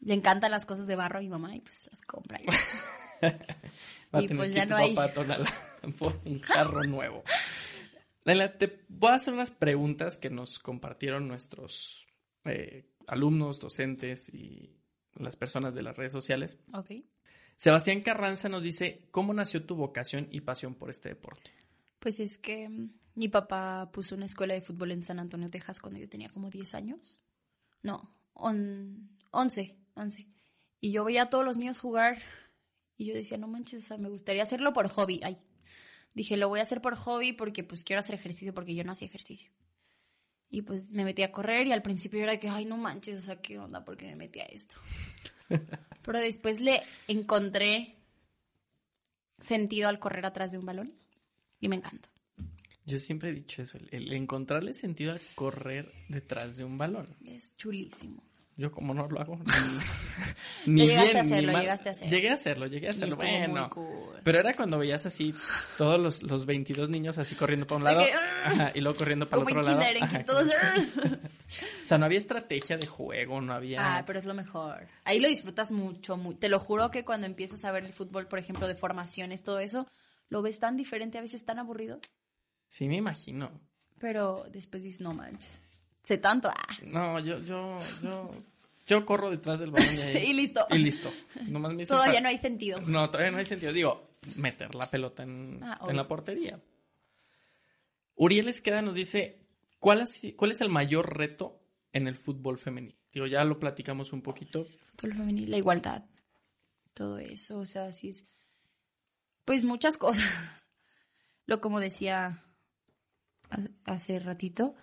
Le 0.00 0.14
encantan 0.14 0.50
las 0.52 0.64
cosas 0.64 0.86
de 0.86 0.94
barro 0.94 1.18
a 1.18 1.22
mi 1.22 1.28
mamá 1.28 1.56
y 1.56 1.60
pues 1.60 1.88
las 1.90 2.02
compra. 2.02 2.38
Va 4.14 4.20
a 4.20 4.22
Y 4.22 4.26
tener 4.28 4.36
pues 4.36 4.52
que 4.52 4.58
ya 4.60 4.66
no 4.66 4.76
hay. 4.76 4.94
papá 4.94 5.12
Tonalá 5.12 5.52
por 5.98 6.20
un 6.24 6.40
jarro 6.40 6.84
nuevo. 6.84 7.24
Laila, 8.24 8.56
te 8.58 8.84
voy 8.88 9.10
a 9.10 9.14
hacer 9.14 9.32
unas 9.34 9.50
preguntas 9.50 10.18
que 10.18 10.30
nos 10.30 10.58
compartieron 10.58 11.26
nuestros 11.26 12.06
eh, 12.44 12.84
alumnos, 13.06 13.58
docentes 13.58 14.28
y 14.32 14.78
las 15.14 15.34
personas 15.36 15.74
de 15.74 15.82
las 15.82 15.96
redes 15.96 16.12
sociales. 16.12 16.58
Ok. 16.74 16.90
Sebastián 17.58 18.00
Carranza 18.02 18.48
nos 18.48 18.62
dice, 18.62 19.08
¿cómo 19.10 19.34
nació 19.34 19.64
tu 19.66 19.74
vocación 19.74 20.28
y 20.30 20.40
pasión 20.42 20.76
por 20.76 20.90
este 20.90 21.08
deporte? 21.08 21.50
Pues 21.98 22.20
es 22.20 22.38
que 22.38 22.68
mm, 22.68 22.92
mi 23.16 23.28
papá 23.28 23.90
puso 23.92 24.14
una 24.14 24.26
escuela 24.26 24.54
de 24.54 24.60
fútbol 24.62 24.92
en 24.92 25.02
San 25.02 25.18
Antonio, 25.18 25.50
Texas, 25.50 25.80
cuando 25.80 25.98
yo 25.98 26.08
tenía 26.08 26.28
como 26.28 26.50
10 26.50 26.74
años. 26.74 27.20
No, 27.82 28.14
on- 28.32 29.10
11, 29.32 29.76
11. 29.94 30.28
Y 30.80 30.92
yo 30.92 31.02
veía 31.04 31.22
a 31.22 31.30
todos 31.30 31.44
los 31.44 31.56
niños 31.56 31.80
jugar 31.80 32.22
y 32.96 33.06
yo 33.06 33.14
decía, 33.14 33.38
no 33.38 33.48
manches, 33.48 33.84
o 33.84 33.86
sea, 33.88 33.96
me 33.98 34.08
gustaría 34.08 34.44
hacerlo 34.44 34.72
por 34.72 34.88
hobby. 34.88 35.20
Ay, 35.24 35.38
dije, 36.14 36.36
lo 36.36 36.48
voy 36.48 36.60
a 36.60 36.62
hacer 36.62 36.80
por 36.80 36.94
hobby 36.94 37.32
porque 37.32 37.64
pues 37.64 37.82
quiero 37.82 37.98
hacer 37.98 38.14
ejercicio 38.14 38.54
porque 38.54 38.76
yo 38.76 38.84
no 38.84 38.92
hacía 38.92 39.08
ejercicio. 39.08 39.50
Y 40.48 40.62
pues 40.62 40.92
me 40.92 41.04
metí 41.04 41.24
a 41.24 41.32
correr 41.32 41.66
y 41.66 41.72
al 41.72 41.82
principio 41.82 42.22
era 42.22 42.38
que, 42.38 42.48
ay, 42.48 42.64
no 42.66 42.76
manches, 42.76 43.18
o 43.18 43.20
sea, 43.20 43.42
¿qué 43.42 43.58
onda? 43.58 43.84
¿Por 43.84 43.96
qué 43.96 44.06
me 44.06 44.14
metí 44.14 44.38
a 44.38 44.44
esto? 44.44 44.76
Pero 46.08 46.20
después 46.20 46.62
le 46.62 46.82
encontré 47.06 47.94
sentido 49.38 49.90
al 49.90 49.98
correr 49.98 50.24
atrás 50.24 50.50
de 50.50 50.56
un 50.56 50.64
balón 50.64 50.94
y 51.60 51.68
me 51.68 51.76
encanta. 51.76 52.08
Yo 52.86 52.98
siempre 52.98 53.28
he 53.28 53.34
dicho 53.34 53.60
eso, 53.60 53.76
el, 53.76 53.90
el 53.92 54.14
encontrarle 54.14 54.72
sentido 54.72 55.12
al 55.12 55.20
correr 55.34 55.92
detrás 56.08 56.56
de 56.56 56.64
un 56.64 56.78
balón. 56.78 57.14
Es 57.26 57.54
chulísimo. 57.58 58.22
Yo 58.58 58.72
como 58.72 58.92
no 58.92 59.06
lo 59.06 59.20
hago, 59.20 59.38
ni, 60.66 60.80
Lo 60.80 60.86
llegaste 60.86 61.12
bien, 61.12 61.16
a 61.16 61.22
ni 61.22 61.32
hacerlo, 61.32 61.52
mal. 61.52 61.60
llegaste 61.62 61.88
a 61.88 61.92
hacer. 61.92 62.10
Llegué 62.10 62.30
a 62.30 62.34
hacerlo, 62.34 62.66
llegué 62.66 62.86
a 62.88 62.90
hacerlo. 62.90 63.16
muy 63.16 63.24
Bueno, 63.26 63.70
cool. 63.70 64.20
pero 64.24 64.40
era 64.40 64.52
cuando 64.52 64.78
veías 64.78 65.06
así 65.06 65.32
todos 65.78 66.00
los, 66.00 66.22
los 66.24 66.44
22 66.44 66.88
niños 66.90 67.18
así 67.18 67.36
corriendo 67.36 67.68
para 67.68 67.76
un 67.78 67.84
lado 67.84 68.00
¡ah! 68.00 68.42
ajá, 68.46 68.72
y 68.74 68.80
luego 68.80 68.98
corriendo 68.98 69.28
para 69.28 69.42
el 69.42 69.48
Como 69.48 69.60
otro 69.60 69.72
lado. 69.78 70.04
Ajá, 70.04 70.24
todos... 70.24 70.44
O 71.82 71.86
sea, 71.86 71.96
no 71.96 72.04
había 72.04 72.18
estrategia 72.18 72.76
de 72.76 72.86
juego, 72.86 73.40
no 73.40 73.54
había... 73.54 73.78
Ah, 73.98 74.02
pero 74.04 74.18
es 74.18 74.26
lo 74.26 74.34
mejor. 74.34 74.86
Ahí 75.04 75.18
lo 75.18 75.28
disfrutas 75.28 75.70
mucho, 75.72 76.16
mu- 76.18 76.34
Te 76.34 76.50
lo 76.50 76.58
juro 76.60 76.90
que 76.90 77.04
cuando 77.06 77.26
empiezas 77.26 77.64
a 77.64 77.72
ver 77.72 77.84
el 77.86 77.94
fútbol, 77.94 78.26
por 78.26 78.38
ejemplo, 78.38 78.68
de 78.68 78.74
formaciones, 78.74 79.42
todo 79.42 79.58
eso, 79.60 79.86
lo 80.28 80.42
ves 80.42 80.58
tan 80.58 80.76
diferente, 80.76 81.16
a 81.16 81.22
veces 81.22 81.44
tan 81.46 81.58
aburrido, 81.58 82.00
Sí, 82.68 82.86
me 82.86 82.96
imagino. 82.96 83.50
pero 83.98 84.44
después 84.52 84.82
dices, 84.82 85.00
no 85.00 85.14
manches, 85.14 85.58
sé 86.08 86.18
tanto. 86.18 86.48
ah". 86.48 86.76
No, 86.82 87.20
yo, 87.20 87.38
yo, 87.40 87.76
yo, 88.02 88.30
yo 88.86 89.04
corro 89.06 89.30
detrás 89.30 89.60
del 89.60 89.70
balón 89.70 89.94
y, 89.94 90.00
ahí- 90.00 90.26
Y 90.30 90.32
listo. 90.32 90.66
Y 90.70 90.78
listo. 90.78 91.12
Nomás 91.46 91.74
me 91.74 91.84
Todavía 91.86 92.20
no 92.20 92.28
hay 92.28 92.38
sentido. 92.38 92.80
No, 92.80 93.08
todavía 93.10 93.30
no 93.30 93.38
hay 93.38 93.44
sentido. 93.44 93.72
Digo, 93.72 94.10
meter 94.36 94.74
la 94.74 94.86
pelota 94.90 95.22
en, 95.22 95.60
Ah, 95.62 95.78
en 95.86 95.94
la 95.96 96.08
portería. 96.08 96.58
Uriel 98.16 98.48
Esqueda 98.48 98.82
nos 98.82 98.94
dice, 98.94 99.46
¿cuál, 99.78 100.00
es- 100.00 100.26
¿cuál 100.36 100.50
es 100.50 100.60
el 100.60 100.70
mayor 100.70 101.16
reto 101.16 101.60
en 101.92 102.08
el 102.08 102.16
fútbol 102.16 102.58
femenino? 102.58 102.94
Digo, 103.12 103.26
ya 103.26 103.44
lo 103.44 103.58
platicamos 103.60 104.12
un 104.12 104.22
poquito. 104.22 104.66
Fútbol 104.96 105.14
femenil, 105.14 105.50
la 105.50 105.56
igualdad, 105.58 106.04
todo 106.94 107.18
eso, 107.18 107.60
o 107.60 107.66
sea, 107.66 107.92
sí 107.92 108.08
es, 108.08 108.26
pues 109.44 109.64
muchas 109.64 109.96
cosas. 109.96 110.24
Lo 111.46 111.60
como 111.62 111.80
decía 111.80 112.42
ha- 113.50 113.68
hace 113.92 114.18
ratito, 114.18 114.74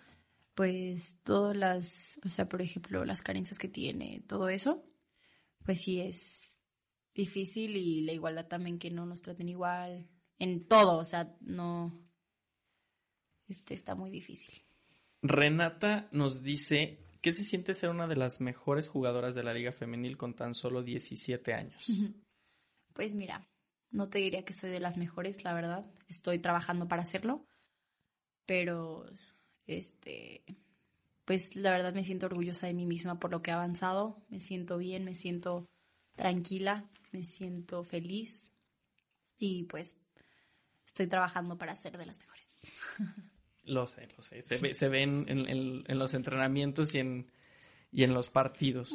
pues 0.56 1.20
todas 1.24 1.56
las, 1.56 2.20
o 2.26 2.30
sea, 2.30 2.48
por 2.48 2.62
ejemplo, 2.62 3.06
las 3.06 3.22
carencias 3.22 3.60
que 3.60 3.68
tiene, 3.68 4.24
todo 4.28 4.50
eso, 4.50 4.84
pues 5.64 5.82
sí 5.82 6.00
es 6.00 6.60
difícil 7.14 7.76
y 7.76 8.02
la 8.02 8.14
igualdad 8.14 8.48
también 8.48 8.80
que 8.80 8.90
no 8.90 9.06
nos 9.06 9.22
traten 9.22 9.50
igual 9.50 10.10
en 10.40 10.68
todo, 10.68 10.98
o 10.98 11.06
sea, 11.06 11.36
no, 11.42 12.06
este 13.48 13.74
está 13.74 13.96
muy 13.96 14.10
difícil. 14.10 14.64
Renata 15.22 16.08
nos 16.12 16.42
dice, 16.42 17.00
¿qué 17.22 17.32
se 17.32 17.44
siente 17.44 17.74
ser 17.74 17.90
una 17.90 18.08
de 18.08 18.16
las 18.16 18.42
mejores 18.42 18.88
jugadoras 18.88 19.36
de 19.36 19.44
la 19.44 19.54
Liga 19.54 19.72
Femenil 19.72 20.18
con 20.18 20.36
tan 20.36 20.54
solo 20.54 20.84
17 20.84 21.54
años? 21.54 21.86
Pues 22.94 23.14
mira, 23.14 23.46
no 23.92 24.08
te 24.08 24.20
diría 24.20 24.46
que 24.46 24.54
soy 24.54 24.70
de 24.70 24.80
las 24.80 24.98
mejores, 24.98 25.44
la 25.44 25.54
verdad. 25.54 25.86
Estoy 26.08 26.40
trabajando 26.40 26.88
para 26.88 27.02
hacerlo. 27.02 27.46
Pero, 28.46 29.06
este, 29.68 30.44
pues 31.26 31.56
la 31.56 31.72
verdad 31.72 31.94
me 31.94 32.04
siento 32.04 32.26
orgullosa 32.28 32.68
de 32.68 32.74
mí 32.74 32.86
misma 32.86 33.20
por 33.20 33.32
lo 33.32 33.42
que 33.42 33.52
he 33.52 33.54
avanzado. 33.54 34.22
Me 34.30 34.40
siento 34.40 34.78
bien, 34.78 35.04
me 35.06 35.16
siento 35.16 35.68
tranquila, 36.16 36.90
me 37.12 37.24
siento 37.26 37.84
feliz. 37.84 38.52
Y 39.38 39.64
pues 39.64 39.98
estoy 40.86 41.08
trabajando 41.08 41.58
para 41.58 41.76
ser 41.76 41.98
de 41.98 42.06
las 42.06 42.18
mejores. 42.20 42.46
Lo 43.68 43.88
sé, 43.88 44.08
lo 44.16 44.22
sé. 44.22 44.44
Se 44.44 44.58
ve, 44.60 44.76
se 44.76 44.90
ve 44.90 45.02
en, 45.02 45.26
en- 45.28 45.50
en- 45.50 45.84
en 45.88 45.98
los 45.98 46.14
entrenamientos 46.14 46.94
y 46.94 47.00
en, 47.00 47.32
y 47.92 48.04
en 48.04 48.14
los 48.14 48.30
partidos. 48.30 48.94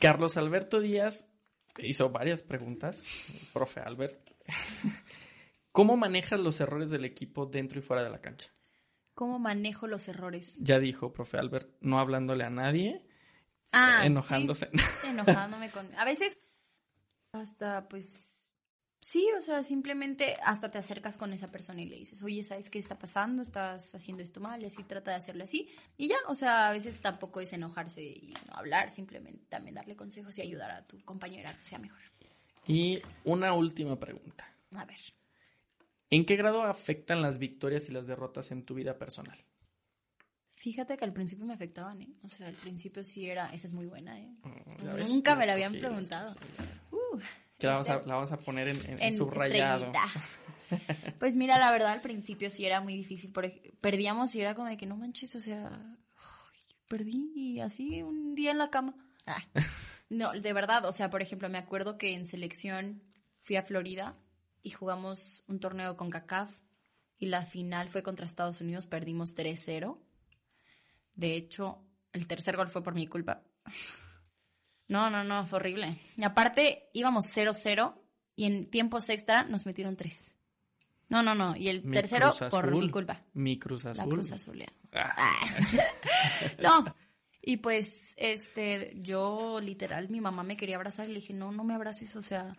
Carlos 0.00 0.36
Alberto 0.36 0.80
Díaz 0.80 1.30
hizo 1.78 2.10
varias 2.10 2.42
preguntas, 2.42 3.04
profe 3.52 3.78
Albert. 3.78 4.28
¿Cómo 5.70 5.96
manejas 5.96 6.40
los 6.40 6.60
errores 6.60 6.90
del 6.90 7.04
equipo 7.04 7.46
dentro 7.46 7.78
y 7.78 7.82
fuera 7.82 8.02
de 8.02 8.10
la 8.10 8.20
cancha? 8.20 8.50
¿Cómo 9.14 9.38
manejo 9.38 9.86
los 9.86 10.08
errores? 10.08 10.56
Ya 10.58 10.78
dijo, 10.78 11.12
profe 11.12 11.38
Albert, 11.38 11.70
no 11.80 11.98
hablándole 12.00 12.44
a 12.44 12.50
nadie, 12.50 13.02
Ah, 13.72 14.02
enojándose. 14.04 14.70
sí, 14.72 15.06
enojándome 15.08 15.70
con... 15.70 15.92
A 15.96 16.04
veces 16.04 16.38
hasta 17.32 17.88
pues 17.88 18.48
sí, 19.00 19.28
o 19.36 19.40
sea, 19.40 19.62
simplemente 19.64 20.36
hasta 20.44 20.70
te 20.70 20.78
acercas 20.78 21.16
con 21.16 21.32
esa 21.32 21.50
persona 21.50 21.82
y 21.82 21.86
le 21.86 21.96
dices, 21.96 22.22
oye, 22.22 22.44
¿sabes 22.44 22.70
qué 22.70 22.78
está 22.78 22.98
pasando? 22.98 23.42
Estás 23.42 23.94
haciendo 23.94 24.22
esto 24.22 24.40
mal 24.40 24.62
y 24.62 24.66
así 24.66 24.84
trata 24.84 25.10
de 25.10 25.16
hacerlo 25.16 25.44
así. 25.44 25.68
Y 25.96 26.08
ya, 26.08 26.16
o 26.28 26.34
sea, 26.34 26.68
a 26.68 26.72
veces 26.72 26.96
tampoco 27.00 27.40
es 27.40 27.52
enojarse 27.52 28.02
y 28.02 28.32
no 28.46 28.54
hablar, 28.54 28.90
simplemente 28.90 29.44
también 29.48 29.74
darle 29.74 29.96
consejos 29.96 30.38
y 30.38 30.42
ayudar 30.42 30.70
a 30.70 30.86
tu 30.86 31.00
compañera 31.04 31.50
a 31.50 31.52
que 31.54 31.58
sea 31.60 31.78
mejor. 31.78 32.00
Y 32.66 33.02
una 33.24 33.52
última 33.52 33.98
pregunta. 33.98 34.48
A 34.76 34.84
ver. 34.84 34.98
¿En 36.10 36.24
qué 36.26 36.36
grado 36.36 36.62
afectan 36.62 37.22
las 37.22 37.38
victorias 37.38 37.88
y 37.88 37.92
las 37.92 38.06
derrotas 38.06 38.50
en 38.52 38.64
tu 38.64 38.74
vida 38.74 38.98
personal? 38.98 39.44
Fíjate 40.56 40.96
que 40.96 41.04
al 41.04 41.12
principio 41.12 41.44
me 41.44 41.54
afectaban, 41.54 42.00
¿eh? 42.02 42.14
O 42.22 42.28
sea, 42.28 42.46
al 42.48 42.54
principio 42.54 43.04
sí 43.04 43.28
era, 43.28 43.46
esa 43.52 43.66
es 43.66 43.72
muy 43.72 43.86
buena, 43.86 44.18
¿eh? 44.20 44.34
Ves, 44.94 45.08
Nunca 45.08 45.34
me 45.34 45.46
la 45.46 45.52
habían 45.54 45.72
preguntado. 45.72 46.34
Uh, 46.90 47.18
Que 47.58 47.66
la 47.66 47.72
vamos, 47.74 47.88
a, 47.90 47.94
este- 47.96 48.08
la 48.08 48.14
vamos 48.14 48.32
a 48.32 48.38
poner 48.38 48.68
en, 48.68 48.76
en- 48.84 48.90
en 48.92 49.02
en 49.02 49.12
subrayado. 49.16 49.86
estrellita. 49.86 50.12
Pues 51.20 51.36
mira, 51.36 51.58
la 51.58 51.70
verdad 51.70 51.92
al 51.92 52.00
principio 52.00 52.48
sí 52.50 52.64
era 52.64 52.80
muy 52.80 52.96
difícil, 52.96 53.32
perdíamos 53.80 54.34
y 54.34 54.40
era 54.40 54.54
como 54.54 54.68
de 54.68 54.76
que 54.76 54.86
no 54.86 54.96
manches, 54.96 55.34
o 55.36 55.38
sea, 55.38 55.70
perdí 56.88 57.30
y 57.34 57.60
así 57.60 58.02
un 58.02 58.34
día 58.34 58.50
en 58.50 58.58
la 58.58 58.70
cama. 58.70 58.94
Ah. 59.26 59.42
No, 60.10 60.32
de 60.32 60.52
verdad, 60.52 60.84
o 60.84 60.92
sea, 60.92 61.08
por 61.10 61.22
ejemplo, 61.22 61.48
me 61.48 61.58
acuerdo 61.58 61.96
que 61.96 62.12
en 62.14 62.26
selección 62.26 63.02
fui 63.40 63.56
a 63.56 63.62
Florida 63.62 64.16
y 64.64 64.70
jugamos 64.70 65.44
un 65.46 65.60
torneo 65.60 65.96
con 65.96 66.10
CACAF 66.10 66.50
y 67.18 67.26
la 67.26 67.42
final 67.42 67.88
fue 67.88 68.02
contra 68.02 68.26
Estados 68.26 68.60
Unidos, 68.60 68.86
perdimos 68.88 69.36
3-0. 69.36 70.00
De 71.14 71.36
hecho, 71.36 71.86
el 72.12 72.26
tercer 72.26 72.56
gol 72.56 72.70
fue 72.70 72.82
por 72.82 72.94
mi 72.94 73.06
culpa. 73.06 73.44
No, 74.86 75.08
no, 75.08 75.24
no, 75.24 75.46
fue 75.46 75.60
horrible. 75.60 75.98
Y 76.14 76.24
aparte, 76.24 76.90
íbamos 76.92 77.24
0-0 77.34 77.94
y 78.36 78.44
en 78.44 78.68
tiempos 78.68 79.08
extra 79.08 79.42
nos 79.44 79.64
metieron 79.64 79.96
3. 79.96 80.36
No, 81.08 81.22
no, 81.22 81.34
no. 81.34 81.56
Y 81.56 81.68
el 81.68 81.82
Mi 81.84 81.94
tercero 81.94 82.34
por 82.50 82.70
mi 82.70 82.90
culpa. 82.90 83.22
Mi 83.32 83.58
Cruz 83.58 83.84
La 83.84 83.92
Azul. 83.92 84.10
Cruz 84.10 84.32
Azul. 84.32 84.62
Ah, 84.92 85.32
No. 86.62 86.84
Y 87.40 87.56
pues, 87.56 88.12
este, 88.18 88.92
yo 88.96 89.58
literal, 89.62 90.10
mi 90.10 90.20
mamá 90.20 90.42
me 90.42 90.58
quería 90.58 90.76
abrazar 90.76 91.08
y 91.08 91.14
le 91.14 91.20
dije, 91.20 91.32
no, 91.32 91.50
no 91.50 91.64
me 91.64 91.74
abraces, 91.74 92.14
o 92.16 92.22
sea. 92.22 92.54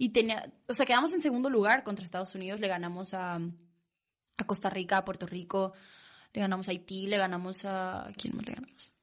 Y 0.00 0.08
tenía, 0.08 0.50
o 0.66 0.72
sea, 0.72 0.86
quedamos 0.86 1.12
en 1.12 1.20
segundo 1.20 1.50
lugar 1.50 1.84
contra 1.84 2.06
Estados 2.06 2.34
Unidos, 2.34 2.58
le 2.58 2.68
ganamos 2.68 3.12
a, 3.12 3.34
a 3.34 4.44
Costa 4.46 4.70
Rica, 4.70 4.96
a 4.96 5.04
Puerto 5.04 5.26
Rico, 5.26 5.74
le 6.32 6.40
ganamos 6.40 6.68
a 6.68 6.70
Haití, 6.70 7.06
le 7.06 7.18
ganamos 7.18 7.66
a, 7.66 8.08
¿a 8.08 8.12
quién 8.14 8.34
más 8.34 8.46
le 8.46 8.54
ganamos? 8.54 8.94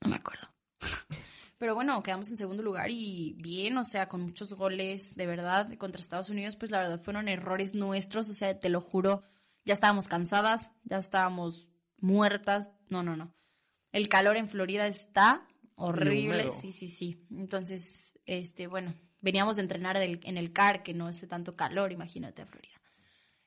No 0.00 0.10
me 0.10 0.14
acuerdo. 0.14 0.46
Pero 1.58 1.74
bueno, 1.74 2.00
quedamos 2.04 2.30
en 2.30 2.36
segundo 2.36 2.62
lugar 2.62 2.88
y 2.88 3.34
bien, 3.42 3.76
o 3.78 3.84
sea, 3.84 4.08
con 4.08 4.20
muchos 4.20 4.54
goles, 4.54 5.16
de 5.16 5.26
verdad, 5.26 5.74
contra 5.76 6.00
Estados 6.00 6.30
Unidos, 6.30 6.54
pues 6.54 6.70
la 6.70 6.78
verdad 6.78 7.02
fueron 7.02 7.26
errores 7.26 7.74
nuestros, 7.74 8.30
o 8.30 8.34
sea, 8.34 8.56
te 8.56 8.68
lo 8.68 8.80
juro, 8.80 9.24
ya 9.64 9.74
estábamos 9.74 10.06
cansadas, 10.06 10.70
ya 10.84 10.98
estábamos 10.98 11.66
muertas, 11.98 12.68
no, 12.90 13.02
no, 13.02 13.16
no. 13.16 13.34
El 13.90 14.08
calor 14.08 14.36
en 14.36 14.48
Florida 14.48 14.86
está 14.86 15.48
horrible, 15.74 16.48
sí, 16.50 16.70
sí, 16.70 16.86
sí. 16.86 17.26
Entonces, 17.32 18.20
este, 18.24 18.68
bueno, 18.68 18.94
veníamos 19.24 19.56
de 19.56 19.62
entrenar 19.62 19.96
en 19.96 20.36
el 20.36 20.52
CAR, 20.52 20.82
que 20.82 20.94
no 20.94 21.08
hace 21.08 21.26
tanto 21.26 21.56
calor, 21.56 21.90
imagínate 21.90 22.42
a 22.42 22.46
Florida. 22.46 22.74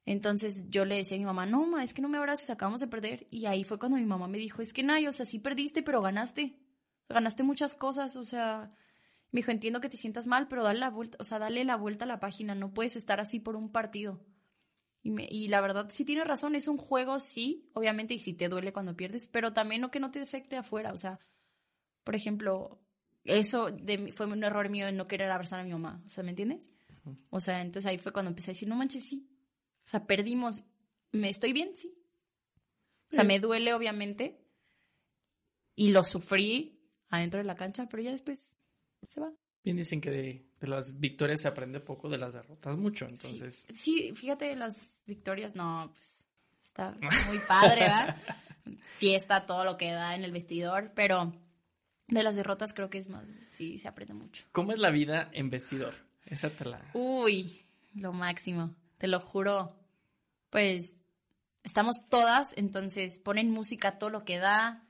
Entonces 0.05 0.57
yo 0.69 0.85
le 0.85 0.95
decía 0.95 1.17
a 1.17 1.19
mi 1.19 1.25
mamá, 1.25 1.45
no, 1.45 1.67
ma, 1.67 1.83
es 1.83 1.93
que 1.93 2.01
no 2.01 2.09
me 2.09 2.17
abraces, 2.17 2.49
acabamos 2.49 2.81
de 2.81 2.87
perder. 2.87 3.27
Y 3.29 3.45
ahí 3.45 3.63
fue 3.63 3.77
cuando 3.77 3.97
mi 3.97 4.05
mamá 4.05 4.27
me 4.27 4.37
dijo, 4.37 4.61
es 4.61 4.73
que 4.73 4.81
Nay, 4.81 5.05
o 5.05 5.11
sea, 5.11 5.25
sí 5.25 5.37
perdiste, 5.37 5.83
pero 5.83 6.01
ganaste. 6.01 6.57
Ganaste 7.09 7.43
muchas 7.43 7.73
cosas, 7.73 8.15
o 8.15 8.23
sea, 8.23 8.71
me 9.31 9.39
dijo, 9.39 9.51
entiendo 9.51 9.79
que 9.81 9.89
te 9.89 9.97
sientas 9.97 10.25
mal, 10.25 10.47
pero 10.47 10.63
dale 10.63 10.79
la 10.79 10.89
vuelta, 10.89 11.17
o 11.19 11.23
sea, 11.23 11.39
dale 11.39 11.63
la 11.63 11.75
vuelta 11.75 12.05
a 12.05 12.07
la 12.07 12.19
página, 12.19 12.55
no 12.55 12.73
puedes 12.73 12.95
estar 12.95 13.19
así 13.19 13.39
por 13.39 13.55
un 13.55 13.71
partido. 13.71 14.25
Y 15.03 15.47
la 15.47 15.61
verdad, 15.61 15.89
sí 15.89 16.03
tiene 16.03 16.25
razón, 16.25 16.55
es 16.55 16.67
un 16.67 16.77
juego, 16.77 17.19
sí, 17.19 17.69
obviamente, 17.73 18.13
y 18.13 18.19
sí 18.19 18.33
te 18.33 18.49
duele 18.49 18.73
cuando 18.73 18.97
pierdes, 18.97 19.27
pero 19.27 19.53
también 19.53 19.79
no 19.81 19.91
que 19.91 20.01
no 20.01 20.11
te 20.11 20.21
afecte 20.21 20.57
afuera, 20.57 20.91
o 20.91 20.97
sea, 20.97 21.19
por 22.03 22.15
ejemplo, 22.15 22.81
eso 23.27 23.71
de, 23.71 24.11
fue 24.11 24.25
un 24.25 24.43
error 24.43 24.69
mío 24.69 24.85
de 24.87 24.91
no 24.91 25.07
querer 25.07 25.29
abrazar 25.31 25.59
a 25.59 25.63
mi 25.63 25.71
mamá, 25.71 26.01
o 26.05 26.09
sea, 26.09 26.23
¿me 26.23 26.31
entiendes? 26.31 26.69
O 27.29 27.39
sea, 27.39 27.61
entonces 27.61 27.85
ahí 27.89 27.97
fue 27.97 28.11
cuando 28.11 28.29
empecé 28.29 28.51
a 28.51 28.53
decir, 28.53 28.67
no 28.67 28.75
manches, 28.75 29.07
sí. 29.07 29.29
O 29.85 29.87
sea, 29.89 30.05
perdimos. 30.05 30.61
¿Me 31.13 31.29
estoy 31.29 31.53
bien? 31.53 31.71
Sí. 31.75 31.93
O 33.09 33.15
sea, 33.15 33.21
Sí. 33.23 33.27
me 33.27 33.39
duele, 33.39 33.73
obviamente. 33.73 34.41
Y 35.75 35.91
lo 35.91 36.03
sufrí 36.03 36.81
adentro 37.09 37.37
de 37.39 37.45
la 37.45 37.55
cancha, 37.55 37.87
pero 37.87 38.03
ya 38.03 38.11
después 38.11 38.57
se 39.07 39.21
va. 39.21 39.31
Bien 39.63 39.77
dicen 39.77 40.01
que 40.01 40.09
de, 40.09 40.45
de 40.59 40.67
las 40.67 40.99
victorias 40.99 41.41
se 41.41 41.47
aprende 41.47 41.79
poco, 41.79 42.09
de 42.09 42.17
las 42.17 42.33
derrotas 42.33 42.77
mucho, 42.77 43.05
entonces... 43.07 43.65
Sí, 43.73 44.13
fíjate, 44.15 44.53
las 44.57 45.03
victorias, 45.05 45.55
no, 45.55 45.91
pues 45.93 46.27
está 46.63 46.91
muy 47.27 47.39
padre, 47.47 47.81
¿verdad? 47.81 48.17
Fiesta, 48.97 49.45
todo 49.45 49.63
lo 49.63 49.77
que 49.77 49.91
da 49.91 50.15
en 50.15 50.23
el 50.25 50.31
vestidor, 50.31 50.91
pero 50.95 51.33
de 52.07 52.23
las 52.23 52.35
derrotas 52.35 52.73
creo 52.73 52.89
que 52.89 52.97
es 52.97 53.09
más, 53.09 53.25
sí, 53.43 53.77
se 53.77 53.87
aprende 53.87 54.13
mucho. 54.13 54.45
¿Cómo 54.51 54.71
es 54.71 54.79
la 54.79 54.91
vida 54.91 55.29
en 55.33 55.49
vestidor? 55.49 55.93
Esa 56.25 56.49
te 56.49 56.65
la... 56.65 56.81
Uy, 56.93 57.65
lo 57.93 58.13
máximo, 58.13 58.75
te 58.97 59.07
lo 59.07 59.19
juro. 59.19 59.75
Pues 60.49 60.95
estamos 61.63 61.97
todas, 62.09 62.57
entonces 62.57 63.19
ponen 63.19 63.51
música 63.51 63.97
todo 63.97 64.09
lo 64.09 64.23
que 64.23 64.39
da. 64.39 64.83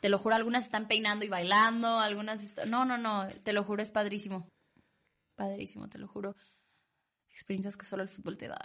Te 0.00 0.08
lo 0.08 0.18
juro, 0.18 0.34
algunas 0.34 0.64
están 0.64 0.88
peinando 0.88 1.24
y 1.24 1.28
bailando, 1.28 1.98
algunas... 1.98 2.40
No, 2.66 2.84
no, 2.84 2.96
no, 2.96 3.28
te 3.44 3.52
lo 3.52 3.64
juro, 3.64 3.82
es 3.82 3.90
padrísimo. 3.90 4.48
Padrísimo, 5.34 5.88
te 5.88 5.98
lo 5.98 6.08
juro. 6.08 6.36
Experiencias 7.30 7.76
que 7.76 7.84
solo 7.84 8.02
el 8.02 8.08
fútbol 8.08 8.36
te 8.36 8.48
da. 8.48 8.58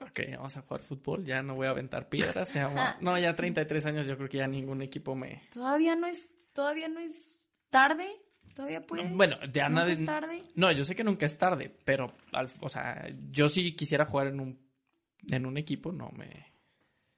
Ok, 0.00 0.20
vamos 0.36 0.56
a 0.56 0.62
jugar 0.62 0.82
fútbol, 0.82 1.24
ya 1.24 1.42
no 1.42 1.54
voy 1.54 1.66
a 1.66 1.70
aventar 1.70 2.08
piedras. 2.08 2.54
ya 2.54 2.68
No, 3.00 3.18
ya 3.18 3.34
33 3.34 3.86
años, 3.86 4.06
yo 4.06 4.16
creo 4.16 4.28
que 4.28 4.38
ya 4.38 4.46
ningún 4.46 4.82
equipo 4.82 5.14
me... 5.14 5.42
Todavía 5.52 5.96
no 5.96 6.06
es, 6.06 6.28
todavía 6.58 6.88
no 6.88 6.98
es 6.98 7.38
tarde, 7.70 8.08
todavía 8.52 8.84
puedes. 8.84 9.14
Bueno, 9.14 9.36
ya 9.52 9.68
¿Nunca 9.68 9.82
nadie... 9.82 9.92
es 9.94 10.04
tarde? 10.04 10.42
No, 10.56 10.72
yo 10.72 10.82
sé 10.84 10.96
que 10.96 11.04
nunca 11.04 11.24
es 11.24 11.38
tarde, 11.38 11.72
pero, 11.84 12.12
al- 12.32 12.50
o 12.60 12.68
sea, 12.68 13.06
yo 13.30 13.48
sí 13.48 13.76
quisiera 13.76 14.06
jugar 14.06 14.26
en 14.26 14.40
un, 14.40 14.58
en 15.30 15.46
un 15.46 15.56
equipo, 15.56 15.92
no 15.92 16.10
me... 16.10 16.46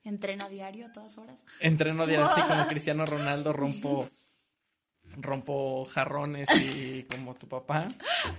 Entrena 0.05 0.47
diario 0.51 0.87
a 0.89 0.93
todas 0.93 1.17
horas. 1.17 1.39
Entreno 1.61 2.07
de 2.07 2.19
así 2.19 2.43
como 2.43 2.67
Cristiano 2.69 3.05
Ronaldo, 3.07 3.53
rompo, 3.55 4.11
rompo 5.17 5.85
jarrones 5.87 6.49
y 6.75 7.03
como 7.05 7.35
tu 7.35 7.49
papá. 7.49 7.89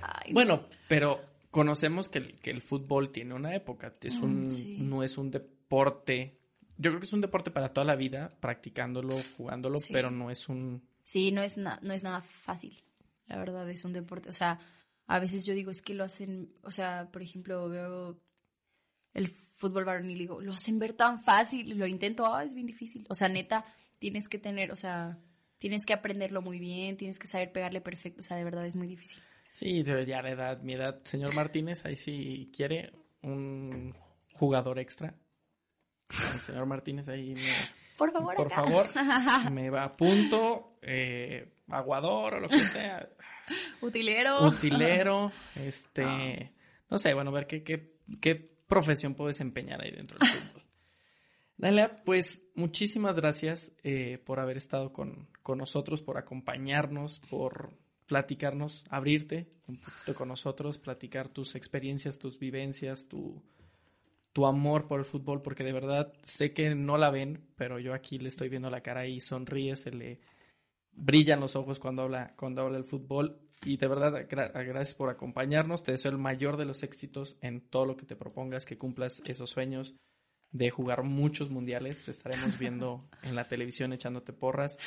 Ay, 0.02 0.34
Bueno, 0.34 0.68
pero 0.88 1.20
conocemos 1.50 2.10
que 2.10 2.20
el, 2.20 2.40
que 2.40 2.52
el 2.52 2.62
fútbol 2.62 3.12
tiene 3.12 3.34
una 3.34 3.56
época, 3.56 3.94
es 4.02 4.14
Mm, 4.16 4.24
un, 4.24 4.52
sí. 4.52 4.78
no 4.80 5.04
es 5.04 5.18
un 5.18 5.32
deporte, 5.32 6.38
yo 6.78 6.92
creo 6.92 7.00
que 7.00 7.06
es 7.08 7.14
un 7.14 7.22
deporte 7.22 7.52
para 7.52 7.70
toda 7.74 7.86
la 7.86 7.96
vida, 7.96 8.30
practicándolo, 8.40 9.16
jugándolo, 9.38 9.80
Sí. 9.80 9.94
pero 9.94 10.10
no 10.12 10.30
es 10.32 10.48
un... 10.50 10.82
Sí, 11.12 11.34
no 11.34 11.42
es, 11.42 11.58
no 11.58 11.92
es 11.92 12.04
nada 12.04 12.22
fácil. 12.22 12.74
La 13.28 13.38
verdad, 13.38 13.70
es 13.70 13.84
un 13.84 13.92
deporte. 13.92 14.30
O 14.30 14.32
sea, 14.32 14.60
a 15.08 15.20
veces 15.20 15.44
yo 15.44 15.54
digo, 15.54 15.70
es 15.70 15.82
que 15.82 15.94
lo 15.94 16.06
hacen, 16.06 16.54
o 16.64 16.72
sea, 16.72 17.10
por 17.12 17.22
ejemplo, 17.22 17.68
veo 17.68 18.18
el 19.14 19.28
fútbol 19.28 19.84
varonil 19.84 20.16
y 20.16 20.20
digo, 20.22 20.40
lo 20.40 20.54
hacen 20.54 20.80
ver 20.80 20.94
tan 20.94 21.22
fácil. 21.22 21.78
Lo 21.78 21.86
intento, 21.86 22.34
ah, 22.34 22.46
es 22.46 22.54
bien 22.54 22.66
difícil. 22.66 23.06
O 23.10 23.16
sea, 23.16 23.28
neta, 23.28 23.66
tienes 24.00 24.30
que 24.30 24.38
tener, 24.38 24.72
o 24.72 24.76
sea, 24.78 25.20
tienes 25.58 25.82
que 25.86 25.92
aprenderlo 25.92 26.42
muy 26.42 26.60
bien, 26.60 26.96
tienes 26.96 27.20
que 27.20 27.28
saber 27.28 27.52
pegarle 27.52 27.82
perfecto. 27.82 28.22
O 28.22 28.24
sea, 28.24 28.38
de 28.38 28.46
verdad 28.46 28.66
es 28.66 28.78
muy 28.78 28.88
difícil. 28.88 29.22
Sí, 29.50 29.84
de 29.84 30.06
ya 30.06 30.22
de 30.22 30.30
edad, 30.30 30.62
mi 30.62 30.76
edad, 30.76 31.04
señor 31.04 31.36
Martínez, 31.36 31.86
ahí 31.86 31.98
sí 31.98 32.50
quiere 32.56 32.94
un 33.22 33.94
jugador 34.32 34.80
extra. 34.80 35.14
El 36.10 36.40
señor 36.40 36.68
Martínez 36.68 37.10
ahí 37.10 37.34
me, 37.34 37.81
Por 38.02 38.12
favor, 38.12 38.36
por 38.36 38.48
acá. 38.48 38.64
favor, 38.64 38.88
me 39.52 39.70
va 39.70 39.84
a 39.84 39.96
punto, 39.96 40.78
eh, 40.82 41.54
aguador 41.68 42.34
o 42.34 42.40
lo 42.40 42.48
que 42.48 42.58
sea, 42.58 43.08
Utilero. 43.80 44.48
utilero, 44.48 45.32
este, 45.56 46.52
no 46.90 46.98
sé, 46.98 47.14
bueno, 47.14 47.32
ver 47.32 47.46
qué, 47.46 47.62
qué, 47.62 47.94
qué 48.20 48.34
profesión 48.66 49.14
puedo 49.14 49.28
desempeñar 49.28 49.84
ahí 49.84 49.92
dentro 49.92 50.18
del 50.18 50.30
fútbol. 50.30 50.64
Dalia, 51.58 51.96
pues 52.04 52.44
muchísimas 52.56 53.16
gracias 53.16 53.72
eh, 53.84 54.18
por 54.26 54.40
haber 54.40 54.58
estado 54.58 54.92
con, 54.92 55.30
con 55.44 55.60
nosotros, 55.60 56.02
por 56.02 56.18
acompañarnos, 56.18 57.22
por 57.30 57.78
platicarnos, 58.08 58.84
abrirte 58.90 59.48
un 59.68 59.78
poquito 59.78 60.16
con 60.16 60.28
nosotros, 60.28 60.80
platicar 60.80 61.30
tus 61.30 61.54
experiencias, 61.54 62.18
tus 62.18 62.40
vivencias, 62.40 63.08
tu, 63.08 63.44
tu 64.34 64.46
amor 64.46 64.88
por 64.88 65.00
el 65.00 65.06
fútbol, 65.06 65.42
porque 65.42 65.64
de 65.64 65.74
verdad 65.74 66.14
sé 66.22 66.54
que 66.54 66.74
no 66.76 66.98
la 66.98 67.10
ven, 67.10 67.48
pero 67.56 67.80
yo 67.80 67.94
aquí 67.94 68.18
le 68.18 68.30
estoy 68.30 68.50
viendo 68.50 68.70
la 68.70 68.82
cara 68.82 69.06
y 69.08 69.20
sonríe, 69.20 69.76
se 69.76 69.92
le 69.92 70.20
brillan 70.94 71.40
los 71.40 71.56
ojos 71.56 71.80
cuando 71.80 72.04
habla, 72.04 72.34
cuando 72.38 72.62
habla 72.62 72.78
el 72.78 72.86
fútbol. 72.86 73.40
Y 73.64 73.78
de 73.78 73.88
verdad, 73.88 74.14
gra- 74.28 74.52
gracias 74.66 74.96
por 74.96 75.10
acompañarnos. 75.10 75.84
Te 75.84 75.92
deseo 75.92 76.12
el 76.12 76.18
mayor 76.18 76.58
de 76.58 76.66
los 76.66 76.82
éxitos 76.84 77.38
en 77.42 77.62
todo 77.62 77.86
lo 77.86 77.96
que 77.96 78.06
te 78.06 78.16
propongas, 78.16 78.66
que 78.66 78.78
cumplas 78.78 79.22
esos 79.26 79.52
sueños 79.52 79.96
de 80.52 80.70
jugar 80.72 81.04
muchos 81.04 81.50
mundiales. 81.52 82.04
Te 82.04 82.12
estaremos 82.12 82.58
viendo 82.58 83.08
en 83.22 83.36
la 83.36 83.48
televisión 83.48 83.94
echándote 83.94 84.34
porras. 84.34 84.78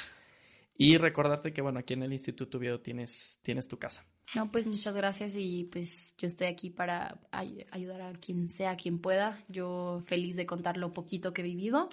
Y 0.77 0.99
recordarte 0.99 1.53
que, 1.53 1.63
bueno, 1.63 1.79
aquí 1.79 1.95
en 1.95 2.03
el 2.03 2.13
Instituto 2.13 2.59
Oviedo 2.59 2.81
tienes, 2.81 3.39
tienes 3.43 3.69
tu 3.69 3.79
casa. 3.79 4.05
No, 4.35 4.51
pues 4.51 4.67
muchas 4.67 4.97
gracias 4.97 5.37
y 5.37 5.65
pues 5.65 6.15
yo 6.19 6.27
estoy 6.27 6.49
aquí 6.49 6.71
para 6.71 7.21
ay- 7.31 7.65
ayudar 7.71 8.03
a 8.03 8.13
quien 8.15 8.51
sea, 8.51 8.73
a 8.73 8.77
quien 8.77 8.99
pueda. 8.99 9.39
Yo 9.49 10.03
feliz 10.07 10.35
de 10.35 10.47
contar 10.47 10.77
lo 10.77 10.91
poquito 10.91 11.33
que 11.33 11.43
he 11.43 11.45
vivido 11.45 11.89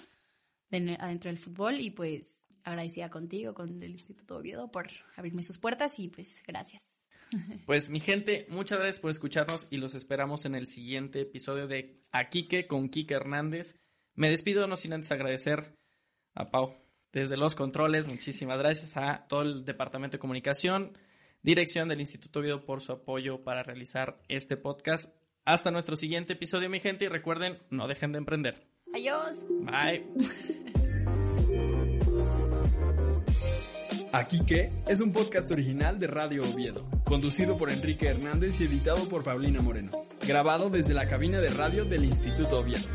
de- 0.70 0.96
adentro 0.98 1.28
del 1.30 1.38
fútbol 1.38 1.80
y 1.80 1.90
pues 1.90 2.40
agradecida 2.64 3.08
contigo, 3.08 3.54
con 3.54 3.82
el 3.82 3.92
Instituto 3.92 4.36
Oviedo 4.36 4.70
por 4.72 4.88
abrirme 5.16 5.42
sus 5.44 5.58
puertas 5.58 5.98
y 6.00 6.08
pues 6.08 6.42
gracias. 6.46 6.82
Pues 7.66 7.88
mi 7.88 8.00
gente, 8.00 8.46
muchas 8.50 8.78
gracias 8.78 9.00
por 9.00 9.10
escucharnos 9.12 9.66
y 9.70 9.76
los 9.78 9.94
esperamos 9.94 10.44
en 10.44 10.54
el 10.56 10.66
siguiente 10.66 11.20
episodio 11.20 11.66
de 11.68 12.02
A 12.10 12.28
Quique 12.28 12.66
con 12.66 12.88
Quique 12.88 13.14
Hernández. 13.14 13.76
Me 14.14 14.28
despido 14.28 14.66
no 14.66 14.76
sin 14.76 14.92
antes 14.92 15.12
agradecer 15.12 15.74
a 16.34 16.50
Pau 16.50 16.74
desde 17.12 17.36
los 17.36 17.54
controles. 17.54 18.06
Muchísimas 18.08 18.58
gracias 18.58 18.96
a 18.96 19.26
todo 19.28 19.42
el 19.42 19.64
departamento 19.64 20.16
de 20.16 20.20
comunicación, 20.20 20.96
dirección 21.42 21.88
del 21.88 22.00
Instituto 22.00 22.40
Oviedo 22.40 22.64
por 22.64 22.80
su 22.80 22.92
apoyo 22.92 23.42
para 23.44 23.62
realizar 23.62 24.18
este 24.28 24.56
podcast. 24.56 25.14
Hasta 25.44 25.70
nuestro 25.70 25.96
siguiente 25.96 26.34
episodio, 26.34 26.70
mi 26.70 26.80
gente, 26.80 27.04
y 27.04 27.08
recuerden, 27.08 27.58
no 27.70 27.88
dejen 27.88 28.12
de 28.12 28.18
emprender. 28.18 28.66
Adiós. 28.94 29.38
Bye. 29.48 30.06
Aquí 34.12 34.44
que 34.44 34.70
es 34.86 35.00
un 35.00 35.10
podcast 35.10 35.50
original 35.50 35.98
de 35.98 36.06
Radio 36.06 36.42
Oviedo, 36.42 36.86
conducido 37.02 37.56
por 37.56 37.70
Enrique 37.70 38.08
Hernández 38.08 38.60
y 38.60 38.64
editado 38.64 39.08
por 39.08 39.24
Paulina 39.24 39.62
Moreno, 39.62 39.90
grabado 40.26 40.68
desde 40.68 40.92
la 40.92 41.06
cabina 41.06 41.40
de 41.40 41.48
radio 41.48 41.86
del 41.86 42.04
Instituto 42.04 42.60
Oviedo. 42.60 42.86